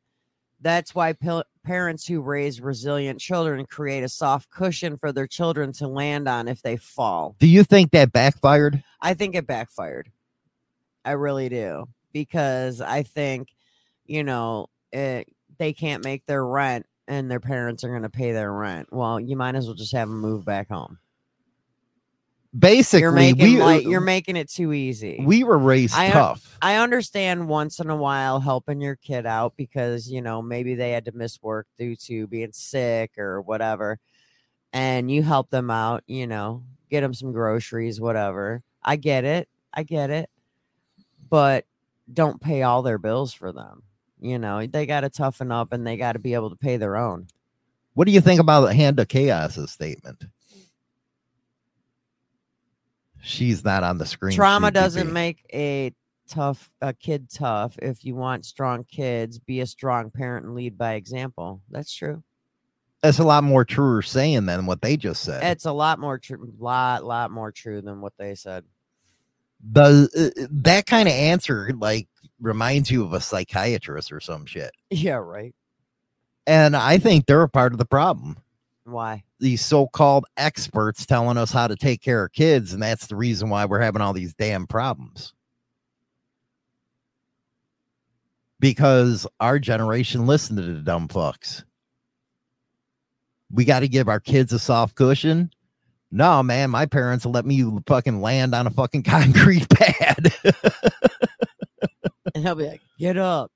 That's 0.60 0.94
why 0.94 1.12
pil- 1.12 1.44
parents 1.64 2.06
who 2.06 2.20
raise 2.20 2.60
resilient 2.60 3.20
children 3.20 3.66
create 3.66 4.04
a 4.04 4.08
soft 4.08 4.50
cushion 4.50 4.96
for 4.96 5.12
their 5.12 5.26
children 5.26 5.72
to 5.72 5.88
land 5.88 6.28
on 6.28 6.46
if 6.46 6.62
they 6.62 6.76
fall. 6.76 7.34
Do 7.38 7.46
you 7.46 7.64
think 7.64 7.90
that 7.92 8.12
backfired? 8.12 8.82
I 9.00 9.14
think 9.14 9.34
it 9.34 9.46
backfired. 9.46 10.10
I 11.04 11.12
really 11.12 11.48
do 11.48 11.86
because 12.12 12.80
I 12.80 13.02
think, 13.02 13.48
you 14.06 14.22
know, 14.22 14.68
it, 14.92 15.28
they 15.58 15.72
can't 15.72 16.04
make 16.04 16.24
their 16.26 16.44
rent 16.44 16.86
and 17.06 17.30
their 17.30 17.40
parents 17.40 17.84
are 17.84 17.90
going 17.90 18.02
to 18.02 18.10
pay 18.10 18.32
their 18.32 18.52
rent. 18.52 18.88
Well, 18.92 19.20
you 19.20 19.36
might 19.36 19.54
as 19.54 19.66
well 19.66 19.74
just 19.74 19.92
have 19.92 20.08
them 20.08 20.20
move 20.20 20.44
back 20.44 20.68
home. 20.68 20.98
Basically, 22.56 23.00
You're 23.00 23.10
making 23.12 23.44
we, 23.44 23.60
uh, 23.60 23.64
light, 23.64 23.82
you're 23.82 24.00
making 24.00 24.36
it 24.36 24.48
too 24.48 24.72
easy. 24.72 25.20
we 25.24 25.42
were 25.42 25.58
raised 25.58 25.94
I 25.96 26.10
tough. 26.10 26.56
I 26.62 26.76
understand 26.76 27.48
once 27.48 27.80
in 27.80 27.90
a 27.90 27.96
while 27.96 28.38
helping 28.38 28.80
your 28.80 28.94
kid 28.94 29.26
out 29.26 29.54
because, 29.56 30.08
you 30.08 30.22
know, 30.22 30.40
maybe 30.40 30.76
they 30.76 30.92
had 30.92 31.06
to 31.06 31.12
miss 31.12 31.42
work 31.42 31.66
due 31.78 31.96
to 31.96 32.28
being 32.28 32.52
sick 32.52 33.18
or 33.18 33.40
whatever. 33.40 33.98
And 34.72 35.10
you 35.10 35.24
help 35.24 35.50
them 35.50 35.68
out, 35.68 36.04
you 36.06 36.28
know, 36.28 36.62
get 36.90 37.00
them 37.00 37.14
some 37.14 37.32
groceries, 37.32 38.00
whatever. 38.00 38.62
I 38.84 38.96
get 38.96 39.24
it. 39.24 39.48
I 39.72 39.82
get 39.82 40.10
it. 40.10 40.30
But 41.28 41.64
don't 42.12 42.40
pay 42.40 42.62
all 42.62 42.82
their 42.82 42.98
bills 42.98 43.32
for 43.34 43.50
them. 43.50 43.82
You 44.20 44.38
know, 44.38 44.64
they 44.64 44.86
got 44.86 45.00
to 45.00 45.10
toughen 45.10 45.50
up 45.50 45.72
and 45.72 45.84
they 45.84 45.96
got 45.96 46.12
to 46.12 46.18
be 46.20 46.34
able 46.34 46.50
to 46.50 46.56
pay 46.56 46.76
their 46.76 46.96
own. 46.96 47.26
What 47.94 48.06
do 48.06 48.12
you 48.12 48.20
think 48.20 48.40
about 48.40 48.62
the 48.62 48.74
Hand 48.74 49.00
of 49.00 49.08
Chaos's 49.08 49.72
statement? 49.72 50.24
She's 53.24 53.64
not 53.64 53.82
on 53.82 53.98
the 53.98 54.06
screen. 54.06 54.36
Trauma 54.36 54.70
doesn't 54.70 55.08
be. 55.08 55.12
make 55.12 55.46
a 55.52 55.92
tough 56.28 56.70
a 56.80 56.92
kid 56.92 57.28
tough. 57.30 57.78
If 57.80 58.04
you 58.04 58.14
want 58.14 58.44
strong 58.44 58.84
kids, 58.84 59.38
be 59.38 59.60
a 59.60 59.66
strong 59.66 60.10
parent 60.10 60.46
and 60.46 60.54
lead 60.54 60.76
by 60.78 60.94
example. 60.94 61.60
That's 61.70 61.92
true. 61.92 62.22
That's 63.02 63.18
a 63.18 63.24
lot 63.24 63.44
more 63.44 63.64
truer 63.64 64.02
saying 64.02 64.46
than 64.46 64.66
what 64.66 64.80
they 64.80 64.96
just 64.96 65.22
said. 65.22 65.42
It's 65.44 65.66
a 65.66 65.72
lot 65.72 65.98
more 65.98 66.18
true, 66.18 66.50
lot, 66.58 67.04
lot 67.04 67.30
more 67.30 67.52
true 67.52 67.82
than 67.82 68.00
what 68.00 68.14
they 68.18 68.34
said. 68.34 68.64
the 69.72 70.08
uh, 70.38 70.46
that 70.50 70.86
kind 70.86 71.08
of 71.08 71.14
answer 71.14 71.70
like 71.78 72.08
reminds 72.40 72.90
you 72.90 73.04
of 73.04 73.12
a 73.12 73.20
psychiatrist 73.20 74.12
or 74.12 74.20
some 74.20 74.46
shit. 74.46 74.70
Yeah, 74.90 75.14
right. 75.16 75.54
And 76.46 76.76
I 76.76 76.98
think 76.98 77.26
they're 77.26 77.42
a 77.42 77.48
part 77.48 77.72
of 77.72 77.78
the 77.78 77.86
problem. 77.86 78.38
Why? 78.84 79.24
These 79.44 79.62
so-called 79.62 80.24
experts 80.38 81.04
telling 81.04 81.36
us 81.36 81.52
how 81.52 81.66
to 81.66 81.76
take 81.76 82.00
care 82.00 82.24
of 82.24 82.32
kids, 82.32 82.72
and 82.72 82.82
that's 82.82 83.08
the 83.08 83.14
reason 83.14 83.50
why 83.50 83.66
we're 83.66 83.78
having 83.78 84.00
all 84.00 84.14
these 84.14 84.32
damn 84.32 84.66
problems. 84.66 85.34
Because 88.58 89.26
our 89.40 89.58
generation 89.58 90.26
listened 90.26 90.56
to 90.56 90.62
the 90.62 90.80
dumb 90.80 91.08
fucks. 91.08 91.62
We 93.52 93.66
got 93.66 93.80
to 93.80 93.88
give 93.88 94.08
our 94.08 94.18
kids 94.18 94.50
a 94.54 94.58
soft 94.58 94.94
cushion. 94.94 95.50
No, 96.10 96.42
man, 96.42 96.70
my 96.70 96.86
parents 96.86 97.26
let 97.26 97.44
me 97.44 97.70
fucking 97.86 98.22
land 98.22 98.54
on 98.54 98.66
a 98.66 98.70
fucking 98.70 99.02
concrete 99.04 99.68
pad. 99.68 100.32
And 102.34 102.42
he'll 102.42 102.54
be 102.54 102.66
like, 102.66 102.80
"Get 102.98 103.18
up." 103.18 103.52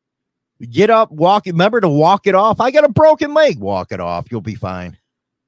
Get 0.71 0.91
up, 0.91 1.11
walk. 1.13 1.47
Remember 1.47 1.81
to 1.81 1.89
walk 1.89 2.27
it 2.27 2.35
off. 2.35 2.61
I 2.61 2.73
got 2.73 2.85
a 2.85 2.91
broken 2.91 3.33
leg. 3.33 3.59
Walk 3.59 3.91
it 3.91 4.01
off. 4.01 4.27
You'll 4.31 4.43
be 4.43 4.55
fine. 4.55 4.99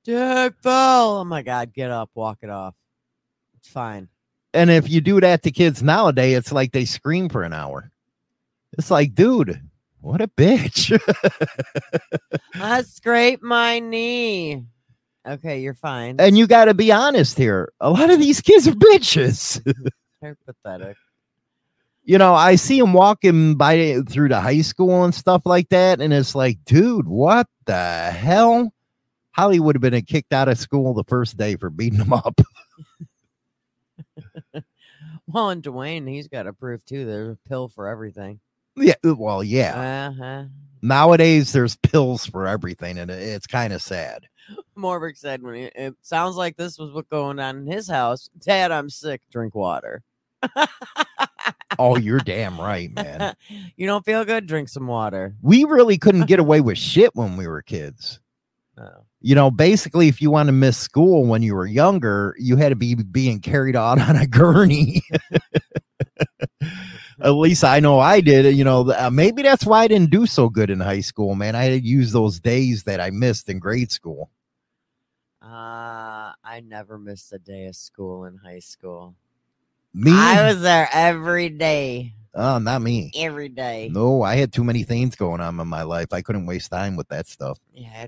Dad 0.05 0.55
fell. 0.63 1.19
Oh 1.19 1.25
my 1.25 1.43
god, 1.43 1.73
get 1.73 1.91
up, 1.91 2.11
walk 2.15 2.39
it 2.43 2.51
off. 2.51 2.75
It's 3.59 3.69
fine. 3.69 4.09
And 4.55 4.71
if 4.71 4.89
you 4.91 5.01
do 5.01 5.21
that 5.21 5.43
to 5.45 5.51
kids 5.51 5.83
nowadays, 5.83 6.37
it's 6.39 6.53
like 6.53 6.73
they 6.73 6.85
scream 6.85 7.29
for 7.29 7.43
an 7.43 7.53
hour. 7.53 7.91
It's 8.79 8.91
like, 8.91 9.15
dude, 9.15 9.61
what 10.01 10.21
a 10.21 10.29
bitch. 10.29 10.99
I 12.55 12.83
scraped 12.83 13.43
my 13.43 13.79
knee. 13.79 14.65
Okay, 15.29 15.61
you're 15.61 15.75
fine. 15.75 16.17
and 16.19 16.37
you 16.39 16.47
got 16.47 16.65
to 16.65 16.75
be 16.75 16.91
honest 16.91 17.37
here. 17.37 17.73
A 17.81 17.91
lot 17.91 18.11
of 18.11 18.19
these 18.19 18.41
kids 18.41 18.67
are 18.67 18.73
bitches. 18.73 19.63
They're 20.23 20.37
pathetic. 20.47 20.97
you 22.03 22.17
know, 22.19 22.35
I 22.35 22.55
see 22.57 22.81
them 22.81 22.93
walking 22.95 23.55
by 23.57 24.01
through 24.09 24.31
the 24.31 24.41
high 24.41 24.63
school 24.63 25.05
and 25.05 25.15
stuff 25.15 25.43
like 25.45 25.69
that. 25.69 26.01
And 26.01 26.13
it's 26.13 26.35
like, 26.35 26.59
dude, 26.65 27.07
what 27.07 27.47
the 27.67 28.11
hell? 28.11 28.73
Holly 29.33 29.61
would 29.61 29.77
have 29.77 29.83
been 29.83 30.03
kicked 30.03 30.33
out 30.33 30.49
of 30.49 30.59
school 30.59 30.95
the 30.95 31.05
first 31.05 31.37
day 31.37 31.57
for 31.57 31.71
beating 31.71 31.99
them 31.99 32.13
up. 32.13 32.41
Well, 35.33 35.51
and 35.51 35.63
Dwayne, 35.63 36.09
he's 36.09 36.29
got 36.29 36.45
to 36.45 36.53
prove 36.53 36.85
too. 36.85 37.05
There's 37.07 37.35
a 37.37 37.49
pill 37.49 37.69
for 37.69 37.87
everything. 37.87 38.41
yeah. 38.77 38.95
Well, 39.05 39.45
yeah. 39.45 40.11
Uh-huh. 40.11 40.45
Nowadays, 40.83 41.53
there's 41.53 41.77
pills 41.77 42.27
for 42.27 42.47
everything, 42.47 42.99
and 42.99 43.11
it's 43.11 43.47
kind 43.47 43.73
of 43.73 43.83
sad. 43.83 44.27
Morbick 44.77 45.17
said 45.17 45.43
when 45.43 45.55
he, 45.55 45.63
it 45.65 45.95
sounds 46.01 46.37
like 46.37 46.57
this 46.57 46.79
was 46.79 46.91
what 46.91 47.09
going 47.11 47.39
on 47.39 47.59
in 47.59 47.67
his 47.67 47.89
house. 47.89 48.29
Dad, 48.41 48.73
I'm 48.73 48.91
sick. 48.91 49.21
Drink 49.31 49.55
water. 49.55 50.03
oh, 51.79 51.97
you're 51.97 52.19
damn 52.19 52.61
right, 52.61 52.93
man. 52.93 53.37
you 53.77 53.87
don't 53.87 54.05
feel 54.05 54.25
good? 54.25 54.47
Drink 54.47 54.69
some 54.69 54.87
water. 54.87 55.37
We 55.43 55.65
really 55.65 55.99
couldn't 55.99 56.27
get 56.27 56.41
away 56.41 56.61
with 56.61 56.79
shit 56.79 57.15
when 57.15 57.37
we 57.37 57.47
were 57.47 57.63
kids. 57.63 58.19
Oh. 58.79 59.05
You 59.23 59.35
know, 59.35 59.51
basically, 59.51 60.09
if 60.09 60.23
you 60.23 60.31
want 60.31 60.47
to 60.49 60.53
miss 60.53 60.79
school 60.79 61.27
when 61.27 61.43
you 61.43 61.55
were 61.55 61.67
younger, 61.67 62.35
you 62.39 62.57
had 62.57 62.71
to 62.71 62.77
be 62.77 62.95
being 62.95 63.41
carried 63.41 63.77
out 63.77 64.01
on 64.01 64.17
a 64.17 64.27
gurney. 64.27 65.03
At 67.21 67.31
least 67.31 67.65
I 67.65 67.81
know 67.81 67.99
I 67.99 68.23
did. 68.23 68.57
You 68.57 68.65
know, 68.65 68.91
uh, 68.91 69.11
maybe 69.11 69.43
that's 69.43 69.67
why 69.67 69.83
I 69.83 69.89
didn't 69.89 70.11
do 70.11 70.25
so 70.25 70.49
good 70.49 70.71
in 70.71 70.81
high 70.81 71.01
school, 71.01 71.35
man. 71.35 71.55
I 71.55 71.65
had 71.65 71.83
to 71.83 71.87
use 71.87 72.13
those 72.13 72.41
days 72.41 72.85
that 72.85 72.99
I 72.99 73.11
missed 73.11 73.51
in 73.51 73.59
grade 73.59 73.93
school. 73.93 74.31
Uh, 75.43 76.33
I 76.43 76.63
never 76.65 76.99
missed 76.99 77.33
a 77.33 77.39
day 77.39 77.67
of 77.67 77.77
school 77.77 78.25
in 78.25 78.39
high 78.39 78.61
school. 78.61 79.15
Me? 79.93 80.13
I 80.15 80.47
was 80.47 80.63
there 80.63 80.89
every 80.93 81.51
day. 81.51 82.15
Oh, 82.35 82.59
not 82.59 82.81
me. 82.81 83.11
Every 83.17 83.49
day. 83.49 83.91
No, 83.93 84.23
I 84.23 84.37
had 84.37 84.53
too 84.53 84.65
many 84.65 84.85
things 84.85 85.17
going 85.17 85.41
on 85.41 85.59
in 85.59 85.69
my 85.69 85.83
life. 85.83 86.13
I 86.13 86.23
couldn't 86.23 86.47
waste 86.47 86.71
time 86.71 86.97
with 86.97 87.09
that 87.09 87.27
stuff. 87.27 87.59
Yeah. 87.75 88.07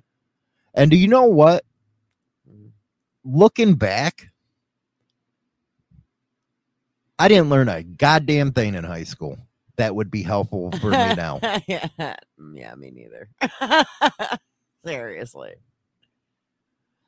And 0.74 0.90
do 0.90 0.96
you 0.96 1.08
know 1.08 1.24
what? 1.26 1.64
Mm-hmm. 2.48 2.68
Looking 3.24 3.74
back, 3.74 4.28
I 7.18 7.28
didn't 7.28 7.50
learn 7.50 7.68
a 7.68 7.82
goddamn 7.82 8.52
thing 8.52 8.74
in 8.74 8.84
high 8.84 9.04
school 9.04 9.38
that 9.76 9.94
would 9.94 10.10
be 10.10 10.22
helpful 10.22 10.70
for 10.80 10.90
me 10.90 10.96
now. 11.14 11.40
yeah. 11.66 11.88
yeah, 11.98 12.74
me 12.74 12.90
neither. 12.90 13.28
Seriously. 14.84 15.54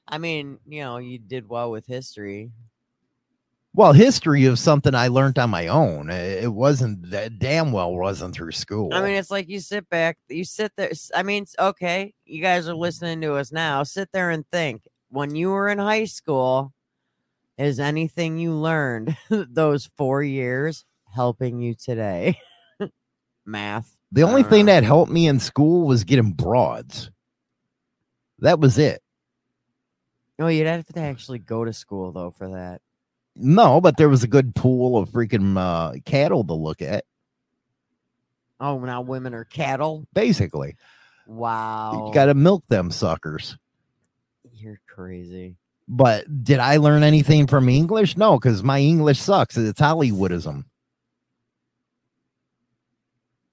I 0.07 0.19
mean, 0.19 0.59
you 0.67 0.83
know, 0.83 0.99
you 0.99 1.19
did 1.19 1.49
well 1.49 1.71
with 1.71 1.87
history. 1.87 2.51
Well, 3.77 3.93
history 3.93 4.45
of 4.45 4.61
something 4.61 4.95
I 4.95 5.09
learned 5.09 5.37
on 5.37 5.51
my 5.51 5.67
own. 5.67 6.09
It 6.09 6.53
wasn't 6.53 7.11
that 7.11 7.41
damn 7.41 7.73
well 7.73 7.93
wasn't 7.93 8.33
through 8.33 8.53
school. 8.53 8.95
I 8.95 9.03
mean, 9.03 9.15
it's 9.15 9.33
like 9.33 9.49
you 9.49 9.59
sit 9.59 9.89
back, 9.91 10.17
you 10.29 10.45
sit 10.45 10.71
there. 10.77 10.93
i 11.13 11.25
mean, 11.25 11.45
okay, 11.59 12.15
you 12.25 12.41
guys 12.41 12.69
are 12.69 12.75
listening 12.77 13.21
to 13.23 13.35
us 13.35 13.51
now. 13.51 13.83
Sit 13.83 14.11
there 14.13 14.31
and 14.31 14.47
think 14.53 14.83
when 15.09 15.35
you 15.35 15.51
were 15.51 15.69
in 15.69 15.79
high 15.79 16.05
school, 16.05 16.73
is 17.59 17.81
anything 17.81 18.39
you 18.39 18.53
learned 18.53 19.17
those 19.29 19.91
four 19.97 20.23
years 20.23 20.85
helping 21.13 21.59
you 21.59 21.75
today? 21.75 22.39
Math. 23.45 23.97
the 24.13 24.23
only 24.23 24.45
thing 24.45 24.67
know. 24.67 24.73
that 24.73 24.85
helped 24.85 25.11
me 25.11 25.27
in 25.27 25.41
school 25.41 25.85
was 25.85 26.05
getting 26.05 26.31
broads. 26.31 27.11
That 28.39 28.61
was 28.61 28.79
it. 28.79 29.03
Oh, 30.39 30.47
you'd 30.47 30.69
have 30.69 30.87
to 30.87 31.01
actually 31.01 31.41
go 31.41 31.65
to 31.65 31.73
school 31.73 32.13
though 32.13 32.31
for 32.31 32.51
that. 32.51 32.81
No, 33.37 33.81
but 33.81 33.97
there 33.97 34.09
was 34.09 34.23
a 34.23 34.29
good 34.29 34.55
pool 34.55 34.97
of 34.97 35.09
freaking 35.11 35.59
uh, 35.59 35.99
cattle 36.05 36.45
to 36.45 36.55
look 36.55 36.81
at, 36.83 37.05
Oh, 38.61 38.79
now 38.79 39.01
women 39.03 39.35
are 39.35 39.45
cattle. 39.45 40.07
basically. 40.15 40.77
Wow, 41.27 42.07
You 42.09 42.15
got 42.15 42.27
to 42.27 42.35
milk 42.35 42.65
them 42.69 42.91
suckers. 42.91 43.57
you're 44.53 44.81
crazy. 44.87 45.57
But 45.89 46.45
did 46.45 46.61
I 46.61 46.77
learn 46.79 47.03
anything 47.03 47.47
from 47.47 47.69
English? 47.69 48.17
No, 48.17 48.39
because 48.39 48.63
my 48.63 48.79
English 48.81 49.19
sucks. 49.21 49.57
It's 49.59 49.81
Hollywoodism. 49.81 50.65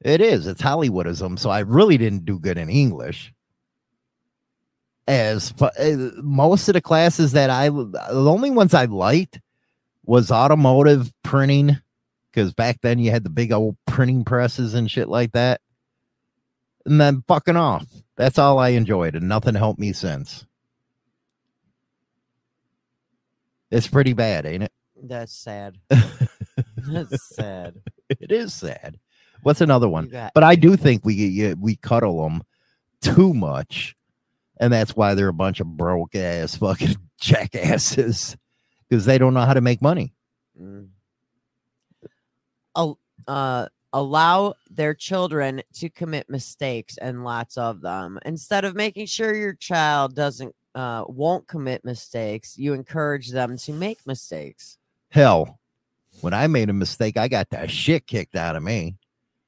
It 0.01 0.21
is. 0.21 0.47
It's 0.47 0.61
Hollywoodism. 0.61 1.37
So 1.39 1.49
I 1.49 1.59
really 1.59 1.97
didn't 1.97 2.25
do 2.25 2.39
good 2.39 2.57
in 2.57 2.69
English. 2.69 3.33
As 5.07 5.51
fu- 5.51 5.65
uh, 5.65 6.11
most 6.21 6.67
of 6.69 6.73
the 6.73 6.81
classes 6.81 7.33
that 7.33 7.49
I, 7.49 7.69
the 7.69 8.01
only 8.13 8.51
ones 8.51 8.73
I 8.73 8.85
liked 8.85 9.39
was 10.05 10.31
automotive 10.31 11.11
printing, 11.23 11.77
because 12.31 12.53
back 12.53 12.79
then 12.81 12.99
you 12.99 13.11
had 13.11 13.23
the 13.23 13.29
big 13.29 13.51
old 13.51 13.77
printing 13.85 14.23
presses 14.25 14.73
and 14.73 14.89
shit 14.89 15.07
like 15.09 15.31
that. 15.33 15.61
And 16.85 16.99
then 16.99 17.23
fucking 17.27 17.55
off. 17.57 17.85
That's 18.15 18.39
all 18.39 18.57
I 18.59 18.69
enjoyed, 18.69 19.15
and 19.15 19.27
nothing 19.29 19.55
helped 19.55 19.79
me 19.79 19.93
since. 19.93 20.45
It's 23.69 23.87
pretty 23.87 24.13
bad, 24.13 24.45
ain't 24.45 24.63
it? 24.63 24.71
That's 25.01 25.33
sad. 25.33 25.77
That's 26.77 27.35
sad. 27.35 27.75
It 28.09 28.31
is 28.31 28.53
sad. 28.53 28.99
What's 29.43 29.61
another 29.61 29.87
one? 29.89 30.07
Got- 30.09 30.33
But 30.33 30.43
I 30.43 30.55
do 30.55 30.75
think 30.75 31.05
we 31.05 31.53
we 31.59 31.75
cuddle 31.77 32.23
them 32.23 32.43
too 33.01 33.33
much, 33.33 33.95
and 34.59 34.71
that's 34.71 34.95
why 34.95 35.15
they're 35.15 35.27
a 35.29 35.33
bunch 35.33 35.59
of 35.59 35.67
broke 35.77 36.15
ass 36.15 36.55
fucking 36.57 36.95
jackasses 37.19 38.35
because 38.91 39.05
they 39.05 39.17
don't 39.17 39.33
know 39.33 39.45
how 39.45 39.53
to 39.53 39.61
make 39.61 39.81
money. 39.81 40.13
Mm. 40.61 40.89
Uh, 43.27 43.67
allow 43.93 44.53
their 44.69 44.93
children 44.93 45.61
to 45.73 45.89
commit 45.89 46.29
mistakes 46.29 46.97
and 46.97 47.23
lots 47.23 47.57
of 47.57 47.81
them 47.81 48.19
instead 48.25 48.65
of 48.65 48.75
making 48.75 49.05
sure 49.05 49.33
your 49.33 49.53
child 49.53 50.15
doesn't 50.15 50.55
uh, 50.75 51.03
won't 51.07 51.47
commit 51.47 51.83
mistakes 51.83 52.57
you 52.57 52.73
encourage 52.73 53.29
them 53.29 53.57
to 53.57 53.73
make 53.73 53.99
mistakes 54.07 54.77
Hell, 55.09 55.59
when 56.21 56.33
I 56.33 56.47
made 56.47 56.69
a 56.69 56.73
mistake, 56.73 57.17
I 57.17 57.27
got 57.27 57.49
that 57.49 57.69
shit 57.69 58.07
kicked 58.07 58.37
out 58.37 58.55
of 58.55 58.63
me. 58.63 58.95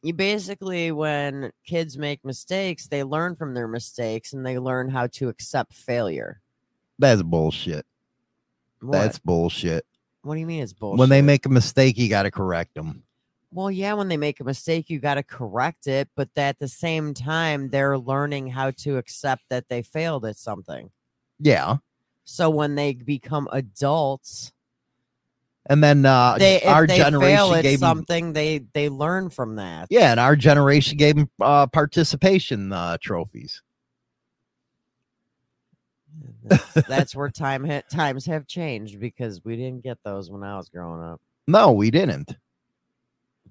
you 0.01 0.13
basically 0.13 0.91
when 0.91 1.51
kids 1.65 1.97
make 1.97 2.23
mistakes 2.25 2.87
they 2.87 3.03
learn 3.03 3.35
from 3.35 3.53
their 3.53 3.69
mistakes 3.69 4.33
and 4.33 4.45
they 4.45 4.59
learn 4.59 4.89
how 4.89 5.07
to 5.07 5.29
accept 5.29 5.73
failure 5.73 6.41
That's 6.99 7.23
bullshit. 7.23 7.85
What, 8.83 8.93
That's 8.93 9.19
bullshit. 9.19 9.85
what 10.23 10.35
do 10.35 10.39
you 10.39 10.45
mean 10.47 10.61
it's 10.63 10.73
bullshit 10.73 10.99
When 10.99 11.09
they 11.09 11.21
make 11.21 11.45
a 11.45 11.49
mistake, 11.49 11.97
you 11.97 12.09
got 12.09 12.23
to 12.23 12.31
correct 12.31 12.75
them. 12.75 13.03
Well, 13.51 13.69
yeah, 13.69 13.93
when 13.93 14.07
they 14.07 14.17
make 14.17 14.39
a 14.39 14.43
mistake, 14.43 14.89
you 14.89 14.99
got 14.99 15.15
to 15.15 15.23
correct 15.23 15.85
it, 15.87 16.09
but 16.15 16.29
at 16.35 16.57
the 16.57 16.67
same 16.67 17.13
time, 17.13 17.69
they're 17.69 17.99
learning 17.99 18.47
how 18.47 18.71
to 18.77 18.97
accept 18.97 19.43
that 19.49 19.69
they 19.69 19.83
failed 19.83 20.25
at 20.25 20.37
something. 20.37 20.89
Yeah. 21.39 21.77
So 22.25 22.49
when 22.49 22.73
they 22.75 22.93
become 22.93 23.47
adults, 23.51 24.51
And 25.67 25.83
then 25.83 26.05
uh, 26.05 26.37
they 26.39 26.61
our 26.63 26.87
they 26.87 26.97
generation 26.97 27.53
at 27.55 27.61
gave 27.61 27.79
something, 27.79 28.33
they 28.33 28.65
they 28.73 28.89
learn 28.89 29.29
from 29.29 29.57
that. 29.57 29.87
Yeah, 29.91 30.11
and 30.11 30.19
our 30.19 30.35
generation 30.35 30.97
gave 30.97 31.15
them 31.15 31.29
uh, 31.39 31.67
participation 31.67 32.73
uh, 32.73 32.97
trophies. 32.99 33.61
That's, 36.43 36.73
that's 36.87 37.15
where 37.15 37.29
time 37.31 37.65
ha- 37.65 37.83
times 37.91 38.25
have 38.25 38.47
changed 38.47 38.99
because 38.99 39.43
we 39.43 39.55
didn't 39.55 39.83
get 39.83 39.97
those 40.03 40.29
when 40.29 40.43
I 40.43 40.57
was 40.57 40.69
growing 40.69 41.01
up. 41.01 41.21
No, 41.47 41.71
we 41.71 41.91
didn't. 41.91 42.35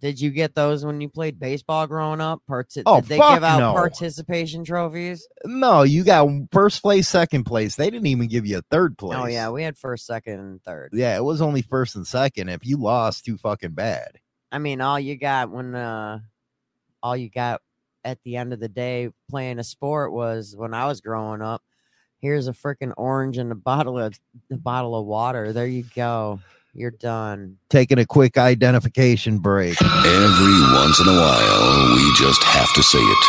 Did 0.01 0.21
you 0.21 0.31
get 0.31 0.55
those 0.57 0.85
when 0.85 1.01
you 1.01 1.09
played 1.09 1.39
baseball 1.39 1.87
growing 1.87 2.21
up? 2.21 2.43
Parti- 2.49 2.83
Oh, 2.87 3.01
did 3.01 3.09
they 3.09 3.19
fuck 3.19 3.35
give 3.35 3.45
out 3.45 3.61
no. 3.61 3.73
participation 3.73 4.65
trophies? 4.65 5.29
No, 5.45 5.83
you 5.83 6.03
got 6.03 6.29
first 6.51 6.83
place, 6.83 7.07
second 7.09 7.45
place. 7.45 7.77
They 7.77 7.89
didn't 7.89 8.09
even 8.09 8.27
give 8.27 8.45
you 8.45 8.59
a 8.59 8.63
third 8.63 8.99
place. 8.99 9.19
Oh 9.21 9.27
yeah, 9.27 9.51
we 9.51 9.63
had 9.63 9.79
first, 9.79 10.07
second, 10.07 10.41
and 10.41 10.63
third. 10.65 10.91
Yeah, 10.93 11.17
it 11.17 11.23
was 11.23 11.41
only 11.41 11.63
first 11.63 11.95
and 11.95 12.05
second. 12.07 12.49
If 12.49 12.67
you 12.67 12.79
lost, 12.79 13.25
too 13.25 13.37
fucking 13.37 13.73
bad. 13.73 14.19
I 14.51 14.59
mean, 14.59 14.81
all 14.81 14.99
you 14.99 15.17
got 15.17 15.51
when 15.51 15.75
uh 15.75 16.19
all 17.01 17.17
you 17.17 17.31
got 17.31 17.61
at 18.05 18.19
the 18.25 18.37
end 18.37 18.53
of 18.53 18.59
the 18.59 18.69
day 18.69 19.09
playing 19.31 19.61
a 19.61 19.65
sport 19.65 20.13
was 20.13 20.57
when 20.57 20.75
I 20.75 20.87
was 20.87 21.01
growing 21.01 21.43
up. 21.43 21.63
Here's 22.23 22.47
a 22.47 22.53
freaking 22.53 22.93
orange 22.97 23.37
and 23.37 23.51
a 23.51 23.57
bottle 23.57 23.99
of 23.99 24.17
a 24.49 24.57
bottle 24.57 24.95
of 24.95 25.07
water. 25.07 25.53
There 25.53 25.67
you 25.67 25.85
go. 25.97 26.39
You're 26.73 26.93
done. 26.93 27.59
Taking 27.69 27.99
a 27.99 28.07
quick 28.07 28.39
identification 28.39 29.41
break. 29.41 29.77
Every 29.83 30.61
once 30.73 31.01
in 31.01 31.09
a 31.09 31.19
while, 31.19 31.97
we 31.97 32.15
just 32.17 32.41
have 32.45 32.73
to 32.75 32.83
say 32.85 33.01
it. 33.01 33.25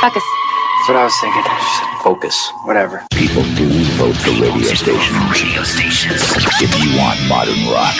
Focus. 0.00 0.22
That's 0.22 0.88
what 0.88 0.96
I 0.98 1.04
was 1.04 1.14
thinking. 1.20 1.42
Just 1.42 2.02
focus. 2.04 2.52
Whatever. 2.64 3.04
People 3.12 3.42
do 3.56 3.68
vote 3.98 4.14
for 4.14 4.30
radio 4.30 4.72
stations. 4.72 5.18
Radio 5.42 5.62
stations. 5.64 6.22
If 6.62 6.70
you 6.78 6.96
want 6.96 7.18
modern 7.26 7.58
rock. 7.74 7.96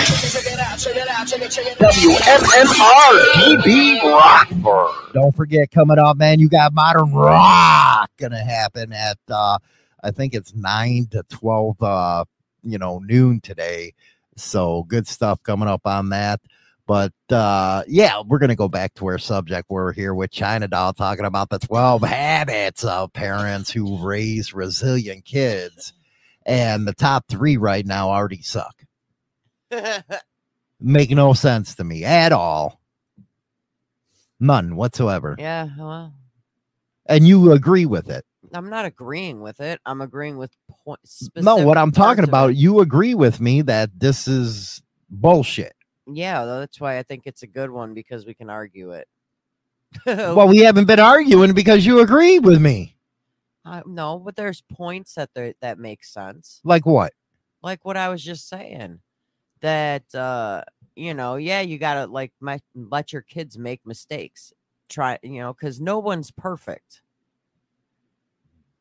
WMMR 1.82 3.18
PB 3.34 4.02
Rockford. 4.04 5.12
Don't 5.14 5.34
forget, 5.34 5.72
coming 5.72 5.98
up, 5.98 6.16
man, 6.16 6.38
you 6.38 6.48
got 6.48 6.72
modern 6.72 7.12
rock 7.12 8.08
gonna 8.18 8.42
happen 8.42 8.92
at 8.92 9.18
uh 9.28 9.58
I 10.03 10.11
think 10.11 10.34
it's 10.34 10.55
nine 10.55 11.07
to 11.12 11.22
twelve 11.28 11.82
uh, 11.82 12.24
you 12.62 12.78
know, 12.78 12.98
noon 13.00 13.40
today. 13.40 13.94
So 14.36 14.84
good 14.84 15.07
stuff 15.07 15.42
coming 15.42 15.68
up 15.68 15.82
on 15.86 16.11
that. 16.11 16.40
But 16.86 17.12
uh 17.30 17.84
yeah, 17.86 18.22
we're 18.26 18.38
gonna 18.38 18.57
go 18.57 18.68
back 18.68 18.94
to 18.94 19.07
our 19.07 19.18
subject. 19.18 19.66
We're 19.70 19.92
here 19.92 20.14
with 20.14 20.30
China 20.30 20.68
Doll 20.68 20.92
talking 20.92 21.24
about 21.24 21.50
the 21.50 21.59
12 21.59 22.03
habits 22.03 22.84
of 22.84 23.12
parents 23.12 23.70
who 23.70 24.05
raise 24.05 24.53
resilient 24.53 25.24
kids. 25.24 25.92
And 26.44 26.86
the 26.88 26.92
top 26.92 27.26
three 27.28 27.57
right 27.57 27.86
now 27.86 28.11
already 28.11 28.42
suck. 28.42 28.84
Make 30.80 31.11
no 31.11 31.34
sense 31.34 31.76
to 31.76 31.84
me 31.84 32.05
at 32.05 32.32
all. 32.32 32.80
None 34.40 34.74
whatsoever. 34.74 35.36
yeah, 35.38 35.68
well, 35.78 36.12
And 37.07 37.26
you 37.26 37.53
agree 37.53 37.86
with 37.86 38.11
it. 38.11 38.24
I'm 38.53 38.70
not 38.70 38.84
agreeing 38.84 39.40
with 39.40 39.61
it. 39.61 39.80
I'm 39.86 40.00
agreeing 40.00 40.36
with 40.36 40.50
point. 40.84 41.00
No, 41.36 41.57
what 41.57 41.78
I'm 41.78 41.92
talking 41.92 42.24
about, 42.24 42.57
you 42.57 42.80
agree 42.80 43.14
with 43.14 43.40
me 43.40 43.62
that 43.62 43.90
this 43.98 44.28
is 44.28 44.82
bullshit. 45.11 45.74
Yeah, 46.07 46.44
that's 46.44 46.80
why 46.80 46.98
I 46.98 47.03
think 47.03 47.22
it's 47.26 47.42
a 47.42 47.46
good 47.46 47.70
one 47.70 47.94
because 47.94 48.26
we 48.26 48.34
can 48.34 48.50
argue 48.50 48.92
it. 48.92 49.09
Well, 50.07 50.48
we 50.48 50.61
haven't 50.61 50.86
been 50.86 51.00
arguing 51.00 51.53
because 51.53 51.84
you 51.84 52.00
agree 52.00 52.38
with 52.38 52.61
me. 52.61 52.96
Uh, 53.64 53.82
no, 53.86 54.18
but 54.18 54.36
there's 54.36 54.62
points 54.62 55.14
that 55.14 55.30
there 55.34 55.53
that 55.61 55.78
make 55.78 56.03
sense. 56.03 56.61
Like 56.64 56.86
what? 56.86 57.12
Like 57.62 57.84
what 57.84 57.96
I 57.96 58.09
was 58.09 58.22
just 58.22 58.48
saying. 58.48 59.00
That 59.61 60.12
uh, 60.14 60.62
you 60.96 61.14
know, 61.14 61.36
yeah, 61.36 61.61
you 61.61 61.78
gotta 61.78 62.07
like 62.07 62.32
my, 62.40 62.59
let 62.74 63.12
your 63.12 63.22
kids 63.22 63.59
make 63.59 63.86
mistakes. 63.86 64.53
Try, 64.88 65.18
you 65.22 65.40
know, 65.40 65.53
because 65.53 65.80
no 65.80 65.98
one's 65.98 66.30
perfect. 66.30 67.01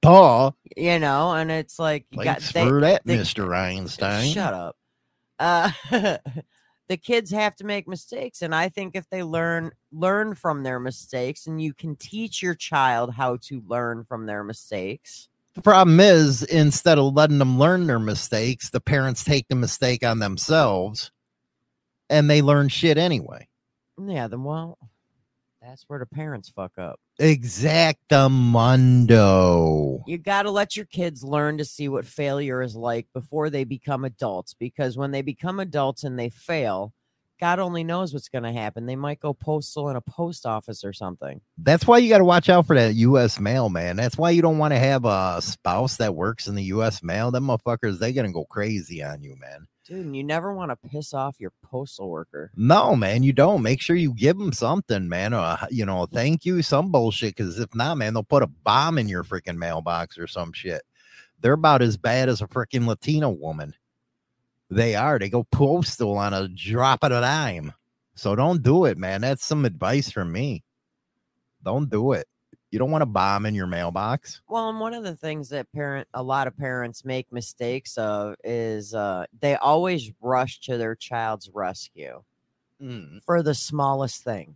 Duh. 0.01 0.51
You 0.75 0.99
know, 0.99 1.33
and 1.33 1.51
it's 1.51 1.77
like 1.77 2.05
you 2.11 2.23
got 2.23 2.39
they- 2.39 2.67
for 2.67 2.81
that, 2.81 3.01
they- 3.05 3.17
Mr. 3.17 3.55
Einstein. 3.55 4.31
Shut 4.31 4.53
up. 4.53 4.75
Uh, 5.39 5.71
the 6.87 6.97
kids 6.97 7.31
have 7.31 7.55
to 7.57 7.63
make 7.63 7.87
mistakes, 7.87 8.41
and 8.41 8.53
I 8.53 8.69
think 8.69 8.95
if 8.95 9.09
they 9.09 9.23
learn 9.23 9.71
learn 9.91 10.35
from 10.35 10.63
their 10.63 10.79
mistakes, 10.79 11.47
and 11.47 11.61
you 11.61 11.73
can 11.73 11.95
teach 11.95 12.41
your 12.41 12.55
child 12.55 13.13
how 13.13 13.37
to 13.43 13.61
learn 13.67 14.03
from 14.03 14.25
their 14.25 14.43
mistakes. 14.43 15.27
The 15.53 15.61
problem 15.61 15.99
is, 15.99 16.43
instead 16.43 16.97
of 16.97 17.13
letting 17.13 17.37
them 17.37 17.59
learn 17.59 17.87
their 17.87 17.99
mistakes, 17.99 18.69
the 18.69 18.79
parents 18.79 19.23
take 19.23 19.47
the 19.49 19.55
mistake 19.55 20.05
on 20.05 20.19
themselves 20.19 21.11
and 22.09 22.29
they 22.29 22.41
learn 22.41 22.69
shit 22.69 22.97
anyway. 22.97 23.47
Yeah, 23.99 24.27
then 24.27 24.43
well, 24.43 24.77
that's 25.61 25.85
where 25.87 25.99
the 25.99 26.05
parents 26.05 26.49
fuck 26.49 26.77
up. 26.77 26.99
Exactamundo. 27.19 30.03
You 30.07 30.17
got 30.17 30.43
to 30.43 30.51
let 30.51 30.75
your 30.75 30.87
kids 30.87 31.23
learn 31.23 31.57
to 31.59 31.65
see 31.65 31.87
what 31.87 32.05
failure 32.05 32.61
is 32.61 32.75
like 32.75 33.07
before 33.13 33.49
they 33.49 33.63
become 33.63 34.03
adults, 34.03 34.53
because 34.53 34.97
when 34.97 35.11
they 35.11 35.21
become 35.21 35.59
adults 35.59 36.03
and 36.03 36.17
they 36.17 36.29
fail, 36.29 36.93
God 37.41 37.57
only 37.57 37.83
knows 37.83 38.13
what's 38.13 38.29
going 38.29 38.43
to 38.43 38.51
happen. 38.51 38.85
They 38.85 38.95
might 38.95 39.19
go 39.19 39.33
postal 39.33 39.89
in 39.89 39.95
a 39.95 40.01
post 40.01 40.45
office 40.45 40.83
or 40.83 40.93
something. 40.93 41.41
That's 41.57 41.87
why 41.87 41.97
you 41.97 42.07
got 42.07 42.19
to 42.19 42.23
watch 42.23 42.49
out 42.49 42.67
for 42.67 42.75
that 42.75 42.93
U.S. 42.93 43.39
mail, 43.39 43.67
man. 43.67 43.95
That's 43.95 44.15
why 44.15 44.29
you 44.29 44.43
don't 44.43 44.59
want 44.59 44.73
to 44.73 44.79
have 44.79 45.05
a 45.05 45.41
spouse 45.41 45.97
that 45.97 46.13
works 46.13 46.47
in 46.47 46.53
the 46.53 46.63
U.S. 46.65 47.01
mail. 47.01 47.31
Them 47.31 47.47
motherfuckers, 47.47 47.97
they 47.97 48.13
gonna 48.13 48.31
go 48.31 48.45
crazy 48.45 49.03
on 49.03 49.23
you, 49.23 49.35
man. 49.39 49.65
Dude, 49.87 50.15
you 50.15 50.23
never 50.23 50.53
want 50.53 50.69
to 50.69 50.89
piss 50.89 51.15
off 51.15 51.39
your 51.39 51.51
postal 51.63 52.11
worker. 52.11 52.51
No, 52.55 52.95
man, 52.95 53.23
you 53.23 53.33
don't. 53.33 53.63
Make 53.63 53.81
sure 53.81 53.95
you 53.95 54.13
give 54.13 54.37
them 54.37 54.53
something, 54.53 55.09
man. 55.09 55.33
Uh, 55.33 55.65
you 55.71 55.83
know, 55.83 56.05
thank 56.05 56.45
you, 56.45 56.61
some 56.61 56.91
bullshit. 56.91 57.35
Because 57.35 57.57
if 57.57 57.73
not, 57.73 57.97
man, 57.97 58.13
they'll 58.13 58.23
put 58.23 58.43
a 58.43 58.47
bomb 58.47 58.99
in 58.99 59.07
your 59.07 59.23
freaking 59.23 59.57
mailbox 59.57 60.19
or 60.19 60.27
some 60.27 60.53
shit. 60.53 60.83
They're 61.39 61.53
about 61.53 61.81
as 61.81 61.97
bad 61.97 62.29
as 62.29 62.41
a 62.41 62.47
freaking 62.47 62.85
Latina 62.85 63.31
woman. 63.31 63.73
They 64.71 64.95
are. 64.95 65.19
They 65.19 65.29
go 65.29 65.43
postal 65.43 66.17
on 66.17 66.33
a 66.33 66.47
drop 66.47 67.03
of 67.03 67.11
a 67.11 67.21
dime. 67.21 67.73
So 68.15 68.35
don't 68.35 68.63
do 68.63 68.85
it, 68.85 68.97
man. 68.97 69.21
That's 69.21 69.45
some 69.45 69.65
advice 69.65 70.09
from 70.09 70.31
me. 70.31 70.63
Don't 71.63 71.89
do 71.89 72.13
it. 72.13 72.27
You 72.71 72.79
don't 72.79 72.89
want 72.89 73.03
a 73.03 73.07
bomb 73.07 73.45
in 73.45 73.53
your 73.53 73.67
mailbox. 73.67 74.41
Well, 74.47 74.69
and 74.69 74.79
one 74.79 74.93
of 74.93 75.03
the 75.03 75.15
things 75.15 75.49
that 75.49 75.71
parent 75.73 76.07
a 76.13 76.23
lot 76.23 76.47
of 76.47 76.57
parents 76.57 77.03
make 77.03 77.31
mistakes 77.33 77.97
of 77.97 78.35
is 78.45 78.93
uh 78.93 79.25
they 79.41 79.55
always 79.55 80.09
rush 80.21 80.61
to 80.61 80.77
their 80.77 80.95
child's 80.95 81.49
rescue 81.53 82.23
for 83.25 83.43
the 83.43 83.53
smallest 83.53 84.23
thing. 84.23 84.55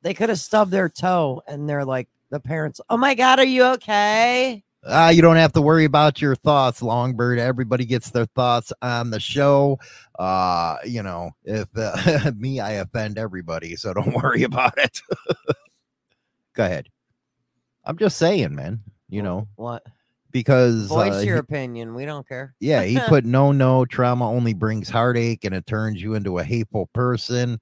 They 0.00 0.14
could 0.14 0.30
have 0.30 0.40
stubbed 0.40 0.70
their 0.70 0.88
toe 0.88 1.42
and 1.46 1.68
they're 1.68 1.84
like 1.84 2.08
the 2.30 2.40
parents, 2.40 2.80
"Oh 2.88 2.96
my 2.96 3.14
god, 3.14 3.38
are 3.38 3.44
you 3.44 3.64
okay?" 3.74 4.64
Ah, 4.86 5.08
you 5.10 5.22
don't 5.22 5.36
have 5.36 5.52
to 5.54 5.62
worry 5.62 5.84
about 5.84 6.20
your 6.20 6.34
thoughts, 6.36 6.82
Longbird. 6.82 7.38
Everybody 7.38 7.84
gets 7.84 8.10
their 8.10 8.26
thoughts 8.26 8.72
on 8.82 9.10
the 9.10 9.20
show. 9.20 9.78
Uh, 10.18 10.76
you 10.84 11.02
know, 11.02 11.30
if 11.44 11.68
uh, 11.76 12.32
me, 12.36 12.60
I 12.60 12.72
offend 12.72 13.18
everybody, 13.18 13.76
so 13.76 13.94
don't 13.94 14.14
worry 14.22 14.42
about 14.42 14.76
it. 14.78 15.00
Go 16.54 16.64
ahead. 16.64 16.88
I'm 17.84 17.98
just 17.98 18.18
saying, 18.18 18.54
man. 18.54 18.80
You 19.08 19.22
know 19.22 19.46
What? 19.56 19.84
because 20.32 20.86
Voice 20.88 21.14
uh, 21.14 21.18
your 21.20 21.36
he- 21.36 21.40
opinion. 21.40 21.94
We 21.94 22.04
don't 22.04 22.26
care. 22.26 22.54
yeah, 22.60 22.82
he 22.82 22.98
put 23.08 23.24
no, 23.24 23.52
no 23.52 23.84
trauma 23.84 24.28
only 24.28 24.54
brings 24.54 24.88
heartache 24.88 25.44
and 25.44 25.54
it 25.54 25.66
turns 25.66 26.02
you 26.02 26.14
into 26.14 26.38
a 26.38 26.44
hateful 26.44 26.86
person. 26.94 27.60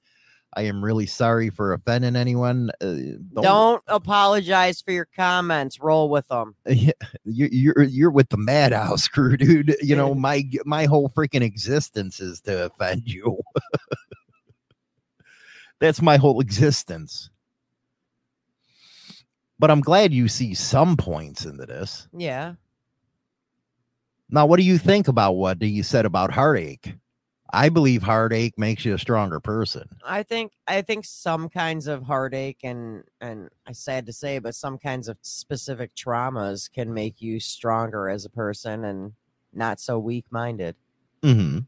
I 0.54 0.62
am 0.62 0.84
really 0.84 1.06
sorry 1.06 1.50
for 1.50 1.72
offending 1.72 2.14
anyone. 2.14 2.70
Uh, 2.80 3.18
Don't, 3.40 3.82
apologize 3.86 4.82
for 4.82 4.92
your 4.92 5.08
comments. 5.16 5.80
Roll 5.80 6.08
with 6.08 6.28
them. 6.28 6.54
Yeah, 6.66 6.92
you, 7.24 7.48
you're 7.52 7.82
you're 7.82 8.10
with 8.10 8.28
the 8.30 8.36
madhouse 8.36 9.08
crew, 9.08 9.36
dude. 9.36 9.76
You 9.80 9.94
know 9.94 10.14
my 10.14 10.44
my 10.64 10.86
whole 10.86 11.08
freaking 11.10 11.42
existence 11.42 12.20
is 12.20 12.40
to 12.42 12.66
offend 12.66 13.02
you. 13.06 13.38
That's 15.80 16.02
my 16.02 16.16
whole 16.16 16.40
existence. 16.40 17.30
But 19.58 19.70
I'm 19.70 19.80
glad 19.80 20.12
you 20.12 20.28
see 20.28 20.54
some 20.54 20.96
points 20.96 21.44
into 21.44 21.66
this. 21.66 22.08
Yeah. 22.16 22.54
Now, 24.28 24.46
what 24.46 24.56
do 24.56 24.64
you 24.64 24.78
think 24.78 25.08
about 25.08 25.32
what 25.32 25.62
you 25.62 25.82
said 25.82 26.06
about 26.06 26.32
heartache? 26.32 26.94
I 27.52 27.68
believe 27.68 28.02
heartache 28.02 28.58
makes 28.58 28.84
you 28.84 28.94
a 28.94 28.98
stronger 28.98 29.38
person. 29.38 29.88
I 30.04 30.22
think 30.22 30.52
I 30.66 30.80
think 30.82 31.04
some 31.04 31.48
kinds 31.48 31.86
of 31.86 32.02
heartache 32.02 32.60
and 32.62 33.04
and 33.20 33.50
I 33.66 33.72
sad 33.72 34.06
to 34.06 34.12
say, 34.12 34.38
but 34.38 34.54
some 34.54 34.78
kinds 34.78 35.08
of 35.08 35.18
specific 35.22 35.94
traumas 35.94 36.72
can 36.72 36.94
make 36.94 37.20
you 37.20 37.40
stronger 37.40 38.08
as 38.08 38.24
a 38.24 38.30
person 38.30 38.84
and 38.84 39.12
not 39.52 39.80
so 39.80 39.98
weak 39.98 40.24
minded. 40.30 40.76
Mm-hmm. 41.22 41.58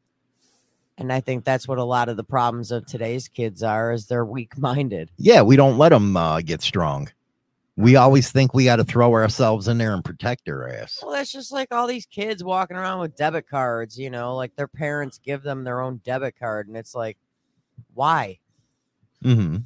And 0.96 1.12
I 1.12 1.20
think 1.20 1.44
that's 1.44 1.66
what 1.66 1.78
a 1.78 1.84
lot 1.84 2.08
of 2.08 2.16
the 2.16 2.24
problems 2.24 2.70
of 2.70 2.86
today's 2.86 3.28
kids 3.28 3.62
are 3.62 3.92
is 3.92 4.06
they're 4.06 4.24
weak 4.24 4.56
minded. 4.56 5.10
Yeah, 5.18 5.42
we 5.42 5.56
don't 5.56 5.76
let 5.76 5.90
them 5.90 6.16
uh, 6.16 6.40
get 6.40 6.62
strong. 6.62 7.10
We 7.76 7.96
always 7.96 8.30
think 8.30 8.54
we 8.54 8.64
got 8.64 8.76
to 8.76 8.84
throw 8.84 9.12
ourselves 9.14 9.66
in 9.66 9.78
there 9.78 9.94
and 9.94 10.04
protect 10.04 10.48
our 10.48 10.68
ass. 10.68 11.00
Well, 11.02 11.12
that's 11.12 11.32
just 11.32 11.50
like 11.50 11.72
all 11.72 11.88
these 11.88 12.06
kids 12.06 12.44
walking 12.44 12.76
around 12.76 13.00
with 13.00 13.16
debit 13.16 13.48
cards, 13.48 13.98
you 13.98 14.10
know, 14.10 14.36
like 14.36 14.54
their 14.54 14.68
parents 14.68 15.18
give 15.18 15.42
them 15.42 15.64
their 15.64 15.80
own 15.80 16.00
debit 16.04 16.38
card 16.38 16.68
and 16.68 16.76
it's 16.76 16.94
like 16.94 17.18
why? 17.94 18.38
Mm-hmm. 19.24 19.56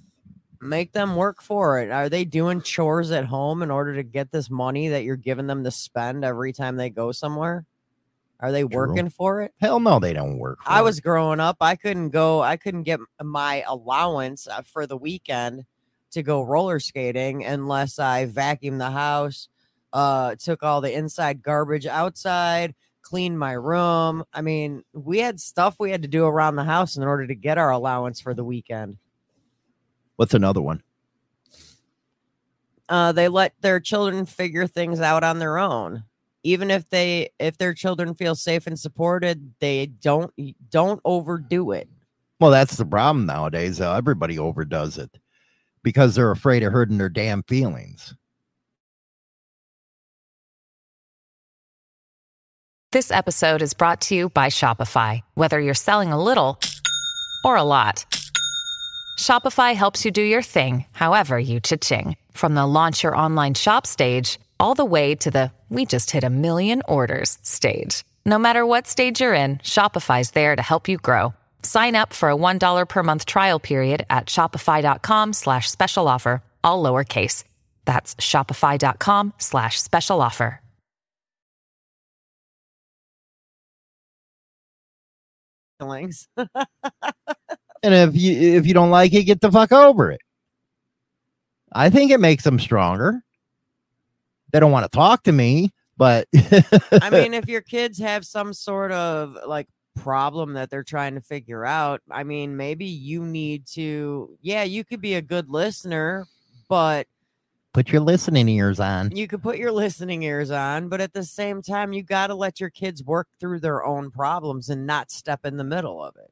make 0.61 0.92
them 0.92 1.16
work 1.16 1.42
for 1.42 1.80
it. 1.80 1.90
Are 1.90 2.09
they 2.09 2.24
doing 2.24 2.62
chores 2.62 3.11
at 3.11 3.24
home 3.24 3.61
in 3.61 3.72
order 3.72 3.96
to 3.96 4.04
get 4.04 4.30
this 4.30 4.48
money 4.48 4.88
that 4.88 5.02
you're 5.02 5.16
giving 5.16 5.48
them 5.48 5.64
to 5.64 5.70
spend 5.72 6.24
every 6.24 6.52
time 6.52 6.76
they 6.76 6.90
go 6.90 7.11
somewhere? 7.11 7.66
Are 8.38 8.52
they 8.52 8.62
working 8.62 9.09
for 9.09 9.42
it? 9.42 9.52
Hell 9.61 9.80
no, 9.80 9.98
they 9.98 10.12
don't 10.12 10.38
work. 10.38 10.61
I 10.64 10.82
was 10.82 11.00
growing 11.00 11.40
up, 11.40 11.56
I 11.61 11.74
couldn't 11.74 12.11
go, 12.11 12.40
I 12.40 12.56
couldn't 12.56 12.84
get 12.84 13.00
my 13.20 13.64
allowance 13.66 14.46
uh, 14.46 14.62
for 14.62 14.86
the 14.86 14.96
weekend 14.96 15.64
to 16.12 16.22
go 16.22 16.42
roller 16.42 16.80
skating 16.80 17.44
unless 17.44 17.98
I 17.98 18.26
vacuumed 18.26 18.78
the 18.78 18.90
house, 18.90 19.48
uh, 19.92 20.34
took 20.36 20.62
all 20.62 20.80
the 20.80 20.92
inside 20.92 21.42
garbage 21.42 21.86
outside, 21.86 22.74
cleaned 23.02 23.38
my 23.38 23.52
room. 23.52 24.24
I 24.32 24.42
mean, 24.42 24.82
we 24.92 25.18
had 25.18 25.40
stuff 25.40 25.76
we 25.78 25.90
had 25.90 26.02
to 26.02 26.09
do 26.09 26.24
around 26.24 26.56
the 26.56 26.64
house 26.64 26.96
in 26.96 27.02
order 27.04 27.26
to 27.26 27.34
get 27.34 27.59
our 27.59 27.70
allowance 27.70 28.20
for 28.20 28.34
the 28.34 28.44
weekend. 28.44 28.98
What's 30.16 30.34
another 30.34 30.61
one? 30.61 30.82
uh, 32.88 33.12
they 33.12 33.28
let 33.28 33.52
their 33.61 33.80
children 33.80 34.24
figure 34.24 34.66
things 34.66 35.00
out 35.00 35.22
on 35.22 35.38
their 35.38 35.59
own 35.59 36.04
even 36.42 36.70
if 36.70 36.88
they 36.88 37.28
if 37.38 37.59
their 37.59 37.74
children 37.74 38.14
feel 38.14 38.34
safe 38.34 38.66
and 38.66 38.78
supported 38.78 39.52
they 39.61 39.86
don't 39.86 40.32
don't 40.70 41.00
overdo 41.04 41.72
it 41.72 41.88
Well, 42.40 42.50
that's 42.50 42.76
the 42.76 42.86
problem 42.86 43.26
nowadays. 43.26 43.80
Uh, 43.80 43.94
everybody 43.94 44.38
overdoes 44.38 44.96
it 44.98 45.11
because 45.83 46.14
they're 46.14 46.31
afraid 46.31 46.62
of 46.62 46.72
hurting 46.72 46.99
their 46.99 47.09
damn 47.09 47.43
feelings. 47.43 48.14
This 52.91 53.11
episode 53.11 53.61
is 53.61 53.74
brought 53.74 54.01
to 54.03 54.14
you 54.14 54.31
by 54.31 54.47
Shopify. 54.47 55.20
Whether 55.35 55.61
you're 55.61 55.74
selling 55.74 56.11
a 56.11 56.22
little 56.22 56.59
or 57.45 57.57
a 57.57 57.62
lot, 57.62 58.07
Shopify 59.18 59.74
helps 59.74 60.07
you 60.07 60.11
do 60.11 60.22
your 60.22 60.43
thing, 60.43 60.87
however 60.93 61.39
you 61.39 61.61
cha-ching. 61.61 62.16
From 62.33 62.55
the 62.55 62.66
launch 62.66 63.03
your 63.03 63.14
online 63.14 63.53
shop 63.53 63.87
stage, 63.87 64.39
all 64.59 64.74
the 64.74 64.87
way 64.87 65.14
to 65.16 65.31
the 65.31 65.53
we 65.68 65.85
just 65.85 66.11
hit 66.11 66.24
a 66.24 66.31
million 66.31 66.81
orders 66.89 67.39
stage. 67.43 68.05
No 68.24 68.39
matter 68.39 68.64
what 68.64 68.87
stage 68.87 69.20
you're 69.20 69.35
in, 69.35 69.59
Shopify's 69.59 70.31
there 70.31 70.57
to 70.57 70.62
help 70.62 70.89
you 70.89 70.97
grow. 70.97 71.35
Sign 71.62 71.94
up 71.94 72.12
for 72.12 72.30
a 72.30 72.36
$1 72.36 72.88
per 72.88 73.02
month 73.02 73.26
trial 73.26 73.59
period 73.59 74.06
at 74.09 74.26
shopify.com 74.26 75.32
slash 75.32 75.70
special 75.70 76.09
offer, 76.09 76.42
all 76.64 76.82
lowercase. 76.82 77.44
That's 77.84 78.14
shopify.com 78.16 79.34
slash 79.38 79.78
special 79.80 80.22
offer. 80.22 80.61
feelings 85.78 86.28
And 87.82 87.94
if 87.94 88.16
you 88.16 88.56
if 88.56 88.66
you 88.66 88.74
don't 88.74 88.90
like 88.90 89.14
it, 89.14 89.22
get 89.22 89.40
the 89.40 89.52
fuck 89.52 89.70
over 89.70 90.11
it. 90.11 90.20
I 91.72 91.90
think 91.90 92.11
it 92.11 92.18
makes 92.18 92.42
them 92.42 92.59
stronger. 92.59 93.22
They 94.50 94.59
don't 94.59 94.72
want 94.72 94.90
to 94.90 94.96
talk 94.96 95.22
to 95.24 95.32
me, 95.32 95.70
but 95.96 96.26
i 96.34 97.09
mean 97.11 97.34
if 97.34 97.48
your 97.48 97.61
kids 97.61 98.00
have 98.00 98.26
some 98.26 98.52
sort 98.52 98.90
of 98.90 99.36
like 99.46 99.68
problem 99.99 100.55
that 100.55 100.70
they're 100.70 100.82
trying 100.82 101.14
to 101.14 101.20
figure 101.20 101.64
out, 101.64 102.01
I 102.11 102.24
mean, 102.24 102.57
maybe 102.57 102.86
you 102.86 103.24
need 103.24 103.66
to, 103.68 104.36
yeah, 104.42 104.62
you 104.62 104.84
could 104.84 105.01
be 105.01 105.14
a 105.14 105.22
good 105.22 105.49
listener, 105.51 106.26
but 106.68 107.07
Put 107.74 107.90
your 107.90 108.01
listening 108.01 108.49
ears 108.49 108.80
on. 108.80 109.14
you 109.14 109.28
could 109.28 109.42
put 109.42 109.59
your 109.59 109.70
listening 109.70 110.22
ears 110.22 110.51
on, 110.51 110.88
but 110.88 111.01
at 111.01 111.12
the 111.12 111.22
same 111.22 111.62
time, 111.62 111.92
you 111.92 112.03
got 112.03 112.28
to 112.28 112.34
let 112.34 112.59
your 112.59 112.70
kids 112.70 113.05
work 113.05 113.28
through 113.38 113.61
their 113.61 113.84
own 113.84 114.11
problems 114.11 114.68
and 114.70 114.86
not 114.86 115.11
step 115.11 115.44
in 115.44 115.57
the 115.57 115.64
middle 115.64 116.03
of 116.03 116.16
it. 116.16 116.30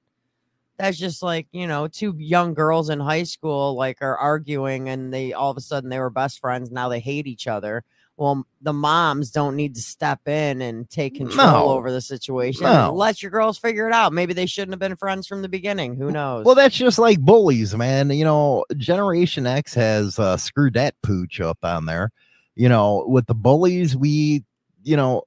That's 0.79 0.99
just 0.99 1.23
like, 1.23 1.47
you 1.53 1.67
know, 1.67 1.89
two 1.89 2.15
young 2.19 2.53
girls 2.53 2.91
in 2.91 3.01
high 3.01 3.23
school 3.23 3.75
like 3.77 3.99
are 4.03 4.17
arguing 4.17 4.89
and 4.89 5.13
they 5.13 5.33
all 5.33 5.51
of 5.51 5.57
a 5.57 5.61
sudden 5.61 5.89
they 5.89 5.99
were 5.99 6.11
best 6.11 6.41
friends. 6.41 6.71
Now 6.71 6.89
they 6.89 7.01
hate 7.01 7.27
each 7.27 7.47
other. 7.47 7.85
Well, 8.19 8.47
the 8.63 8.73
moms 8.73 9.31
don't 9.31 9.57
need 9.57 9.75
to 9.75 9.83
step 9.83 10.27
in 10.27 10.63
and 10.63 10.89
take 10.89 11.17
control 11.17 11.47
No. 11.47 11.69
over 11.69 11.93
the 11.93 12.01
situation. 12.01 12.63
No. 12.63 12.93
Let 12.95 13.23
your 13.23 13.31
girls 13.31 13.59
figure 13.59 13.87
it 13.87 13.93
out. 13.93 14.13
Maybe 14.15 14.33
they 14.33 14.47
shouldn't 14.47 14.73
have 14.73 14.79
been 14.79 14.97
friends 14.97 15.27
from 15.27 15.43
the 15.43 15.49
beginning. 15.51 15.97
Who 15.97 16.11
knows? 16.11 16.47
Well, 16.47 16.55
that's 16.55 16.75
just 16.77 16.99
like 16.99 17.21
bullies, 17.21 17.75
man. 17.77 18.09
You 18.11 18.25
know, 18.25 18.65
Generation 18.79 19.47
X 19.47 19.75
has 19.75 20.19
uh, 20.19 20.39
screwed 20.39 20.75
that 20.75 20.95
pooch 21.03 21.41
up 21.43 21.59
on 21.63 21.85
there. 21.85 22.11
You 22.55 22.71
know, 22.71 23.05
with 23.07 23.27
the 23.27 23.35
bullies, 23.35 23.95
we, 23.95 24.45
you 24.83 24.97
know, 24.97 25.23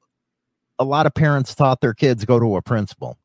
a 0.79 0.83
lot 0.83 1.05
of 1.05 1.13
parents 1.13 1.53
taught 1.53 1.81
their 1.81 1.93
kids 1.93 2.25
go 2.25 2.39
to 2.39 2.55
a 2.55 2.61
principal, 2.63 3.19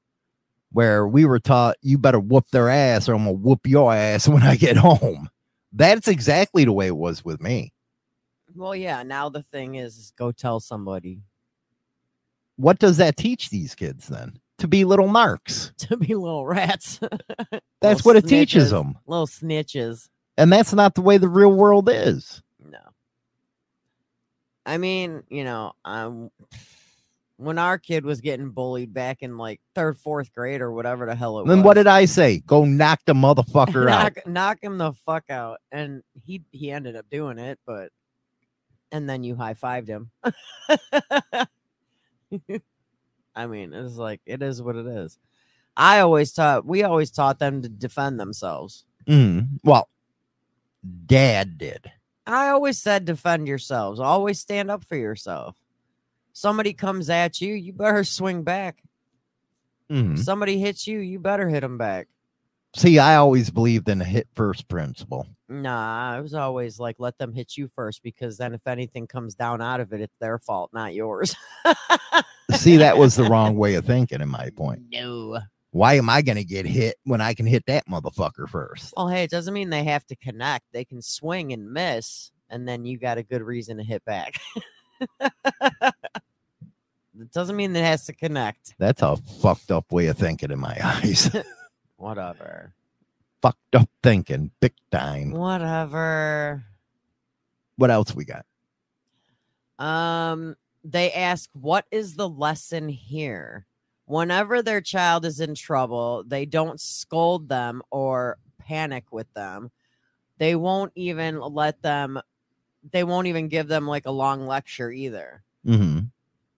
where 0.73 1.07
we 1.09 1.25
were 1.25 1.39
taught 1.41 1.77
you 1.81 1.97
better 1.97 2.21
whoop 2.21 2.45
their 2.51 2.69
ass 2.69 3.09
or 3.09 3.15
I'm 3.15 3.21
gonna 3.25 3.33
whoop 3.33 3.61
your 3.67 3.95
ass 3.95 4.29
when 4.29 4.43
I 4.43 4.57
get 4.57 4.77
home. 4.77 5.31
That's 5.73 6.07
exactly 6.07 6.67
the 6.67 6.73
way 6.73 6.89
it 6.89 6.97
was 6.97 7.25
with 7.25 7.41
me. 7.41 7.73
Well, 8.55 8.77
yeah. 8.77 9.03
Now 9.03 9.29
the 9.29 9.43
thing 9.43 9.77
is, 9.77 9.97
is 9.97 10.13
go 10.17 10.33
tell 10.33 10.61
somebody 10.61 11.21
What 12.57 12.79
does 12.79 12.97
that 12.99 13.17
teach 13.17 13.51
these 13.51 13.75
kids 13.75 14.07
then? 14.09 14.39
To 14.59 14.69
be 14.69 14.85
little 14.85 15.09
narcs. 15.09 15.75
to 15.89 15.97
be 15.97 16.15
little 16.15 16.47
rats. 16.47 17.01
That's 17.81 18.05
Little 18.05 18.09
what 18.09 18.17
it 18.17 18.29
teaches 18.29 18.71
them. 18.71 18.97
Little 19.07 19.27
snitches. 19.27 20.09
And 20.37 20.53
that's 20.53 20.73
not 20.73 20.95
the 20.95 21.03
way 21.03 21.19
the 21.19 21.29
real 21.29 21.53
world 21.53 21.89
is. 21.89 22.43
No. 22.59 22.79
I 24.67 24.79
mean, 24.79 25.23
you 25.29 25.45
know, 25.45 25.73
um, 25.85 26.31
when 27.37 27.59
our 27.59 27.79
kid 27.79 28.05
was 28.05 28.21
getting 28.21 28.51
bullied 28.51 28.93
back 28.95 29.23
in 29.23 29.37
like 29.37 29.61
third, 29.75 29.99
fourth 29.99 30.33
grade 30.33 30.61
or 30.61 30.73
whatever 30.73 31.07
the 31.07 31.15
hell 31.15 31.39
it 31.39 31.43
Then 31.43 31.49
was. 31.49 31.57
Then 31.57 31.65
what 31.65 31.75
did 31.75 31.87
I 31.87 32.05
say? 32.07 32.39
Go 32.39 32.65
knock 32.65 33.01
the 33.07 33.15
motherfucker 33.15 33.89
out. 33.91 34.15
knock, 34.17 34.27
knock 34.27 34.59
him 34.63 34.79
the 34.79 34.93
fuck 35.07 35.25
out. 35.31 35.59
And 35.71 36.03
he 36.25 36.43
he 36.53 36.71
ended 36.71 36.97
up 36.97 37.07
doing 37.11 37.39
it, 37.39 37.59
but 37.67 37.91
and 38.95 39.11
then 39.11 39.25
you 39.25 39.35
high 39.35 39.55
fived 39.55 39.89
him. 39.89 40.11
I 43.35 43.47
mean, 43.49 43.73
it's 43.75 43.97
like 43.97 44.21
it 44.25 44.41
is 44.41 44.63
what 44.63 44.77
it 44.77 44.87
is. 44.87 45.19
I 45.77 45.99
always 45.99 46.33
taught 46.33 46.65
we 46.65 46.85
always 46.85 47.11
taught 47.11 47.41
them 47.41 47.61
to 47.63 47.69
defend 47.69 48.21
themselves. 48.21 48.85
Mm, 49.09 49.59
well, 49.65 49.89
dad 51.07 51.59
did. 51.59 51.91
I 52.25 52.51
always 52.51 52.79
said 52.81 53.05
defend 53.05 53.49
yourselves. 53.49 53.99
Always 53.99 54.39
stand 54.39 54.71
up 54.71 54.85
for 54.85 54.97
yourself. 54.97 55.57
Somebody 56.33 56.73
comes 56.73 57.11
at 57.11 57.41
you, 57.41 57.53
you 57.53 57.73
better 57.73 58.05
swing 58.19 58.45
back. 58.45 58.81
Mhm. 59.91 60.17
Somebody 60.19 60.61
hits 60.61 60.87
you, 60.87 61.01
you 61.01 61.19
better 61.19 61.49
hit 61.49 61.61
them 61.61 61.79
back. 61.79 62.07
See, 62.77 62.99
I 62.99 63.17
always 63.17 63.51
believed 63.51 63.89
in 63.89 64.01
a 64.01 64.05
hit 64.05 64.27
first 64.35 64.69
principle. 64.69 65.27
Nah, 65.49 66.13
I 66.15 66.21
was 66.21 66.35
always 66.35 66.81
like, 66.81 66.97
let 66.99 67.17
them 67.19 67.33
hit 67.33 67.57
you 67.57 67.69
first 67.75 68.03
because 68.03 68.37
then 68.37 68.53
if 68.55 68.67
anything 68.67 69.07
comes 69.07 69.35
down 69.35 69.61
out 69.63 69.79
of 69.81 69.93
it, 69.93 70.01
it's 70.01 70.17
their 70.21 70.39
fault, 70.39 70.71
not 70.73 70.95
yours. 70.95 71.37
See, 72.53 72.77
that 72.79 72.99
was 72.99 73.15
the 73.15 73.25
wrong 73.25 73.57
way 73.57 73.75
of 73.75 73.85
thinking, 73.87 74.21
in 74.21 74.29
my 74.29 74.51
point. 74.57 74.83
no. 74.91 75.39
Why 75.71 75.95
am 75.95 76.09
I 76.09 76.23
going 76.23 76.37
to 76.37 76.45
get 76.45 76.67
hit 76.67 76.95
when 77.03 77.21
I 77.21 77.35
can 77.35 77.47
hit 77.47 77.65
that 77.67 77.89
motherfucker 77.89 78.49
first? 78.49 78.95
Well, 78.97 79.09
hey, 79.09 79.25
it 79.25 79.31
doesn't 79.31 79.53
mean 79.53 79.71
they 79.71 79.83
have 79.83 80.07
to 80.07 80.15
connect. 80.15 80.67
They 80.73 80.85
can 80.85 81.03
swing 81.03 81.53
and 81.53 81.69
miss, 81.73 82.31
and 82.49 82.69
then 82.69 82.85
you 82.85 82.97
got 82.97 83.19
a 83.19 83.25
good 83.25 83.43
reason 83.43 83.79
to 83.79 83.83
hit 83.83 84.05
back. 84.05 84.35
it 85.21 85.93
doesn't 87.33 87.57
mean 87.57 87.75
it 87.75 87.85
has 87.85 88.07
to 88.07 88.13
connect. 88.13 88.75
That's 88.79 89.03
a 89.03 89.17
fucked 89.17 89.73
up 89.73 89.91
way 89.91 90.07
of 90.07 90.17
thinking 90.17 90.53
in 90.53 90.61
my 90.61 90.79
eyes. 90.85 91.29
Whatever. 91.97 92.75
fucked 93.43 93.75
up 93.75 93.89
thinking, 94.03 94.51
big 94.61 94.73
time. 94.91 95.33
Whatever. 95.33 96.65
What 97.77 97.91
else 97.91 98.15
we 98.15 98.25
got? 98.25 98.47
Um, 99.79 100.57
they 100.83 101.13
ask, 101.13 101.51
"What 101.53 101.87
is 101.91 102.15
the 102.15 102.29
lesson 102.29 102.89
here?" 102.89 103.67
Whenever 104.07 104.63
their 104.63 104.81
child 104.81 105.25
is 105.25 105.41
in 105.41 105.55
trouble, 105.55 106.25
they 106.27 106.45
don't 106.47 106.81
scold 106.81 107.49
them 107.49 107.83
or 107.91 108.39
panic 108.59 109.13
with 109.13 109.33
them. 109.35 109.71
They 110.39 110.57
won't 110.57 110.93
even 110.95 111.41
let 111.41 111.81
them. 111.83 112.21
They 112.93 113.05
won't 113.05 113.29
even 113.29 113.49
give 113.49 113.67
them 113.67 113.87
like 113.87 114.07
a 114.07 114.11
long 114.11 114.47
lecture 114.47 114.91
either. 114.91 115.43
hmm 115.65 116.01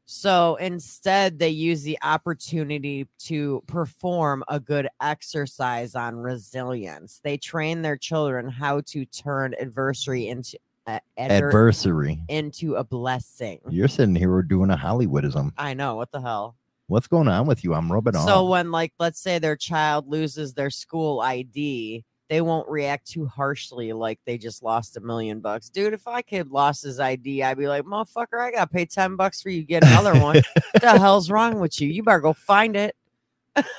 So 0.09 0.55
instead, 0.57 1.39
they 1.41 1.49
use 1.49 1.83
the 1.83 1.99
opportunity 2.03 3.09
to 3.25 3.63
perform 3.67 4.45
a 4.47 4.61
good 4.61 4.89
exercise 5.01 5.97
on 5.97 6.15
resilience. 6.17 7.21
They 7.25 7.37
train 7.37 7.83
their 7.83 7.97
children 7.97 8.49
how 8.49 8.83
to 8.87 9.05
turn 9.07 9.55
adversity 9.59 10.29
into 10.29 10.59
uh, 10.87 11.01
adver- 11.19 11.49
Adversary. 11.49 12.21
into 12.29 12.77
a 12.77 12.85
blessing. 12.85 13.59
You're 13.69 13.89
sitting 13.89 14.15
here 14.15 14.31
we're 14.31 14.43
doing 14.43 14.71
a 14.71 14.77
Hollywoodism. 14.77 15.51
I 15.59 15.75
know 15.75 15.97
what 15.97 16.13
the 16.13 16.21
hell. 16.21 16.55
What's 16.87 17.09
going 17.09 17.27
on 17.27 17.47
with 17.47 17.65
you? 17.65 17.75
I'm 17.75 17.91
rubbing 17.91 18.15
on 18.15 18.25
So 18.29 18.45
off. 18.45 18.51
when 18.51 18.71
like 18.71 18.93
let's 19.01 19.19
say 19.19 19.41
their 19.41 19.57
child 19.57 20.09
loses 20.09 20.55
their 20.55 20.71
school 20.71 21.21
ID, 21.21 22.05
they 22.29 22.41
won't 22.41 22.69
react 22.69 23.07
too 23.07 23.27
harshly 23.27 23.93
like 23.93 24.19
they 24.25 24.37
just 24.37 24.63
lost 24.63 24.97
a 24.97 25.01
million 25.01 25.41
bucks. 25.41 25.69
Dude, 25.69 25.93
if 25.93 26.05
my 26.07 26.23
kid 26.23 26.51
lost 26.51 26.83
his 26.83 26.99
ID, 26.99 27.43
I'd 27.43 27.59
be 27.59 27.69
like, 27.69 27.85
motherfucker, 27.85 28.41
I 28.41 28.51
gotta 28.51 28.67
pay 28.69 28.85
10 28.85 29.17
bucks 29.17 29.41
for 29.41 29.51
you 29.51 29.61
to 29.61 29.67
get 29.67 29.85
another 29.85 30.19
one. 30.21 30.37
what 30.37 30.83
the 30.83 30.99
hell's 30.99 31.31
wrong 31.31 31.61
with 31.61 31.81
you? 31.81 31.89
You 31.89 32.03
better 32.03 32.21
go 32.21 32.33
find 32.33 32.77
it. 32.77 32.97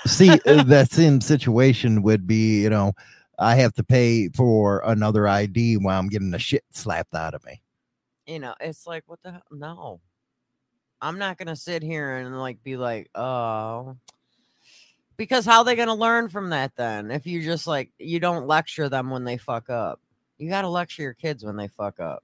See, 0.05 0.31
uh, 0.45 0.63
that 0.63 0.91
same 0.91 1.19
situation 1.21 2.01
would 2.03 2.25
be, 2.25 2.61
you 2.61 2.69
know, 2.69 2.93
I 3.37 3.55
have 3.55 3.73
to 3.73 3.83
pay 3.83 4.29
for 4.29 4.81
another 4.85 5.27
ID 5.27 5.77
while 5.77 5.99
I'm 5.99 6.09
getting 6.09 6.31
the 6.31 6.39
shit 6.39 6.63
slapped 6.71 7.13
out 7.13 7.33
of 7.33 7.45
me. 7.45 7.61
You 8.25 8.39
know, 8.39 8.55
it's 8.59 8.87
like, 8.87 9.03
what 9.07 9.21
the 9.23 9.31
hell? 9.33 9.43
No. 9.51 10.01
I'm 10.99 11.19
not 11.19 11.37
gonna 11.37 11.55
sit 11.55 11.83
here 11.83 12.15
and 12.17 12.39
like 12.39 12.63
be 12.63 12.75
like, 12.75 13.09
oh, 13.13 13.97
because 15.17 15.45
how 15.45 15.59
are 15.59 15.65
they 15.65 15.75
gonna 15.75 15.95
learn 15.95 16.29
from 16.29 16.51
that 16.51 16.75
then? 16.75 17.11
If 17.11 17.25
you 17.25 17.41
just 17.43 17.67
like 17.67 17.91
you 17.97 18.19
don't 18.19 18.47
lecture 18.47 18.89
them 18.89 19.09
when 19.09 19.23
they 19.23 19.37
fuck 19.37 19.69
up, 19.69 19.99
you 20.37 20.49
gotta 20.49 20.69
lecture 20.69 21.01
your 21.01 21.13
kids 21.13 21.43
when 21.43 21.57
they 21.57 21.67
fuck 21.67 21.99
up. 21.99 22.23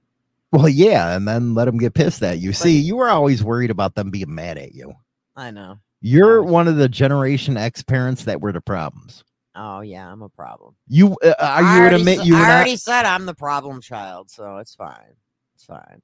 Well, 0.52 0.68
yeah, 0.68 1.16
and 1.16 1.26
then 1.26 1.54
let 1.54 1.64
them 1.64 1.78
get 1.78 1.94
pissed 1.94 2.22
at 2.22 2.38
you. 2.38 2.52
See, 2.52 2.78
you 2.78 2.96
were 2.96 3.08
always 3.08 3.42
worried 3.42 3.72
about 3.72 3.96
them 3.96 4.10
being 4.10 4.32
mad 4.32 4.56
at 4.56 4.72
you. 4.72 4.94
I 5.34 5.50
know. 5.50 5.80
You're 6.00 6.44
one 6.44 6.68
of 6.68 6.76
the 6.76 6.88
Generation 6.88 7.56
X 7.56 7.82
parents 7.82 8.24
that 8.24 8.40
were 8.40 8.52
the 8.52 8.60
problems. 8.60 9.24
Oh 9.56 9.80
yeah, 9.80 10.10
I'm 10.10 10.22
a 10.22 10.28
problem. 10.28 10.76
You 10.86 11.16
uh, 11.24 11.34
are 11.38 11.44
I 11.44 11.60
you 11.60 11.66
would 11.66 11.92
already 11.92 11.96
admit 11.96 12.26
you 12.26 12.36
I 12.36 12.40
not, 12.40 12.50
already 12.50 12.76
said 12.76 13.04
I'm 13.04 13.26
the 13.26 13.34
problem 13.34 13.80
child, 13.80 14.30
so 14.30 14.58
it's 14.58 14.74
fine. 14.74 15.14
It's 15.54 15.64
fine. 15.64 16.02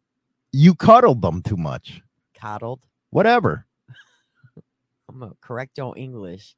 you 0.53 0.75
cuddled 0.75 1.23
them 1.23 1.43
too 1.43 1.57
much. 1.57 2.01
Coddled. 2.35 2.81
Whatever. 3.11 3.67
I'm 5.09 5.23
a 5.23 5.31
correcto 5.45 5.97
English. 5.97 6.57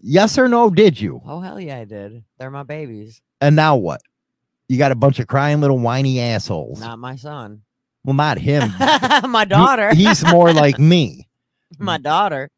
Yes 0.00 0.38
or 0.38 0.48
no? 0.48 0.70
Did 0.70 1.00
you? 1.00 1.20
Oh 1.26 1.40
hell 1.40 1.58
yeah, 1.60 1.78
I 1.78 1.84
did. 1.84 2.22
They're 2.38 2.50
my 2.50 2.62
babies, 2.62 3.20
And 3.40 3.56
now 3.56 3.76
what? 3.76 4.00
You 4.68 4.78
got 4.78 4.92
a 4.92 4.96
bunch 4.96 5.18
of 5.18 5.26
crying 5.26 5.60
little 5.60 5.78
whiny 5.78 6.20
assholes. 6.20 6.80
not 6.80 6.98
my 6.98 7.16
son. 7.16 7.62
Well, 8.04 8.14
not 8.14 8.38
him. 8.38 8.68
my 9.30 9.42
He- 9.44 9.48
daughter. 9.48 9.94
he's 9.94 10.24
more 10.26 10.52
like 10.52 10.78
me. 10.78 11.26
my 11.78 11.98
daughter. 11.98 12.50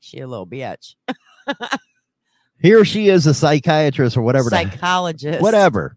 She 0.00 0.18
a 0.20 0.26
little 0.26 0.46
bitch. 0.46 0.94
Here 2.60 2.84
she 2.84 3.08
is, 3.08 3.26
a 3.26 3.34
psychiatrist 3.34 4.16
or 4.16 4.22
whatever. 4.22 4.48
Psychologist. 4.50 5.40
whatever. 5.42 5.96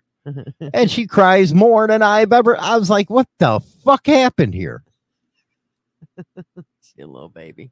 and 0.73 0.91
she 0.91 1.07
cries 1.07 1.53
more 1.53 1.87
than 1.87 2.01
I've 2.03 2.33
ever. 2.33 2.59
I 2.59 2.75
was 2.77 2.89
like, 2.89 3.09
what 3.09 3.27
the 3.39 3.59
fuck 3.83 4.05
happened 4.07 4.53
here? 4.53 4.83
she 6.81 7.01
a 7.01 7.07
little 7.07 7.29
baby. 7.29 7.71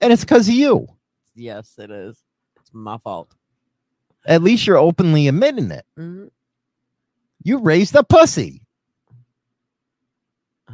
And 0.00 0.12
it's 0.12 0.22
because 0.24 0.48
of 0.48 0.54
you. 0.54 0.86
Yes, 1.34 1.74
it 1.78 1.90
is. 1.90 2.22
It's 2.60 2.70
my 2.72 2.98
fault. 2.98 3.34
At 4.26 4.42
least 4.42 4.66
you're 4.66 4.76
openly 4.78 5.28
admitting 5.28 5.70
it. 5.70 5.84
Mhm. 5.98 6.30
You 7.42 7.58
raised 7.58 7.94
a 7.96 8.04
pussy. 8.04 8.62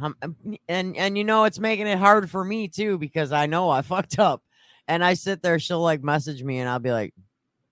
Um, 0.01 0.15
um, 0.21 0.35
and 0.69 0.95
and 0.95 1.17
you 1.17 1.23
know 1.23 1.43
it's 1.43 1.59
making 1.59 1.87
it 1.87 1.97
hard 1.97 2.29
for 2.29 2.43
me 2.45 2.67
too 2.67 2.97
because 2.97 3.31
I 3.31 3.47
know 3.47 3.69
I 3.69 3.81
fucked 3.83 4.19
up, 4.19 4.43
and 4.87 5.03
I 5.03 5.13
sit 5.15 5.41
there. 5.41 5.59
She'll 5.59 5.81
like 5.81 6.03
message 6.03 6.43
me, 6.43 6.59
and 6.59 6.69
I'll 6.69 6.79
be 6.79 6.91
like, 6.91 7.13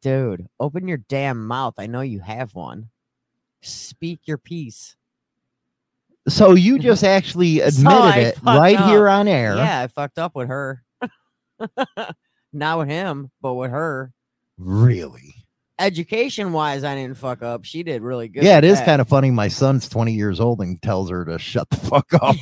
"Dude, 0.01 0.47
open 0.59 0.87
your 0.87 0.97
damn 0.97 1.45
mouth. 1.47 1.75
I 1.77 1.87
know 1.87 2.01
you 2.01 2.19
have 2.19 2.53
one. 2.55 2.89
Speak 3.61 4.21
your 4.25 4.37
piece." 4.37 4.95
So 6.27 6.55
you 6.55 6.79
just 6.89 7.03
actually 7.03 7.61
admitted 7.61 7.97
I 7.97 8.17
it 8.19 8.39
right 8.43 8.75
up. 8.77 8.89
here 8.89 9.07
on 9.07 9.27
air. 9.29 9.55
Yeah, 9.55 9.81
I 9.83 9.87
fucked 9.87 10.19
up 10.19 10.35
with 10.35 10.49
her. 10.49 10.83
Not 12.53 12.79
with 12.79 12.87
him, 12.87 13.31
but 13.41 13.53
with 13.55 13.71
her. 13.71 14.11
Really? 14.57 15.35
Education 15.79 16.53
wise, 16.53 16.83
I 16.83 16.95
didn't 16.95 17.17
fuck 17.17 17.43
up. 17.43 17.63
She 17.63 17.83
did 17.83 18.01
really 18.01 18.27
good. 18.27 18.43
yeah, 18.43 18.57
it 18.57 18.63
is 18.63 18.81
kind 18.81 18.99
of 18.99 19.07
funny. 19.07 19.29
My 19.29 19.47
son's 19.47 19.87
20 19.87 20.11
years 20.11 20.39
old 20.39 20.59
and 20.61 20.81
tells 20.81 21.09
her 21.11 21.23
to 21.25 21.37
shut 21.37 21.69
the 21.69 21.75
fuck 21.77 22.11
up. 22.19 22.35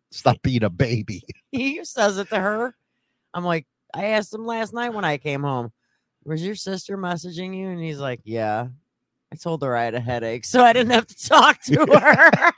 Stop 0.10 0.40
being 0.42 0.62
a 0.62 0.70
baby. 0.70 1.22
he 1.52 1.84
says 1.84 2.16
it 2.16 2.30
to 2.30 2.38
her. 2.40 2.74
I'm 3.34 3.44
like, 3.44 3.66
I 3.92 4.06
asked 4.06 4.32
him 4.32 4.46
last 4.46 4.72
night 4.72 4.94
when 4.94 5.04
I 5.04 5.18
came 5.18 5.42
home, 5.42 5.70
was 6.24 6.42
your 6.44 6.54
sister 6.54 6.96
messaging 6.96 7.54
you? 7.56 7.68
And 7.68 7.80
he's 7.82 7.98
like, 7.98 8.20
yeah. 8.24 8.68
I 9.32 9.36
told 9.36 9.62
her 9.62 9.76
I 9.76 9.84
had 9.84 9.94
a 9.94 10.00
headache, 10.00 10.44
so 10.44 10.64
I 10.64 10.72
didn't 10.72 10.92
have 10.92 11.06
to 11.06 11.28
talk 11.28 11.62
to 11.64 11.86
her. 12.00 12.52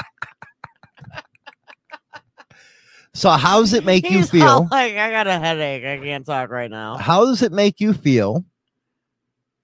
So 3.14 3.30
how 3.30 3.60
does 3.60 3.74
it 3.74 3.84
make 3.84 4.04
you 4.08 4.18
He's 4.18 4.26
all 4.26 4.40
feel? 4.40 4.68
like, 4.70 4.96
I 4.96 5.10
got 5.10 5.26
a 5.26 5.38
headache. 5.38 5.84
I 5.84 5.98
can't 5.98 6.24
talk 6.24 6.50
right 6.50 6.70
now. 6.70 6.96
How 6.96 7.26
does 7.26 7.42
it 7.42 7.52
make 7.52 7.78
you 7.80 7.92
feel 7.92 8.44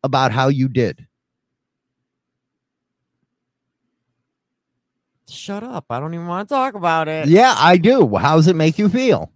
about 0.04 0.32
how 0.32 0.48
you 0.48 0.68
did? 0.68 1.06
Shut 5.28 5.62
up. 5.62 5.86
I 5.90 6.00
don't 6.00 6.14
even 6.14 6.26
want 6.26 6.48
to 6.48 6.54
talk 6.54 6.74
about 6.74 7.08
it. 7.08 7.28
Yeah, 7.28 7.54
I 7.56 7.76
do. 7.76 8.16
How 8.16 8.36
does 8.36 8.48
it 8.48 8.56
make 8.56 8.78
you 8.78 8.88
feel? 8.88 9.30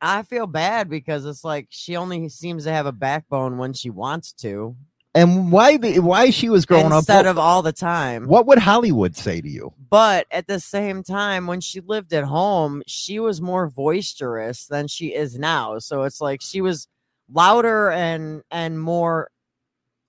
I 0.00 0.22
feel 0.22 0.46
bad 0.46 0.90
because 0.90 1.24
it's 1.24 1.42
like 1.42 1.68
she 1.70 1.96
only 1.96 2.28
seems 2.28 2.64
to 2.64 2.70
have 2.72 2.86
a 2.86 2.92
backbone 2.92 3.56
when 3.56 3.72
she 3.72 3.88
wants 3.88 4.32
to, 4.34 4.76
And 5.16 5.50
why 5.50 5.78
the 5.78 6.00
why 6.00 6.30
she 6.30 6.48
was 6.48 6.66
growing 6.66 6.92
up? 6.92 6.98
instead 6.98 7.26
of 7.26 7.38
all 7.38 7.62
the 7.62 7.72
time. 7.72 8.26
what 8.28 8.46
would 8.46 8.58
Hollywood 8.58 9.16
say 9.16 9.40
to 9.40 9.48
you? 9.48 9.72
But 9.88 10.26
at 10.30 10.46
the 10.46 10.60
same 10.60 11.02
time, 11.02 11.46
when 11.46 11.60
she 11.60 11.80
lived 11.80 12.12
at 12.12 12.24
home, 12.24 12.82
she 12.86 13.18
was 13.18 13.40
more 13.40 13.68
boisterous 13.68 14.66
than 14.66 14.88
she 14.88 15.14
is 15.14 15.38
now. 15.38 15.78
So 15.78 16.02
it's 16.02 16.20
like 16.20 16.42
she 16.42 16.60
was 16.60 16.86
louder 17.32 17.90
and 17.90 18.42
and 18.50 18.80
more. 18.80 19.30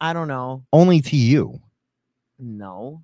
I 0.02 0.14
don't 0.14 0.28
know. 0.28 0.66
Only 0.74 1.02
to 1.02 1.16
you. 1.16 1.62
No. 2.38 3.02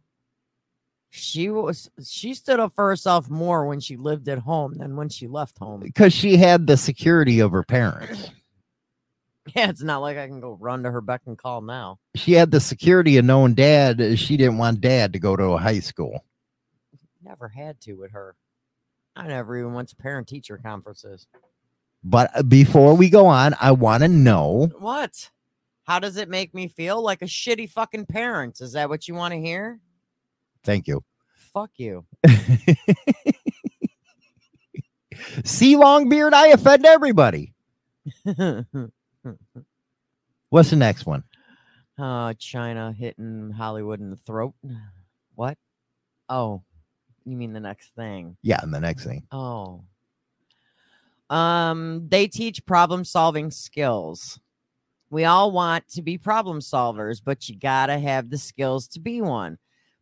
She 1.09 1.49
was 1.49 1.89
she 2.03 2.33
stood 2.33 2.59
up 2.59 2.73
for 2.73 2.89
herself 2.89 3.29
more 3.29 3.65
when 3.65 3.79
she 3.79 3.97
lived 3.97 4.27
at 4.27 4.39
home 4.39 4.73
than 4.73 4.95
when 4.95 5.09
she 5.09 5.27
left 5.27 5.57
home. 5.57 5.79
Because 5.79 6.11
she 6.11 6.37
had 6.37 6.67
the 6.67 6.75
security 6.75 7.39
of 7.39 7.51
her 7.51 7.63
parents. 7.63 8.31
Yeah, 9.55 9.69
it's 9.69 9.83
not 9.83 10.01
like 10.01 10.17
I 10.17 10.27
can 10.27 10.39
go 10.39 10.57
run 10.59 10.83
to 10.83 10.91
her 10.91 11.01
beck 11.01 11.21
and 11.25 11.37
call 11.37 11.61
now. 11.61 11.99
She 12.15 12.31
had 12.31 12.49
the 12.51 12.59
security 12.61 13.17
of 13.17 13.25
knowing 13.25 13.55
dad. 13.55 13.99
uh, 13.99 14.15
She 14.15 14.37
didn't 14.37 14.57
want 14.57 14.79
dad 14.81 15.11
to 15.13 15.19
go 15.19 15.35
to 15.35 15.43
a 15.51 15.57
high 15.57 15.81
school. 15.81 16.23
Never 17.21 17.49
had 17.49 17.79
to 17.81 17.93
with 17.93 18.11
her. 18.11 18.35
I 19.15 19.27
never 19.27 19.57
even 19.57 19.73
went 19.73 19.89
to 19.89 19.95
parent 19.97 20.27
teacher 20.27 20.57
conferences. 20.57 21.27
But 22.03 22.31
uh, 22.35 22.43
before 22.43 22.95
we 22.95 23.09
go 23.09 23.25
on, 23.27 23.53
I 23.59 23.71
want 23.71 24.03
to 24.03 24.07
know 24.09 24.69
What? 24.79 25.29
How 25.85 25.99
does 25.99 26.15
it 26.17 26.29
make 26.29 26.53
me 26.53 26.69
feel 26.69 27.01
like 27.01 27.21
a 27.21 27.25
shitty 27.25 27.69
fucking 27.69 28.05
parent? 28.05 28.61
Is 28.61 28.71
that 28.73 28.87
what 28.89 29.07
you 29.09 29.13
want 29.15 29.33
to 29.33 29.39
hear? 29.41 29.79
Thank 30.63 30.87
you. 30.87 31.03
Fuck 31.53 31.71
you. 31.75 32.05
See, 35.45 35.75
Longbeard, 35.75 36.33
I 36.33 36.47
offend 36.47 36.85
everybody. 36.85 37.53
What's 40.49 40.69
the 40.69 40.75
next 40.75 41.05
one? 41.05 41.23
uh, 41.97 42.33
China 42.39 42.91
hitting 42.91 43.51
Hollywood 43.51 43.99
in 43.99 44.09
the 44.09 44.15
throat. 44.15 44.53
What? 45.35 45.57
Oh, 46.29 46.63
you 47.25 47.37
mean 47.37 47.53
the 47.53 47.59
next 47.59 47.93
thing? 47.95 48.37
Yeah, 48.41 48.59
and 48.61 48.73
the 48.73 48.79
next 48.79 49.05
thing. 49.05 49.23
Oh. 49.31 49.83
Um, 51.29 52.07
they 52.09 52.27
teach 52.27 52.65
problem 52.65 53.03
solving 53.05 53.51
skills. 53.51 54.39
We 55.09 55.25
all 55.25 55.51
want 55.51 55.87
to 55.89 56.01
be 56.01 56.17
problem 56.17 56.59
solvers, 56.59 57.21
but 57.23 57.47
you 57.47 57.57
gotta 57.57 57.99
have 57.99 58.29
the 58.29 58.37
skills 58.37 58.87
to 58.89 58.99
be 58.99 59.21
one. 59.21 59.57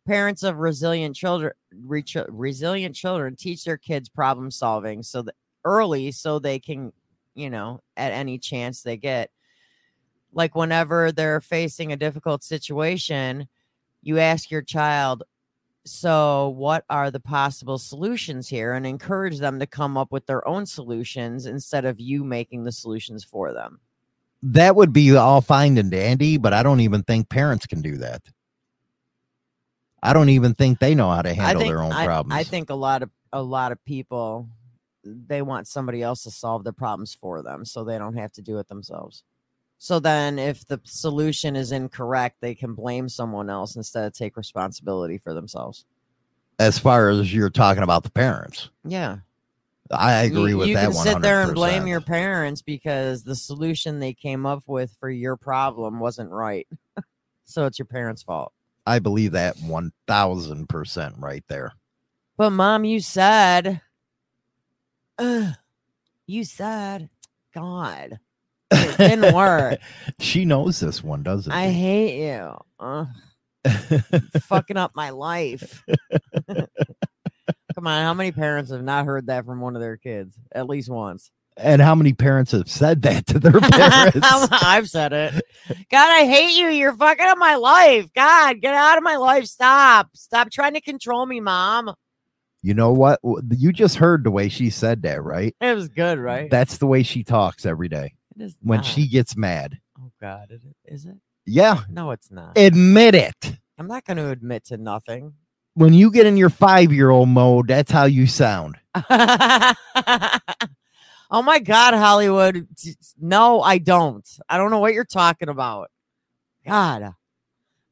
Parents 0.06 0.42
of 0.42 0.56
resilient 0.58 1.14
children, 1.14 1.52
re- 1.72 2.04
resilient 2.28 2.96
children, 2.96 3.36
teach 3.36 3.64
their 3.64 3.76
kids 3.76 4.08
problem 4.08 4.50
solving 4.50 5.02
so 5.02 5.22
that 5.22 5.34
early, 5.64 6.10
so 6.12 6.38
they 6.38 6.58
can, 6.58 6.92
you 7.34 7.50
know, 7.50 7.80
at 7.96 8.12
any 8.12 8.38
chance 8.38 8.82
they 8.82 8.96
get, 8.96 9.30
like 10.32 10.54
whenever 10.54 11.12
they're 11.12 11.40
facing 11.40 11.92
a 11.92 11.96
difficult 11.96 12.42
situation, 12.42 13.48
you 14.02 14.18
ask 14.18 14.50
your 14.50 14.62
child, 14.62 15.22
so 15.84 16.50
what 16.50 16.84
are 16.88 17.10
the 17.10 17.20
possible 17.20 17.76
solutions 17.78 18.48
here 18.48 18.74
and 18.74 18.86
encourage 18.86 19.38
them 19.38 19.58
to 19.58 19.66
come 19.66 19.96
up 19.96 20.12
with 20.12 20.24
their 20.26 20.46
own 20.46 20.64
solutions 20.64 21.46
instead 21.46 21.84
of 21.84 21.98
you 22.00 22.22
making 22.22 22.64
the 22.64 22.72
solutions 22.72 23.24
for 23.24 23.52
them 23.52 23.80
That 24.42 24.76
would 24.76 24.92
be 24.92 25.16
all 25.16 25.40
fine 25.40 25.78
and 25.78 25.90
dandy, 25.90 26.36
but 26.36 26.52
I 26.52 26.62
don't 26.62 26.80
even 26.80 27.02
think 27.02 27.28
parents 27.28 27.66
can 27.66 27.80
do 27.82 27.96
that. 27.98 28.22
I 30.02 30.12
don't 30.12 30.30
even 30.30 30.54
think 30.54 30.80
they 30.80 30.94
know 30.94 31.10
how 31.10 31.22
to 31.22 31.32
handle 31.32 31.60
think, 31.60 31.70
their 31.70 31.82
own 31.82 31.92
I, 31.92 32.06
problems. 32.06 32.38
I 32.38 32.42
think 32.42 32.70
a 32.70 32.74
lot 32.74 33.02
of 33.02 33.10
a 33.32 33.42
lot 33.42 33.72
of 33.72 33.82
people 33.84 34.48
they 35.04 35.42
want 35.42 35.66
somebody 35.66 36.02
else 36.02 36.22
to 36.22 36.30
solve 36.30 36.64
their 36.64 36.72
problems 36.72 37.14
for 37.14 37.42
them 37.42 37.64
so 37.64 37.82
they 37.82 37.98
don't 37.98 38.16
have 38.16 38.32
to 38.32 38.42
do 38.42 38.58
it 38.58 38.68
themselves 38.68 39.24
so 39.78 39.98
then 39.98 40.38
if 40.38 40.66
the 40.66 40.80
solution 40.84 41.56
is 41.56 41.72
incorrect 41.72 42.36
they 42.40 42.54
can 42.54 42.74
blame 42.74 43.08
someone 43.08 43.50
else 43.50 43.76
instead 43.76 44.04
of 44.04 44.12
take 44.12 44.36
responsibility 44.36 45.18
for 45.18 45.34
themselves 45.34 45.84
as 46.58 46.78
far 46.78 47.08
as 47.08 47.34
you're 47.34 47.50
talking 47.50 47.82
about 47.82 48.04
the 48.04 48.10
parents. 48.10 48.70
yeah 48.84 49.18
I 49.92 50.22
agree 50.22 50.50
you, 50.50 50.58
with 50.58 50.68
you 50.68 50.74
that 50.74 50.86
can 50.86 50.94
one. 50.94 51.06
sit 51.06 51.20
there 51.20 51.42
and 51.42 51.54
blame 51.54 51.86
your 51.86 52.00
parents 52.00 52.62
because 52.62 53.24
the 53.24 53.34
solution 53.34 53.98
they 53.98 54.14
came 54.14 54.46
up 54.46 54.62
with 54.66 54.96
for 54.98 55.10
your 55.10 55.36
problem 55.36 56.00
wasn't 56.00 56.30
right. 56.30 56.66
so 57.44 57.66
it's 57.66 57.78
your 57.78 57.86
parents' 57.86 58.22
fault. 58.22 58.52
I 58.86 58.98
believe 58.98 59.32
that 59.32 59.58
one 59.58 59.92
thousand 60.06 60.68
percent 60.68 61.16
right 61.18 61.44
there. 61.48 61.72
But 62.36 62.50
mom, 62.50 62.84
you 62.84 63.00
said, 63.00 63.80
Ugh, 65.18 65.54
you 66.26 66.44
said, 66.44 67.08
God, 67.54 68.18
it 68.70 68.98
didn't 68.98 69.34
work. 69.34 69.78
she 70.18 70.44
knows 70.44 70.80
this 70.80 71.02
one, 71.02 71.22
doesn't 71.22 71.52
I 71.52 71.68
she? 71.68 71.72
hate 71.74 72.26
you. 72.26 72.54
Ugh, 72.80 73.08
fucking 74.42 74.76
up 74.76 74.92
my 74.94 75.10
life. 75.10 75.84
Come 77.74 77.86
on, 77.86 78.02
how 78.02 78.14
many 78.14 78.32
parents 78.32 78.70
have 78.70 78.82
not 78.82 79.06
heard 79.06 79.26
that 79.26 79.46
from 79.46 79.60
one 79.60 79.76
of 79.76 79.80
their 79.82 79.96
kids 79.96 80.38
at 80.52 80.68
least 80.68 80.90
once? 80.90 81.30
and 81.58 81.82
how 81.82 81.94
many 81.94 82.14
parents 82.14 82.52
have 82.52 82.66
said 82.66 83.02
that 83.02 83.26
to 83.26 83.38
their 83.38 83.60
parents? 83.60 84.18
I've 84.22 84.88
said 84.88 85.12
it. 85.12 85.44
God, 85.90 86.10
I 86.10 86.24
hate 86.24 86.56
you. 86.58 86.68
You're 86.68 86.94
fucking 86.96 87.26
up 87.26 87.36
my 87.36 87.56
life. 87.56 88.06
God, 88.14 88.60
get 88.62 88.74
out 88.74 88.96
of 88.96 89.04
my 89.04 89.16
life. 89.16 89.44
Stop. 89.44 90.08
Stop 90.14 90.50
trying 90.50 90.72
to 90.74 90.80
control 90.80 91.26
me, 91.26 91.40
mom. 91.40 91.92
You 92.62 92.74
know 92.74 92.92
what? 92.92 93.20
You 93.50 93.72
just 93.72 93.96
heard 93.96 94.24
the 94.24 94.30
way 94.30 94.48
she 94.48 94.70
said 94.70 95.02
that, 95.02 95.22
right? 95.22 95.54
It 95.60 95.74
was 95.74 95.88
good, 95.88 96.18
right? 96.18 96.50
That's 96.50 96.78
the 96.78 96.86
way 96.86 97.02
she 97.02 97.24
talks 97.24 97.66
every 97.66 97.88
day 97.88 98.14
It 98.36 98.42
is 98.42 98.56
when 98.62 98.78
not. 98.78 98.86
she 98.86 99.08
gets 99.08 99.36
mad. 99.36 99.78
Oh 100.00 100.10
God, 100.20 100.48
is 100.50 100.62
it? 100.64 100.76
Is 100.84 101.04
it? 101.06 101.16
Yeah, 101.44 101.82
No, 101.90 102.12
it's 102.12 102.30
not. 102.30 102.56
admit 102.56 103.14
it. 103.16 103.56
I'm 103.78 103.88
not 103.88 104.04
going 104.04 104.16
to 104.18 104.28
admit 104.30 104.64
to 104.66 104.76
nothing. 104.76 105.34
When 105.74 105.92
you 105.92 106.10
get 106.12 106.26
in 106.26 106.36
your 106.36 106.50
five 106.50 106.92
year 106.92 107.10
old 107.10 107.28
mode, 107.30 107.66
that's 107.68 107.90
how 107.90 108.04
you 108.04 108.26
sound. 108.28 108.76
oh 108.94 109.72
my 111.42 111.58
God, 111.58 111.94
Hollywood. 111.94 112.68
No, 113.20 113.60
I 113.60 113.78
don't. 113.78 114.28
I 114.48 114.56
don't 114.58 114.70
know 114.70 114.78
what 114.78 114.92
you're 114.94 115.04
talking 115.04 115.48
about. 115.48 115.90
God, 116.64 117.14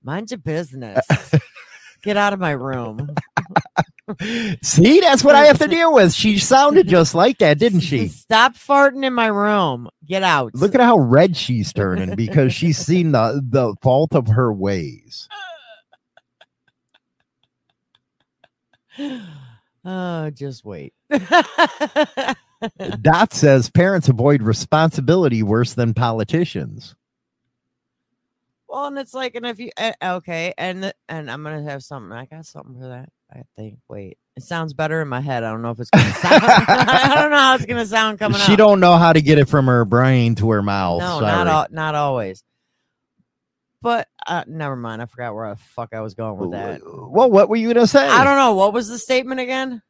mind 0.03 0.31
your 0.31 0.39
business. 0.39 1.05
Get 2.03 2.17
out 2.17 2.33
of 2.33 2.39
my 2.41 2.53
room. 2.53 3.15
See, 4.63 5.01
that's 5.01 5.23
what 5.25 5.35
I 5.35 5.45
have 5.47 5.59
to 5.59 5.69
deal 5.69 5.93
with. 5.95 6.13
She 6.13 6.39
sounded 6.39 6.89
just 6.89 7.15
like 7.15 7.39
that, 7.39 7.59
didn't 7.59 7.81
she? 7.81 8.09
Stop 8.09 8.55
farting 8.55 9.05
in 9.05 9.13
my 9.15 9.27
room. 9.27 9.89
Get 10.05 10.23
out. 10.23 10.55
Look 10.55 10.75
at 10.75 10.81
how 10.81 10.99
red 10.99 11.37
she's 11.37 11.73
turning 11.73 12.15
because 12.17 12.53
she's 12.53 12.79
seen 12.79 13.13
the 13.13 13.43
the 13.49 13.75
fault 13.83 14.15
of 14.15 14.29
her 14.29 14.53
ways. 14.53 15.29
Oh, 19.83 20.29
just 20.29 20.63
wait. 20.63 20.93
Dot 23.01 23.33
says 23.33 23.71
parents 23.71 24.11
avoid 24.11 24.43
responsibility 24.43 25.43
worse 25.43 25.73
than 25.73 25.95
politicians. 25.95 26.95
well, 28.69 28.89
and 28.89 28.99
it's 28.99 29.15
like, 29.15 29.35
and 29.37 29.47
if 29.47 29.59
you 29.59 29.71
uh, 29.79 29.93
okay, 30.03 30.53
and 30.59 30.93
and 31.09 31.31
I'm 31.31 31.43
gonna 31.43 31.63
have 31.63 31.83
something. 31.83 32.13
I 32.13 32.27
got 32.27 32.45
something 32.45 32.75
for 32.79 32.89
that. 32.89 33.09
I 33.33 33.43
think. 33.57 33.79
Wait, 33.89 34.19
it 34.37 34.43
sounds 34.43 34.73
better 34.75 35.01
in 35.01 35.09
my 35.09 35.21
head. 35.21 35.45
I 35.45 35.51
don't 35.51 35.63
know 35.63 35.71
if 35.71 35.79
it's 35.81 35.91
gonna 35.91 36.13
sound. 36.15 36.43
I 36.45 37.13
don't 37.15 37.31
know 37.31 37.37
how 37.37 37.55
it's 37.55 37.67
gonna 37.67 37.87
sound 37.87 38.19
coming 38.19 38.41
She 38.41 38.53
out. 38.53 38.59
don't 38.59 38.81
know 38.81 38.97
how 38.97 39.13
to 39.13 39.21
get 39.23 39.39
it 39.39 39.49
from 39.49 39.67
her 39.67 39.85
brain 39.85 40.35
to 40.37 40.51
her 40.51 40.63
mouth. 40.63 41.01
No, 41.01 41.21
Sorry. 41.21 41.27
not 41.27 41.47
all, 41.47 41.67
not 41.71 41.95
always. 41.95 42.43
But 43.83 44.09
uh, 44.27 44.45
never 44.47 44.77
mind. 44.77 45.01
I 45.01 45.07
forgot 45.07 45.35
where 45.35 45.49
the 45.51 45.57
fuck 45.57 45.95
I 45.95 46.01
was 46.01 46.15
going 46.15 46.37
with 46.39 46.51
that. 46.51 46.81
Well, 46.85 47.31
what 47.31 47.49
were 47.49 47.57
you 47.57 47.73
gonna 47.73 47.87
say? 47.87 48.07
I 48.07 48.25
don't 48.25 48.37
know. 48.37 48.55
What 48.55 48.73
was 48.73 48.89
the 48.89 48.99
statement 48.99 49.41
again? 49.41 49.83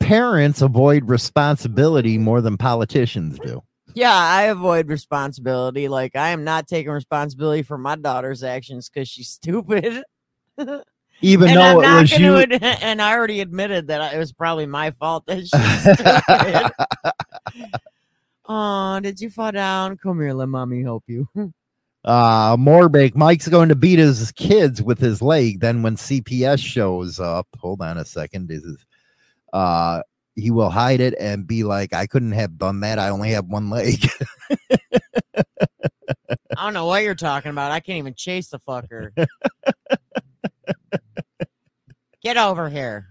parents 0.00 0.60
avoid 0.60 1.08
responsibility 1.08 2.18
more 2.18 2.42
than 2.42 2.58
politicians 2.58 3.38
do. 3.38 3.62
Yeah, 3.94 4.12
I 4.14 4.44
avoid 4.44 4.88
responsibility. 4.88 5.88
Like 5.88 6.14
I 6.14 6.28
am 6.30 6.44
not 6.44 6.68
taking 6.68 6.92
responsibility 6.92 7.62
for 7.62 7.78
my 7.78 7.96
daughter's 7.96 8.42
actions 8.42 8.90
because 8.90 9.08
she's 9.08 9.28
stupid. 9.28 10.02
Even 11.20 11.48
and 11.48 11.56
though 11.56 11.82
I'm 11.82 11.98
it 11.98 12.00
was 12.02 12.18
you. 12.18 12.36
ad- 12.36 12.62
and 12.82 13.00
I 13.00 13.14
already 13.14 13.40
admitted 13.40 13.86
that 13.88 14.14
it 14.14 14.18
was 14.18 14.32
probably 14.32 14.66
my 14.66 14.90
fault 14.92 15.24
that 15.26 15.46
stupid. 15.46 17.70
oh, 18.48 19.00
did 19.00 19.20
you 19.20 19.30
fall 19.30 19.52
down? 19.52 19.96
Come 19.96 20.20
here, 20.20 20.32
let 20.32 20.48
mommy 20.48 20.82
help 20.82 21.04
you. 21.06 21.28
uh 22.04 22.56
Morbake, 22.56 23.16
Mike's 23.16 23.48
going 23.48 23.70
to 23.70 23.74
beat 23.74 23.98
his 23.98 24.30
kids 24.32 24.82
with 24.82 24.98
his 24.98 25.22
leg. 25.22 25.60
Then 25.60 25.82
when 25.82 25.96
CPS 25.96 26.58
shows 26.58 27.18
up, 27.18 27.48
hold 27.58 27.80
on 27.80 27.98
a 27.98 28.04
second, 28.04 28.48
this 28.48 28.62
is 28.62 28.84
uh 29.52 30.02
he 30.36 30.50
will 30.50 30.70
hide 30.70 31.00
it 31.00 31.14
and 31.20 31.46
be 31.46 31.62
like, 31.62 31.94
I 31.94 32.06
couldn't 32.06 32.32
have 32.32 32.58
done 32.58 32.80
that. 32.80 32.98
I 32.98 33.10
only 33.10 33.30
have 33.30 33.46
one 33.46 33.70
leg. 33.70 34.04
I 35.36 36.64
don't 36.64 36.74
know 36.74 36.86
what 36.86 37.04
you're 37.04 37.14
talking 37.14 37.50
about. 37.50 37.70
I 37.70 37.80
can't 37.80 37.98
even 37.98 38.14
chase 38.14 38.48
the 38.48 38.58
fucker. 38.58 39.10
Get 42.22 42.36
over 42.36 42.68
here. 42.68 43.06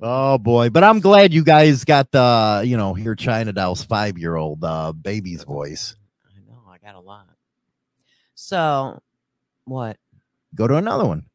oh 0.00 0.38
boy. 0.38 0.70
But 0.70 0.84
I'm 0.84 1.00
glad 1.00 1.32
you 1.34 1.44
guys 1.44 1.84
got 1.84 2.10
the, 2.10 2.62
you 2.64 2.76
know, 2.76 2.94
hear 2.94 3.14
China 3.14 3.52
Doll's 3.52 3.84
five 3.84 4.18
year 4.18 4.36
old 4.36 4.64
uh 4.64 4.92
baby's 4.92 5.44
voice. 5.44 5.96
I 6.26 6.38
know, 6.48 6.60
I 6.68 6.78
got 6.78 6.94
a 6.94 7.00
lot. 7.00 7.28
So, 8.34 9.00
what? 9.64 9.96
Go 10.54 10.66
to 10.66 10.76
another 10.76 11.04
one. 11.04 11.26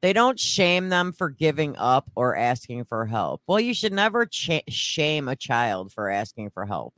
They 0.00 0.12
don't 0.12 0.38
shame 0.38 0.90
them 0.90 1.12
for 1.12 1.28
giving 1.28 1.76
up 1.76 2.08
or 2.14 2.36
asking 2.36 2.84
for 2.84 3.04
help. 3.06 3.42
Well, 3.48 3.58
you 3.58 3.74
should 3.74 3.92
never 3.92 4.26
cha- 4.26 4.60
shame 4.68 5.26
a 5.26 5.34
child 5.34 5.92
for 5.92 6.08
asking 6.08 6.50
for 6.50 6.66
help. 6.66 6.94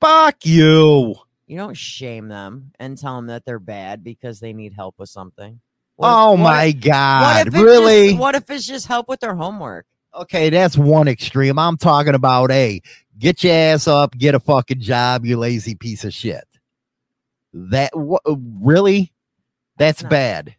Fuck 0.00 0.46
you. 0.46 1.16
You 1.46 1.56
don't 1.58 1.76
shame 1.76 2.28
them 2.28 2.72
and 2.78 2.96
tell 2.96 3.16
them 3.16 3.26
that 3.26 3.44
they're 3.44 3.58
bad 3.58 4.02
because 4.02 4.40
they 4.40 4.54
need 4.54 4.72
help 4.72 4.94
with 4.98 5.10
something. 5.10 5.60
What 5.96 6.08
Oh 6.08 6.30
what 6.32 6.38
my 6.38 6.64
if- 6.66 6.80
god. 6.80 7.46
what 7.46 7.54
if 7.54 7.62
Really? 7.62 8.08
Just, 8.08 8.20
what 8.20 8.34
if 8.34 8.50
it's 8.50 8.66
just 8.66 8.86
help 8.86 9.08
with 9.08 9.20
their 9.20 9.34
homework? 9.34 9.86
Okay, 10.14 10.48
that's 10.50 10.76
one 10.76 11.08
extreme. 11.08 11.58
I'm 11.58 11.76
talking 11.76 12.14
about, 12.14 12.50
hey, 12.50 12.82
get 13.18 13.42
your 13.42 13.52
ass 13.52 13.88
up, 13.88 14.16
get 14.16 14.34
a 14.34 14.40
fucking 14.40 14.80
job, 14.80 15.24
you 15.26 15.36
lazy 15.36 15.74
piece 15.74 16.04
of 16.04 16.12
shit. 16.14 16.44
That 17.52 17.96
what 17.96 18.22
uh, 18.26 18.34
really? 18.60 19.12
That's 19.76 20.02
bad. 20.02 20.54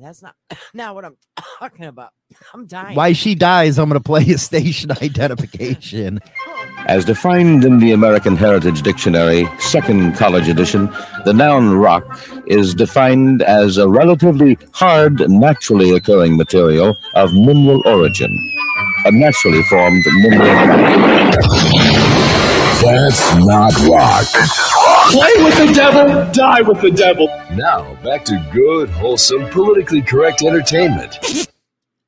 That's 0.00 0.22
not 0.22 0.34
not 0.74 0.94
what 0.94 1.04
I'm 1.04 1.16
talking 1.58 1.84
about. 1.86 2.10
I'm 2.54 2.66
dying. 2.66 2.96
Why 2.96 3.12
she 3.12 3.34
dies, 3.34 3.78
I'm 3.78 3.88
gonna 3.88 4.00
play 4.00 4.22
a 4.30 4.38
station 4.38 4.90
identification. 5.02 6.20
As 6.86 7.04
defined 7.04 7.64
in 7.64 7.78
the 7.78 7.92
American 7.92 8.34
Heritage 8.36 8.82
Dictionary, 8.82 9.46
second 9.60 10.16
college 10.16 10.48
edition, 10.48 10.86
the 11.24 11.32
noun 11.32 11.76
rock 11.76 12.04
is 12.46 12.74
defined 12.74 13.40
as 13.42 13.78
a 13.78 13.88
relatively 13.88 14.58
hard, 14.72 15.30
naturally 15.30 15.92
occurring 15.92 16.36
material 16.36 16.96
of 17.14 17.32
mineral 17.32 17.82
origin. 17.86 18.36
A 19.04 19.12
naturally 19.12 19.62
formed 19.64 20.04
mineral. 20.22 20.48
That's 22.82 23.36
not 23.36 23.72
rock. 23.88 24.26
Play 25.12 25.44
with 25.44 25.58
the 25.58 25.72
devil, 25.72 26.32
die 26.32 26.62
with 26.62 26.80
the 26.80 26.90
devil. 26.90 27.28
Now, 27.52 27.94
back 28.02 28.24
to 28.24 28.44
good, 28.52 28.90
wholesome, 28.90 29.48
politically 29.50 30.02
correct 30.02 30.42
entertainment. 30.42 31.18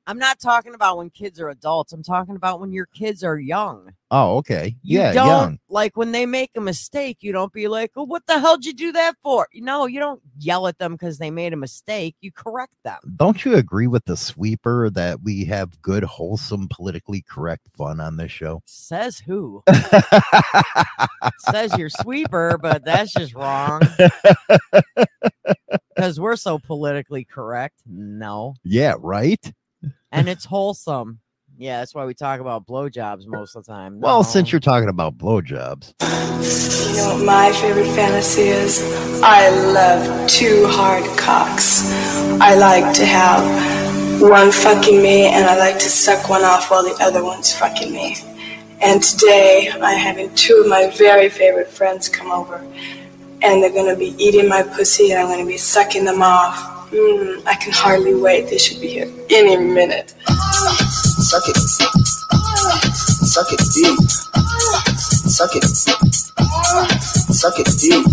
I'm 0.07 0.19
not 0.19 0.39
talking 0.39 0.75
about 0.75 0.99
when 0.99 1.09
kids 1.09 1.41
are 1.41 1.49
adults. 1.49 1.93
I'm 1.93 2.03
talking 2.03 2.37
about 2.37 2.61
when 2.61 2.73
your 2.73 2.87
kids 2.87 3.25
are 3.25 3.39
young. 3.39 3.95
Oh, 4.11 4.37
okay. 4.39 4.77
You 4.83 5.01
yeah, 5.01 5.13
don't 5.13 5.27
young. 5.27 5.59
like 5.69 5.97
when 5.97 6.13
they 6.13 6.27
make 6.27 6.51
a 6.57 6.61
mistake, 6.61 7.19
you 7.21 7.33
don't 7.33 7.53
be 7.53 7.69
like, 7.69 7.93
oh, 7.97 8.05
what 8.05 8.27
the 8.27 8.39
hell 8.39 8.57
did 8.57 8.67
you 8.67 8.75
do 8.75 8.93
that 8.93 9.17
for? 9.23 9.49
No, 9.55 9.87
you 9.87 9.99
don't 9.99 10.21
yell 10.39 10.67
at 10.67 10.79
them 10.79 10.93
because 10.93 11.17
they 11.17 11.31
made 11.31 11.55
a 11.55 11.57
mistake. 11.57 12.17
You 12.21 12.33
correct 12.33 12.75
them. 12.85 12.99
Don't 13.17 13.45
you 13.47 13.55
agree 13.55 13.87
with 13.87 14.05
the 14.05 14.17
sweeper 14.17 14.91
that 14.91 15.23
we 15.23 15.47
have 15.47 15.81
good, 15.81 16.05
wholesome, 16.05 16.69
politically 16.69 17.25
correct 17.27 17.69
fun 17.75 17.99
on 17.99 18.19
this 18.19 18.31
show? 18.31 18.63
Says 18.67 19.19
who? 19.19 19.63
Says 21.39 21.77
your 21.79 21.89
sweeper, 21.89 22.59
but 22.61 22.85
that's 22.85 23.13
just 23.13 23.35
wrong. 23.35 23.81
Because 25.95 26.19
we're 26.19 26.35
so 26.37 26.59
politically 26.59 27.25
correct. 27.25 27.81
No. 27.87 28.55
yeah, 28.65 28.95
right? 28.99 29.53
And 30.15 30.29
it's 30.29 30.45
wholesome. 30.45 31.21
Yeah, 31.59 31.79
that's 31.81 31.95
why 31.95 32.05
we 32.05 32.15
talk 32.15 32.41
about 32.41 32.67
blowjobs 32.67 33.27
most 33.27 33.55
of 33.57 33.65
the 33.65 33.73
time. 33.73 34.01
Well, 34.01 34.19
No. 34.19 34.23
since 34.23 34.51
you're 34.53 34.61
talking 34.61 34.89
about 34.89 35.19
blowjobs. 35.19 35.93
You 36.01 36.97
know 36.97 37.15
what 37.17 37.25
my 37.25 37.53
favorite 37.53 37.93
fantasy 37.95 38.43
is? 38.43 38.81
I 39.23 39.49
love 39.73 40.29
two 40.29 40.67
hard 40.69 41.05
cocks. 41.19 41.91
I 42.41 42.55
like 42.57 42.95
to 42.97 43.07
have 43.07 44.21
one 44.21 44.51
fucking 44.53 45.03
me 45.03 45.27
and 45.27 45.45
I 45.47 45.57
like 45.59 45.79
to 45.81 45.89
suck 45.89 46.29
one 46.29 46.43
off 46.43 46.71
while 46.71 46.83
the 46.85 46.97
other 47.03 47.23
one's 47.25 47.53
fucking 47.53 47.93
me. 47.93 48.17
And 48.81 49.03
today 49.03 49.71
I'm 49.73 49.99
having 49.99 50.35
two 50.35 50.61
of 50.65 50.69
my 50.69 50.91
very 50.91 51.29
favorite 51.29 51.69
friends 51.69 52.09
come 52.09 52.31
over 52.31 52.57
and 53.43 53.63
they're 53.63 53.73
gonna 53.73 53.97
be 53.97 54.15
eating 54.19 54.49
my 54.49 54.63
pussy 54.63 55.11
and 55.13 55.21
I'm 55.21 55.29
gonna 55.29 55.47
be 55.47 55.57
sucking 55.57 56.05
them 56.05 56.23
off. 56.23 56.73
Mm, 56.91 57.47
I 57.47 57.55
can 57.57 57.73
hardly 57.73 58.15
wait. 58.15 58.49
They 58.49 58.59
should 58.59 58.81
be 58.81 58.89
here 58.89 59.11
any 59.31 59.57
minute. 59.57 60.15
Suck 60.21 61.49
it. 61.49 61.57
Suck 63.27 63.53
it 63.53 63.61
deep. 63.75 63.99
Suck 65.31 65.57
it. 65.57 65.65
Suck 67.35 67.59
it 67.59 67.69
deep. 67.81 68.07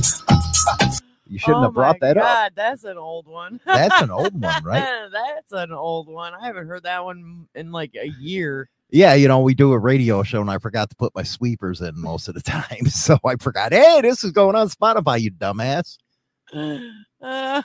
You 1.27 1.39
shouldn't 1.39 1.59
oh 1.59 1.63
have 1.63 1.73
brought 1.73 1.97
my 2.01 2.07
that 2.07 2.17
up. 2.17 2.23
God, 2.23 2.51
That's 2.55 2.83
an 2.83 2.97
old 2.97 3.27
one. 3.27 3.59
That's 3.65 4.01
an 4.01 4.11
old 4.11 4.41
one, 4.41 4.63
right? 4.63 5.07
that's 5.11 5.51
an 5.51 5.71
old 5.71 6.07
one. 6.09 6.33
I 6.33 6.45
haven't 6.45 6.67
heard 6.67 6.83
that 6.83 7.03
one 7.05 7.47
in 7.55 7.71
like 7.71 7.95
a 7.95 8.07
year. 8.19 8.69
Yeah, 8.89 9.13
you 9.13 9.29
know, 9.29 9.39
we 9.39 9.53
do 9.53 9.71
a 9.71 9.79
radio 9.79 10.23
show 10.23 10.41
and 10.41 10.51
I 10.51 10.57
forgot 10.57 10.89
to 10.89 10.95
put 10.97 11.15
my 11.15 11.23
sweepers 11.23 11.79
in 11.79 11.97
most 11.99 12.27
of 12.27 12.33
the 12.33 12.41
time. 12.41 12.87
So 12.87 13.17
I 13.25 13.35
forgot, 13.35 13.71
hey, 13.71 14.01
this 14.01 14.23
is 14.23 14.31
going 14.31 14.55
on 14.55 14.67
Spotify, 14.69 15.21
you 15.21 15.31
dumbass. 15.31 15.97
Uh, 17.21 17.61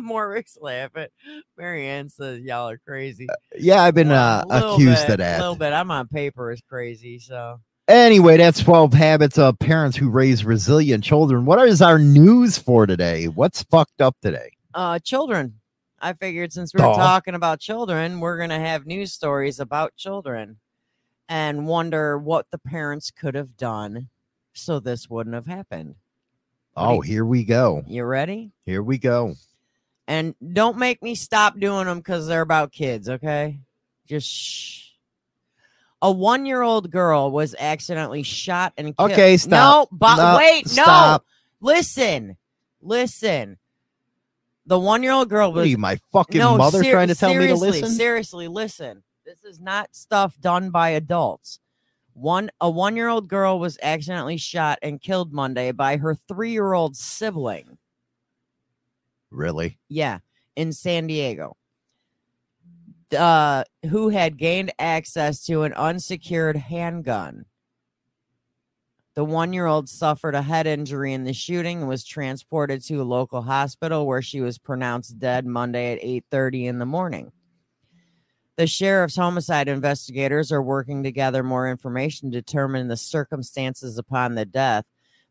Morrick's 0.00 0.58
laughing. 0.60 1.08
Marianne 1.56 2.08
says 2.08 2.40
y'all 2.40 2.68
are 2.68 2.78
crazy. 2.78 3.28
Yeah, 3.56 3.82
I've 3.82 3.94
been 3.94 4.10
uh, 4.10 4.44
little 4.48 4.74
accused 4.74 5.06
bit, 5.06 5.12
of 5.12 5.18
that. 5.18 5.38
A 5.38 5.42
little 5.42 5.56
bit. 5.56 5.72
I'm 5.72 5.90
on 5.90 6.08
paper 6.08 6.50
is 6.50 6.60
crazy. 6.68 7.18
So 7.18 7.60
Anyway, 7.88 8.36
that's 8.36 8.62
12 8.62 8.92
habits 8.94 9.38
of 9.38 9.58
parents 9.58 9.96
who 9.96 10.08
raise 10.08 10.44
resilient 10.44 11.04
children. 11.04 11.44
What 11.44 11.66
is 11.68 11.82
our 11.82 11.98
news 11.98 12.56
for 12.56 12.86
today? 12.86 13.26
What's 13.26 13.62
fucked 13.64 14.00
up 14.00 14.16
today? 14.22 14.50
uh 14.74 14.98
children. 14.98 15.60
I 16.00 16.14
figured 16.14 16.52
since 16.52 16.72
we 16.74 16.80
we're 16.80 16.88
Aw. 16.88 16.96
talking 16.96 17.34
about 17.34 17.60
children, 17.60 18.18
we're 18.20 18.38
gonna 18.38 18.58
have 18.58 18.86
news 18.86 19.12
stories 19.12 19.60
about 19.60 19.94
children 19.96 20.58
and 21.28 21.66
wonder 21.66 22.18
what 22.18 22.46
the 22.50 22.58
parents 22.58 23.10
could 23.10 23.34
have 23.34 23.56
done 23.56 24.08
so 24.54 24.80
this 24.80 25.08
wouldn't 25.08 25.34
have 25.34 25.46
happened. 25.46 25.94
Oh, 26.76 27.00
here 27.00 27.24
we 27.24 27.44
go. 27.44 27.82
You 27.86 28.04
ready? 28.04 28.52
Here 28.64 28.82
we 28.82 28.98
go. 28.98 29.34
And 30.08 30.34
don't 30.52 30.78
make 30.78 31.02
me 31.02 31.14
stop 31.14 31.58
doing 31.58 31.86
them 31.86 31.98
because 31.98 32.26
they're 32.26 32.40
about 32.40 32.72
kids, 32.72 33.08
okay? 33.08 33.60
Just 34.06 34.28
shh. 34.28 34.78
A 36.00 36.10
one 36.10 36.46
year 36.46 36.62
old 36.62 36.90
girl 36.90 37.30
was 37.30 37.54
accidentally 37.58 38.24
shot 38.24 38.72
and 38.76 38.96
killed. 38.96 39.12
Okay, 39.12 39.36
stop. 39.36 39.88
No, 39.92 39.96
but 39.96 40.16
No, 40.16 40.36
wait, 40.38 40.66
no. 40.66 40.72
stop. 40.72 41.24
Listen, 41.60 42.36
listen. 42.80 43.58
The 44.66 44.78
one 44.78 45.02
year 45.02 45.12
old 45.12 45.28
girl 45.28 45.52
What 45.52 45.62
are 45.62 45.66
you, 45.66 45.78
my 45.78 46.00
fucking 46.12 46.38
no, 46.38 46.56
mother 46.56 46.82
ser- 46.82 46.90
trying 46.92 47.08
to 47.08 47.14
tell 47.14 47.34
me 47.34 47.46
to 47.46 47.54
listen? 47.54 47.90
Seriously, 47.90 48.48
listen. 48.48 49.02
This 49.24 49.44
is 49.44 49.60
not 49.60 49.94
stuff 49.94 50.36
done 50.40 50.70
by 50.70 50.90
adults. 50.90 51.60
One 52.14 52.50
a 52.60 52.70
one 52.70 52.96
year 52.96 53.08
old 53.08 53.28
girl 53.28 53.58
was 53.58 53.78
accidentally 53.82 54.36
shot 54.36 54.78
and 54.82 55.00
killed 55.00 55.32
Monday 55.32 55.72
by 55.72 55.96
her 55.96 56.14
three 56.14 56.52
year 56.52 56.72
old 56.72 56.96
sibling. 56.96 57.78
Really? 59.30 59.78
Yeah, 59.88 60.18
in 60.56 60.72
San 60.72 61.06
Diego. 61.06 61.56
Uh, 63.16 63.64
who 63.90 64.08
had 64.08 64.38
gained 64.38 64.72
access 64.78 65.44
to 65.44 65.62
an 65.62 65.72
unsecured 65.74 66.56
handgun. 66.56 67.44
The 69.14 69.24
one 69.24 69.52
year 69.52 69.66
old 69.66 69.90
suffered 69.90 70.34
a 70.34 70.40
head 70.40 70.66
injury 70.66 71.12
in 71.12 71.24
the 71.24 71.34
shooting 71.34 71.80
and 71.80 71.88
was 71.88 72.04
transported 72.04 72.82
to 72.84 73.02
a 73.02 73.04
local 73.04 73.42
hospital 73.42 74.06
where 74.06 74.22
she 74.22 74.40
was 74.40 74.56
pronounced 74.56 75.18
dead 75.18 75.44
Monday 75.44 75.92
at 75.92 76.02
8:30 76.02 76.66
in 76.66 76.78
the 76.78 76.86
morning. 76.86 77.32
The 78.56 78.66
sheriff's 78.66 79.16
homicide 79.16 79.68
investigators 79.68 80.52
are 80.52 80.62
working 80.62 81.02
to 81.04 81.12
gather 81.12 81.42
more 81.42 81.70
information 81.70 82.30
to 82.30 82.42
determine 82.42 82.88
the 82.88 82.96
circumstances 82.96 83.96
upon 83.96 84.34
the 84.34 84.44
death. 84.44 84.84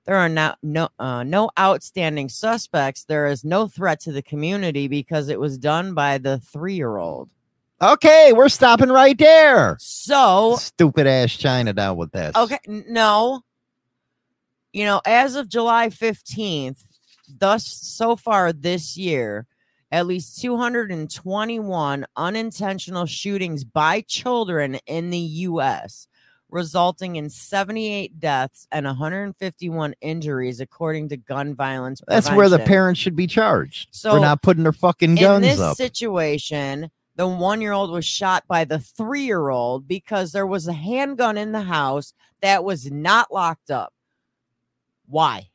There 0.06 0.16
are 0.16 0.30
now 0.30 0.56
no 0.64 0.90
uh, 0.98 1.24
no 1.24 1.52
outstanding 1.60 2.30
suspects. 2.30 3.04
There 3.04 3.28
is 3.28 3.44
no 3.44 3.68
threat 3.68 4.00
to 4.02 4.12
the 4.12 4.24
community 4.24 4.88
because 4.88 5.30
it 5.30 5.40
was 5.40 5.60
done 5.60 5.94
by 5.94 6.18
the 6.18 6.40
three 6.40 6.74
year 6.74 6.98
old. 6.98 7.30
Okay, 7.82 8.34
we're 8.34 8.50
stopping 8.50 8.90
right 8.90 9.18
there. 9.18 9.78
So 9.80 10.56
Stupid 10.58 11.06
ass 11.06 11.36
China 11.36 11.74
down 11.74 11.98
with 11.98 12.12
this. 12.12 12.36
Okay, 12.36 12.60
no. 12.68 13.42
You 14.74 14.86
know, 14.86 15.02
as 15.06 15.36
of 15.36 15.50
July 15.50 15.90
15th, 15.90 16.82
thus 17.40 17.66
so 17.66 18.16
far 18.16 18.54
this 18.54 18.98
year, 18.98 19.48
at 19.92 20.08
least 20.08 20.42
221 20.42 22.06
unintentional 22.16 23.06
shootings 23.06 23.64
by 23.64 24.02
children 24.02 24.76
in 24.88 25.10
the 25.10 25.18
US, 25.18 26.08
resulting 26.50 27.18
in 27.18 27.30
78 27.30 28.20
deaths 28.20 28.68
and 28.72 28.86
151 28.86 29.94
injuries, 30.02 30.62
according 30.62 31.10
to 31.10 31.18
gun 31.18 31.56
violence. 31.56 32.02
That's 32.08 32.32
where 32.32 32.50
the 32.50 32.60
parents 32.60 33.00
should 33.00 33.16
be 33.16 33.28
charged. 33.28 33.90
So, 33.92 34.12
for 34.12 34.20
not 34.20 34.42
putting 34.42 34.64
their 34.64 34.72
fucking 34.72 35.16
guns 35.16 35.46
in 35.46 35.52
this 35.52 35.60
up. 35.60 35.76
situation, 35.76 36.90
the 37.16 37.28
one 37.28 37.60
year 37.60 37.74
old 37.74 37.92
was 37.92 38.06
shot 38.06 38.46
by 38.48 38.64
the 38.64 38.80
three 38.80 39.24
year 39.24 39.50
old 39.50 39.88
because 39.88 40.32
there 40.32 40.48
was 40.48 40.68
a 40.68 40.74
handgun 40.74 41.38
in 41.38 41.52
the 41.52 41.62
house 41.62 42.14
that 42.42 42.64
was 42.64 42.90
not 42.90 43.32
locked 43.32 43.70
up. 43.70 43.94
Why? 45.08 45.50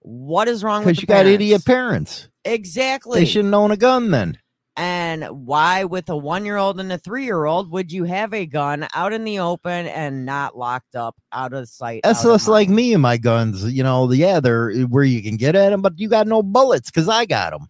What 0.00 0.48
is 0.48 0.64
wrong 0.64 0.84
with 0.84 0.96
Because 0.96 1.02
you 1.02 1.06
got 1.06 1.26
idiot 1.26 1.64
parents. 1.64 2.28
Exactly. 2.46 3.20
They 3.20 3.26
shouldn't 3.26 3.54
own 3.54 3.70
a 3.70 3.76
gun 3.76 4.10
then. 4.10 4.38
And 4.78 5.24
why, 5.24 5.84
with 5.84 6.08
a 6.10 6.16
one 6.16 6.44
year 6.44 6.58
old 6.58 6.78
and 6.78 6.92
a 6.92 6.98
three 6.98 7.24
year 7.24 7.46
old, 7.46 7.70
would 7.70 7.90
you 7.90 8.04
have 8.04 8.34
a 8.34 8.44
gun 8.44 8.86
out 8.94 9.14
in 9.14 9.24
the 9.24 9.38
open 9.38 9.86
and 9.86 10.26
not 10.26 10.56
locked 10.56 10.94
up 10.94 11.16
out 11.32 11.54
of 11.54 11.68
sight? 11.68 12.02
That's 12.04 12.22
just 12.22 12.46
like 12.46 12.68
me 12.68 12.92
and 12.92 13.00
my 13.00 13.16
guns. 13.16 13.64
You 13.72 13.82
know, 13.82 14.10
yeah, 14.12 14.38
they're 14.38 14.70
eh, 14.70 14.82
where 14.82 15.04
you 15.04 15.22
can 15.22 15.36
get 15.36 15.56
at 15.56 15.70
them, 15.70 15.80
but 15.80 15.98
you 15.98 16.10
got 16.10 16.26
no 16.26 16.42
bullets 16.42 16.90
because 16.90 17.08
I 17.08 17.24
got 17.24 17.52
them. 17.52 17.68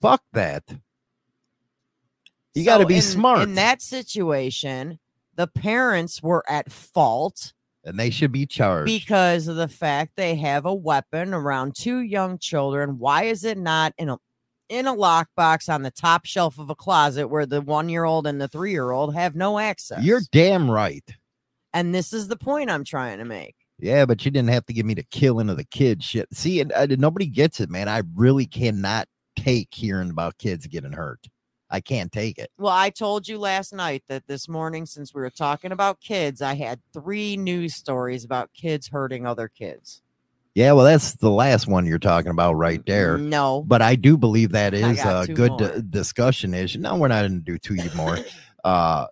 Fuck 0.00 0.22
that. 0.34 0.62
You 2.54 2.64
got 2.64 2.78
to 2.78 2.86
be 2.86 2.96
in- 2.96 3.02
smart, 3.02 3.42
In 3.42 3.54
that 3.54 3.82
situation, 3.82 5.00
the 5.34 5.48
parents 5.48 6.22
were 6.22 6.44
at 6.48 6.70
fault 6.70 7.54
and 7.88 7.98
they 7.98 8.10
should 8.10 8.30
be 8.32 8.46
charged. 8.46 8.86
because 8.86 9.48
of 9.48 9.56
the 9.56 9.68
fact 9.68 10.12
they 10.16 10.34
have 10.36 10.64
a 10.66 10.74
weapon 10.74 11.34
around 11.34 11.74
two 11.74 11.98
young 12.00 12.38
children. 12.38 12.98
Why 12.98 13.24
is 13.24 13.44
it 13.44 13.58
not 13.58 13.92
in 13.98 14.08
a 14.10 14.18
in 14.68 14.86
a 14.86 14.94
lockbox 14.94 15.72
on 15.72 15.82
the 15.82 15.90
top 15.90 16.26
shelf 16.26 16.58
of 16.58 16.68
a 16.70 16.74
closet 16.74 17.28
where 17.28 17.46
the 17.46 17.60
one 17.62 17.88
year 17.88 18.04
old 18.04 18.26
and 18.26 18.40
the 18.40 18.48
three 18.48 18.70
year 18.72 18.90
old 18.90 19.14
have 19.14 19.34
no 19.34 19.58
access? 19.58 20.02
You're 20.04 20.20
damn 20.30 20.70
right. 20.70 21.04
and 21.72 21.94
this 21.94 22.12
is 22.12 22.28
the 22.28 22.36
point 22.36 22.70
I'm 22.70 22.84
trying 22.84 23.18
to 23.18 23.24
make. 23.24 23.54
Yeah, 23.80 24.04
but 24.06 24.24
you 24.24 24.30
didn't 24.30 24.50
have 24.50 24.66
to 24.66 24.72
give 24.72 24.84
me 24.86 24.94
the 24.94 25.04
killing 25.04 25.48
of 25.48 25.56
the 25.56 25.64
kid 25.64 26.02
shit. 26.02 26.26
See, 26.32 26.60
and, 26.60 26.72
uh, 26.72 26.86
nobody 26.98 27.26
gets 27.26 27.60
it, 27.60 27.70
man. 27.70 27.88
I 27.88 28.02
really 28.16 28.44
cannot 28.44 29.06
take 29.36 29.68
hearing 29.72 30.10
about 30.10 30.36
kids 30.38 30.66
getting 30.66 30.92
hurt. 30.92 31.28
I 31.70 31.80
can't 31.80 32.10
take 32.10 32.38
it. 32.38 32.50
Well, 32.58 32.72
I 32.72 32.90
told 32.90 33.28
you 33.28 33.38
last 33.38 33.72
night 33.72 34.02
that 34.08 34.26
this 34.26 34.48
morning, 34.48 34.86
since 34.86 35.14
we 35.14 35.20
were 35.20 35.30
talking 35.30 35.72
about 35.72 36.00
kids, 36.00 36.40
I 36.40 36.54
had 36.54 36.80
three 36.92 37.36
news 37.36 37.74
stories 37.74 38.24
about 38.24 38.52
kids 38.54 38.88
hurting 38.88 39.26
other 39.26 39.48
kids. 39.48 40.00
Yeah, 40.54 40.72
well, 40.72 40.84
that's 40.84 41.14
the 41.14 41.30
last 41.30 41.68
one 41.68 41.86
you're 41.86 41.98
talking 41.98 42.30
about 42.30 42.54
right 42.54 42.84
there. 42.84 43.16
No. 43.16 43.62
but 43.62 43.80
I 43.82 43.94
do 43.94 44.16
believe 44.16 44.52
that 44.52 44.74
is 44.74 44.98
a 45.04 45.26
good 45.32 45.56
di- 45.56 45.82
discussion 45.88 46.54
issue. 46.54 46.80
No, 46.80 46.96
we're 46.96 47.08
not 47.08 47.20
going 47.20 47.44
to 47.44 47.58
do 47.58 47.58
two 47.58 47.76
more. 47.94 48.18
uh, 48.64 49.06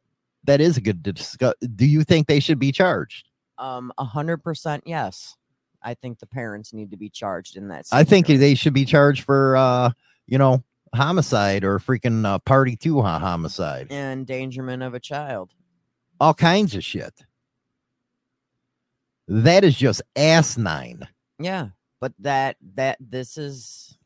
that 0.45 0.61
is 0.61 0.77
a 0.77 0.81
good 0.81 1.03
discuss. 1.03 1.55
Do 1.77 1.87
you 1.87 2.03
think 2.05 2.27
they 2.27 2.41
should 2.41 2.59
be 2.59 2.73
charged? 2.73 3.29
Um, 3.59 3.93
a 3.97 4.05
hundred 4.05 4.39
percent 4.39 4.85
yes. 4.87 5.37
I 5.83 5.95
think 5.95 6.19
the 6.19 6.27
parents 6.27 6.73
need 6.73 6.91
to 6.91 6.97
be 6.97 7.09
charged 7.09 7.57
in 7.57 7.69
that. 7.69 7.87
I 7.93 8.03
think 8.03 8.27
they 8.27 8.55
should 8.57 8.75
be 8.75 8.85
charged 8.85 9.23
for, 9.23 9.57
uh, 9.57 9.91
you 10.27 10.39
know, 10.39 10.65
homicide 10.95 11.65
or 11.65 11.79
freaking 11.79 12.25
uh, 12.27 12.39
party 12.41 12.77
to 12.77 12.97
ho- 13.03 13.19
homicide, 13.19 13.91
endangerment 13.91 14.83
of 14.83 14.95
a 14.95 15.01
child. 15.01 15.53
all 16.21 16.35
kinds 16.35 16.75
of 16.75 16.85
shit. 16.85 17.13
That 19.29 19.65
is 19.65 19.77
just 19.77 20.03
asinine. 20.15 21.09
Yeah, 21.39 21.69
but 22.01 22.13
that 22.21 22.57
that 22.77 22.97
this 23.01 23.37
is, 23.37 23.99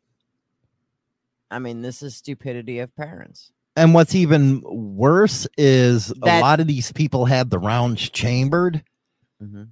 I 1.50 1.58
mean, 1.58 1.82
this 1.82 2.02
is 2.02 2.16
stupidity 2.16 2.78
of 2.78 2.94
parents. 2.96 3.52
And 3.76 3.94
what's 3.94 4.14
even 4.14 4.62
worse 4.66 5.46
is 5.56 6.10
a 6.22 6.40
lot 6.40 6.60
of 6.60 6.66
these 6.66 6.90
people 6.92 7.24
had 7.26 7.50
the 7.50 7.58
rounds 7.58 8.08
chambered. 8.10 8.82
Mhm. 9.42 9.68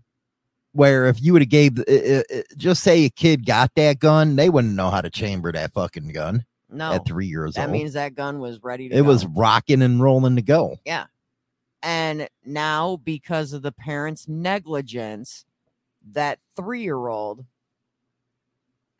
Where 0.72 1.06
if 1.06 1.20
you 1.20 1.32
would 1.32 1.42
have 1.42 1.48
gave, 1.48 1.78
uh, 1.80 1.82
uh, 1.88 2.22
uh, 2.32 2.42
just 2.56 2.82
say 2.82 3.04
a 3.06 3.10
kid 3.10 3.44
got 3.44 3.74
that 3.74 3.98
gun, 3.98 4.36
they 4.36 4.48
wouldn't 4.50 4.74
know 4.74 4.90
how 4.90 5.00
to 5.00 5.10
chamber 5.10 5.50
that 5.50 5.72
fucking 5.72 6.08
gun. 6.12 6.44
No, 6.70 6.92
at 6.92 7.06
three 7.06 7.26
years 7.26 7.48
old. 7.48 7.54
that 7.54 7.68
old, 7.68 7.72
means 7.72 7.94
that 7.94 8.14
gun 8.14 8.40
was 8.40 8.62
ready 8.62 8.88
to. 8.88 8.94
it 8.94 9.02
go. 9.02 9.04
was 9.04 9.26
rocking 9.26 9.82
and 9.82 10.02
rolling 10.02 10.36
to 10.36 10.42
go. 10.42 10.76
Yeah. 10.84 11.06
And 11.82 12.28
now, 12.44 12.96
because 12.96 13.52
of 13.52 13.62
the 13.62 13.72
parents' 13.72 14.26
negligence, 14.28 15.44
that 16.12 16.38
three 16.56 16.82
year 16.82 17.08
old 17.08 17.44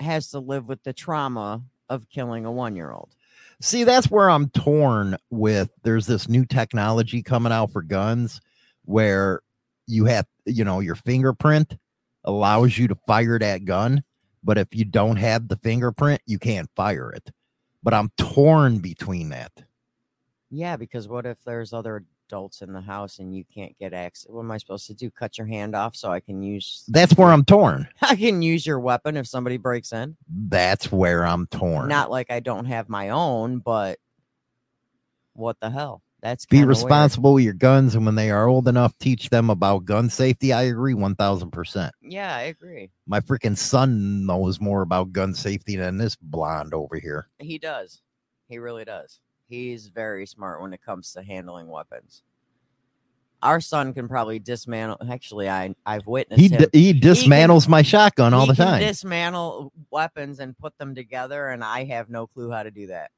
has 0.01 0.31
to 0.31 0.39
live 0.39 0.69
with 0.69 0.82
the 0.85 0.93
trauma 0.93 1.62
of 1.89 2.09
killing 2.09 2.45
a 2.45 2.53
one 2.53 2.77
year 2.77 2.93
old. 2.93 3.15
See, 3.61 3.85
that's 3.85 4.11
where 4.11 4.31
I'm 4.31 4.49
torn 4.51 5.16
with. 5.31 5.70
There's 5.82 6.07
this 6.07 6.28
new 6.28 6.45
technology 6.45 7.23
coming 7.23 7.53
out 7.53 7.73
for 7.73 7.82
guns 7.82 8.40
where 8.85 9.40
you 9.86 10.05
have, 10.05 10.27
you 10.47 10.65
know, 10.65 10.81
your 10.81 10.95
fingerprint 10.95 11.77
allows 12.24 12.78
you 12.78 12.89
to 12.89 12.95
fire 13.07 13.39
that 13.39 13.65
gun, 13.65 14.05
but 14.45 14.59
if 14.59 14.69
you 14.73 14.85
don't 14.85 15.16
have 15.16 15.49
the 15.49 15.57
fingerprint, 15.57 16.20
you 16.27 16.39
can't 16.39 16.70
fire 16.77 17.11
it. 17.11 17.31
But 17.83 17.95
I'm 17.95 18.11
torn 18.17 18.79
between 18.79 19.31
that. 19.31 19.53
Yeah, 20.51 20.77
because 20.77 21.09
what 21.09 21.27
if 21.27 21.43
there's 21.45 21.73
other 21.73 22.05
adults 22.29 22.63
in 22.63 22.73
the 22.73 22.81
house 22.81 23.19
and 23.19 23.35
you 23.35 23.45
can't 23.45 23.77
get 23.79 23.93
access? 23.93 24.31
What 24.31 24.43
am 24.43 24.51
I 24.51 24.59
supposed 24.59 24.87
to 24.89 24.95
do? 24.95 25.11
Cut 25.11 25.39
your 25.39 25.47
hand 25.47 25.75
off 25.75 25.97
so 25.97 26.11
I 26.11 26.21
can 26.21 26.43
use 26.43 26.85
That's 26.89 27.17
where 27.17 27.29
I'm 27.29 27.45
torn. 27.45 27.89
I 28.03 28.17
can 28.17 28.43
use 28.43 28.67
your 28.67 28.81
weapon 28.81 29.17
if 29.17 29.27
somebody 29.27 29.57
breaks 29.57 29.93
in. 29.93 30.17
That's 30.29 30.91
where 30.91 31.27
I'm 31.27 31.47
torn. 31.47 31.89
Not 31.89 32.11
like 32.11 32.31
I 32.31 32.41
don't 32.41 32.67
have 32.67 32.89
my 32.89 33.11
own, 33.11 33.59
but 33.59 33.99
what 35.35 35.59
the 35.61 35.71
hell? 35.71 36.03
That's 36.20 36.47
Be 36.47 36.57
kinda 36.57 36.66
weird. 36.66 36.77
responsible 36.77 37.35
with 37.35 37.45
your 37.45 37.55
guns, 37.55 37.95
and 37.95 38.05
when 38.05 38.16
they 38.16 38.31
are 38.31 38.49
old 38.49 38.66
enough, 38.66 38.97
teach 38.99 39.31
them 39.31 39.51
about 39.51 39.85
gun 39.85 40.11
safety. 40.11 40.53
I 40.53 40.62
agree, 40.62 40.95
one 40.95 41.15
thousand 41.15 41.53
percent. 41.53 41.95
Yeah, 42.03 42.35
I 42.35 42.43
agree. 42.43 42.90
My 43.07 43.20
freaking 43.20 43.57
son 43.57 44.27
knows 44.27 44.61
more 44.61 44.82
about 44.82 45.12
gun 45.12 45.32
safety 45.32 45.77
than 45.77 45.97
this 45.99 46.16
blonde 46.16 46.74
over 46.74 46.97
here. 46.97 47.28
He 47.39 47.59
does. 47.59 48.03
He 48.49 48.59
really 48.59 48.85
does. 48.85 49.20
He's 49.49 49.86
very 49.89 50.27
smart 50.27 50.61
when 50.61 50.73
it 50.73 50.82
comes 50.82 51.12
to 51.12 51.23
handling 51.23 51.69
weapons. 51.69 52.23
Our 53.40 53.61
son 53.61 53.95
can 53.95 54.09
probably 54.09 54.40
dismantle. 54.40 54.99
Actually, 55.09 55.49
I 55.49 55.73
I've 55.86 56.09
witnessed 56.09 56.40
He 56.40 56.49
him. 56.49 56.62
d- 56.73 56.78
he 56.78 56.93
can- 56.93 57.01
dismantles 57.11 57.69
my 57.69 57.82
shotgun 57.82 58.35
all 58.35 58.47
he 58.47 58.49
the 58.51 58.57
can 58.57 58.66
time. 58.66 58.81
Dismantle 58.81 59.73
weapons 59.93 60.40
and 60.40 60.59
put 60.59 60.77
them 60.78 60.97
together, 60.97 61.47
and 61.51 61.62
I 61.62 61.85
have 61.85 62.11
no 62.11 62.27
clue 62.27 62.51
how 62.51 62.65
to 62.65 62.73
do 62.73 62.89
that. 62.89 63.12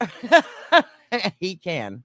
he 1.40 1.56
can, 1.56 2.02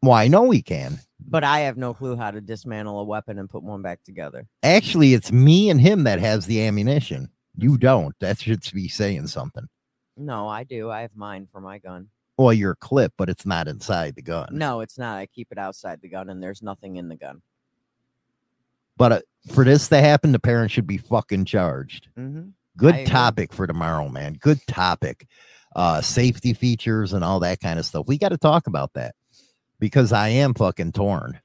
Why? 0.00 0.24
I 0.24 0.28
know 0.28 0.50
he 0.50 0.62
can. 0.62 0.98
but 1.20 1.44
I 1.44 1.60
have 1.60 1.76
no 1.76 1.94
clue 1.94 2.16
how 2.16 2.30
to 2.30 2.40
dismantle 2.40 3.00
a 3.00 3.04
weapon 3.04 3.38
and 3.38 3.48
put 3.48 3.62
one 3.62 3.82
back 3.82 4.02
together. 4.02 4.46
Actually, 4.62 5.14
it's 5.14 5.32
me 5.32 5.70
and 5.70 5.80
him 5.80 6.04
that 6.04 6.20
has 6.20 6.46
the 6.46 6.62
ammunition. 6.66 7.30
You 7.56 7.76
don't. 7.78 8.14
That 8.20 8.40
should 8.40 8.62
be 8.72 8.88
saying 8.88 9.26
something. 9.28 9.68
No, 10.16 10.48
I 10.48 10.64
do. 10.64 10.90
I 10.90 11.02
have 11.02 11.14
mine 11.16 11.48
for 11.52 11.60
my 11.60 11.78
gun. 11.78 12.08
Well, 12.38 12.52
your 12.52 12.74
clip, 12.74 13.12
but 13.18 13.28
it's 13.28 13.44
not 13.46 13.68
inside 13.68 14.14
the 14.14 14.22
gun. 14.22 14.48
No, 14.52 14.80
it's 14.80 14.98
not. 14.98 15.18
I 15.18 15.26
keep 15.26 15.48
it 15.52 15.58
outside 15.58 16.00
the 16.00 16.08
gun, 16.08 16.30
and 16.30 16.42
there's 16.42 16.62
nothing 16.62 16.96
in 16.96 17.08
the 17.08 17.16
gun. 17.16 17.42
But 18.96 19.12
uh, 19.12 19.20
for 19.52 19.64
this 19.64 19.88
to 19.88 20.00
happen, 20.00 20.32
the 20.32 20.38
parents 20.38 20.72
should 20.72 20.86
be 20.86 20.98
fucking 20.98 21.44
charged. 21.44 22.08
Mm-hmm. 22.18 22.48
Good 22.76 22.94
I 22.94 22.98
agree. 22.98 23.10
topic 23.10 23.52
for 23.52 23.66
tomorrow, 23.66 24.08
man. 24.08 24.34
Good 24.34 24.60
topic. 24.66 25.26
Uh, 25.74 26.00
safety 26.00 26.52
features 26.52 27.12
and 27.12 27.24
all 27.24 27.40
that 27.40 27.60
kind 27.60 27.78
of 27.78 27.86
stuff. 27.86 28.06
We 28.06 28.18
got 28.18 28.28
to 28.28 28.38
talk 28.38 28.66
about 28.66 28.92
that 28.92 29.14
because 29.78 30.12
I 30.12 30.28
am 30.28 30.54
fucking 30.54 30.92
torn. 30.92 31.40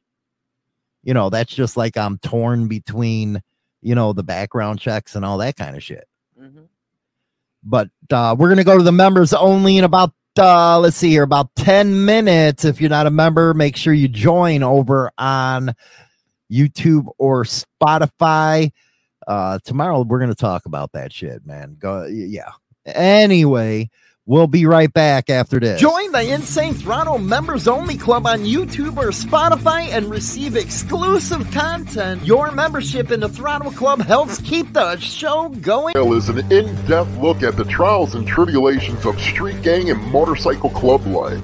You 1.03 1.13
know, 1.13 1.29
that's 1.29 1.53
just 1.53 1.77
like 1.77 1.97
I'm 1.97 2.17
torn 2.17 2.67
between, 2.67 3.41
you 3.81 3.95
know, 3.95 4.11
the 4.11 4.23
background 4.23 4.79
checks 4.79 5.15
and 5.15 5.23
all 5.23 5.37
that 5.37 5.55
kind 5.55 5.75
of 5.75 5.83
shit. 5.83 6.07
Mm-hmm. 6.39 6.63
But 7.63 7.89
uh, 8.11 8.35
we're 8.37 8.49
gonna 8.49 8.63
go 8.63 8.77
to 8.77 8.83
the 8.83 8.91
members 8.91 9.33
only 9.33 9.77
in 9.77 9.83
about 9.83 10.13
uh, 10.37 10.79
let's 10.79 10.97
see 10.97 11.09
here, 11.09 11.23
about 11.23 11.55
10 11.55 12.05
minutes. 12.05 12.63
If 12.63 12.79
you're 12.79 12.89
not 12.91 13.07
a 13.07 13.11
member, 13.11 13.53
make 13.53 13.75
sure 13.75 13.93
you 13.93 14.07
join 14.07 14.61
over 14.61 15.11
on 15.17 15.73
YouTube 16.51 17.07
or 17.17 17.43
Spotify. 17.43 18.71
Uh, 19.25 19.59
tomorrow 19.63 20.03
we're 20.03 20.19
gonna 20.19 20.35
talk 20.35 20.65
about 20.65 20.91
that 20.93 21.11
shit, 21.11 21.45
man. 21.45 21.75
Go 21.79 22.05
yeah. 22.05 22.51
Anyway, 22.85 23.89
We'll 24.29 24.47
be 24.47 24.65
right 24.65 24.91
back 24.91 25.29
after 25.29 25.57
this. 25.57 25.79
Join 25.79 26.11
the 26.11 26.33
Insane 26.33 26.73
Throttle 26.73 27.17
Members 27.17 27.65
Only 27.65 27.95
Club 27.95 28.27
on 28.27 28.39
YouTube 28.39 28.97
or 28.97 29.11
Spotify 29.11 29.87
and 29.87 30.09
receive 30.09 30.57
exclusive 30.57 31.49
content. 31.51 32.25
Your 32.25 32.51
membership 32.51 33.09
in 33.11 33.21
the 33.21 33.29
Throttle 33.29 33.71
Club 33.71 34.01
helps 34.01 34.41
keep 34.41 34.73
the 34.73 34.97
show 34.97 35.47
going. 35.61 35.95
is 35.95 36.27
an 36.27 36.39
in-depth 36.51 37.17
look 37.19 37.41
at 37.41 37.55
the 37.55 37.63
trials 37.63 38.15
and 38.15 38.27
tribulations 38.27 39.05
of 39.05 39.17
street 39.17 39.61
gang 39.61 39.89
and 39.91 40.11
motorcycle 40.11 40.71
club 40.71 41.07
life. 41.07 41.41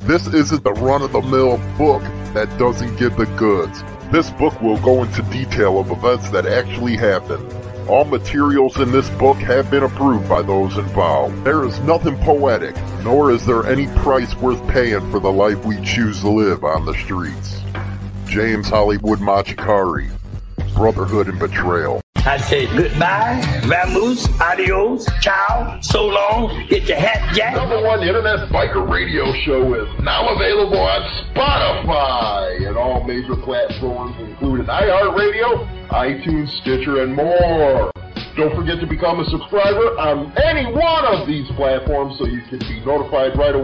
This 0.00 0.26
isn't 0.26 0.64
the 0.64 0.72
run-of-the-mill 0.72 1.58
book 1.78 2.02
that 2.34 2.48
doesn't 2.58 2.96
give 2.96 3.16
the 3.16 3.26
goods. 3.36 3.84
This 4.10 4.30
book 4.30 4.60
will 4.60 4.78
go 4.78 5.04
into 5.04 5.22
detail 5.30 5.78
of 5.78 5.92
events 5.92 6.28
that 6.30 6.44
actually 6.44 6.96
happened. 6.96 7.52
All 7.88 8.04
materials 8.04 8.80
in 8.80 8.90
this 8.90 9.08
book 9.10 9.36
have 9.36 9.70
been 9.70 9.84
approved 9.84 10.28
by 10.28 10.42
those 10.42 10.76
involved. 10.76 11.44
There 11.44 11.64
is 11.64 11.78
nothing 11.80 12.16
poetic, 12.16 12.74
nor 13.04 13.30
is 13.30 13.46
there 13.46 13.64
any 13.64 13.86
price 13.98 14.34
worth 14.34 14.66
paying 14.66 15.08
for 15.12 15.20
the 15.20 15.30
life 15.30 15.64
we 15.64 15.80
choose 15.82 16.20
to 16.22 16.28
live 16.28 16.64
on 16.64 16.84
the 16.84 16.94
streets. 16.94 17.60
James 18.26 18.68
Hollywood 18.68 19.20
Machikari, 19.20 20.10
Brotherhood 20.74 21.28
and 21.28 21.38
Betrayal. 21.38 22.00
I 22.26 22.38
say 22.38 22.66
goodbye, 22.66 23.40
vamoose, 23.62 24.26
adios, 24.40 25.06
ciao, 25.20 25.78
so 25.80 26.06
long, 26.06 26.66
get 26.68 26.82
your 26.88 26.98
hat 26.98 27.32
jack. 27.36 27.54
Number 27.54 27.80
one 27.80 28.02
internet 28.02 28.48
biker 28.50 28.82
radio 28.90 29.32
show 29.44 29.74
is 29.74 29.88
now 30.02 30.34
available 30.34 30.76
on 30.76 31.02
Spotify 31.30 32.66
and 32.66 32.76
all 32.76 33.04
major 33.04 33.36
platforms, 33.36 34.16
including 34.18 34.66
iHeartRadio, 34.66 35.88
iTunes, 35.90 36.48
Stitcher, 36.62 37.04
and 37.04 37.14
more. 37.14 37.92
Don't 38.36 38.54
forget 38.54 38.80
to 38.80 38.86
become 38.86 39.20
a 39.20 39.24
subscriber 39.30 39.96
on 39.96 40.30
any 40.36 40.66
one 40.70 41.04
of 41.06 41.26
these 41.26 41.48
platforms 41.56 42.18
so 42.18 42.26
you 42.26 42.42
can 42.50 42.58
be 42.58 42.84
notified 42.84 43.38
right 43.38 43.54
away. 43.54 43.62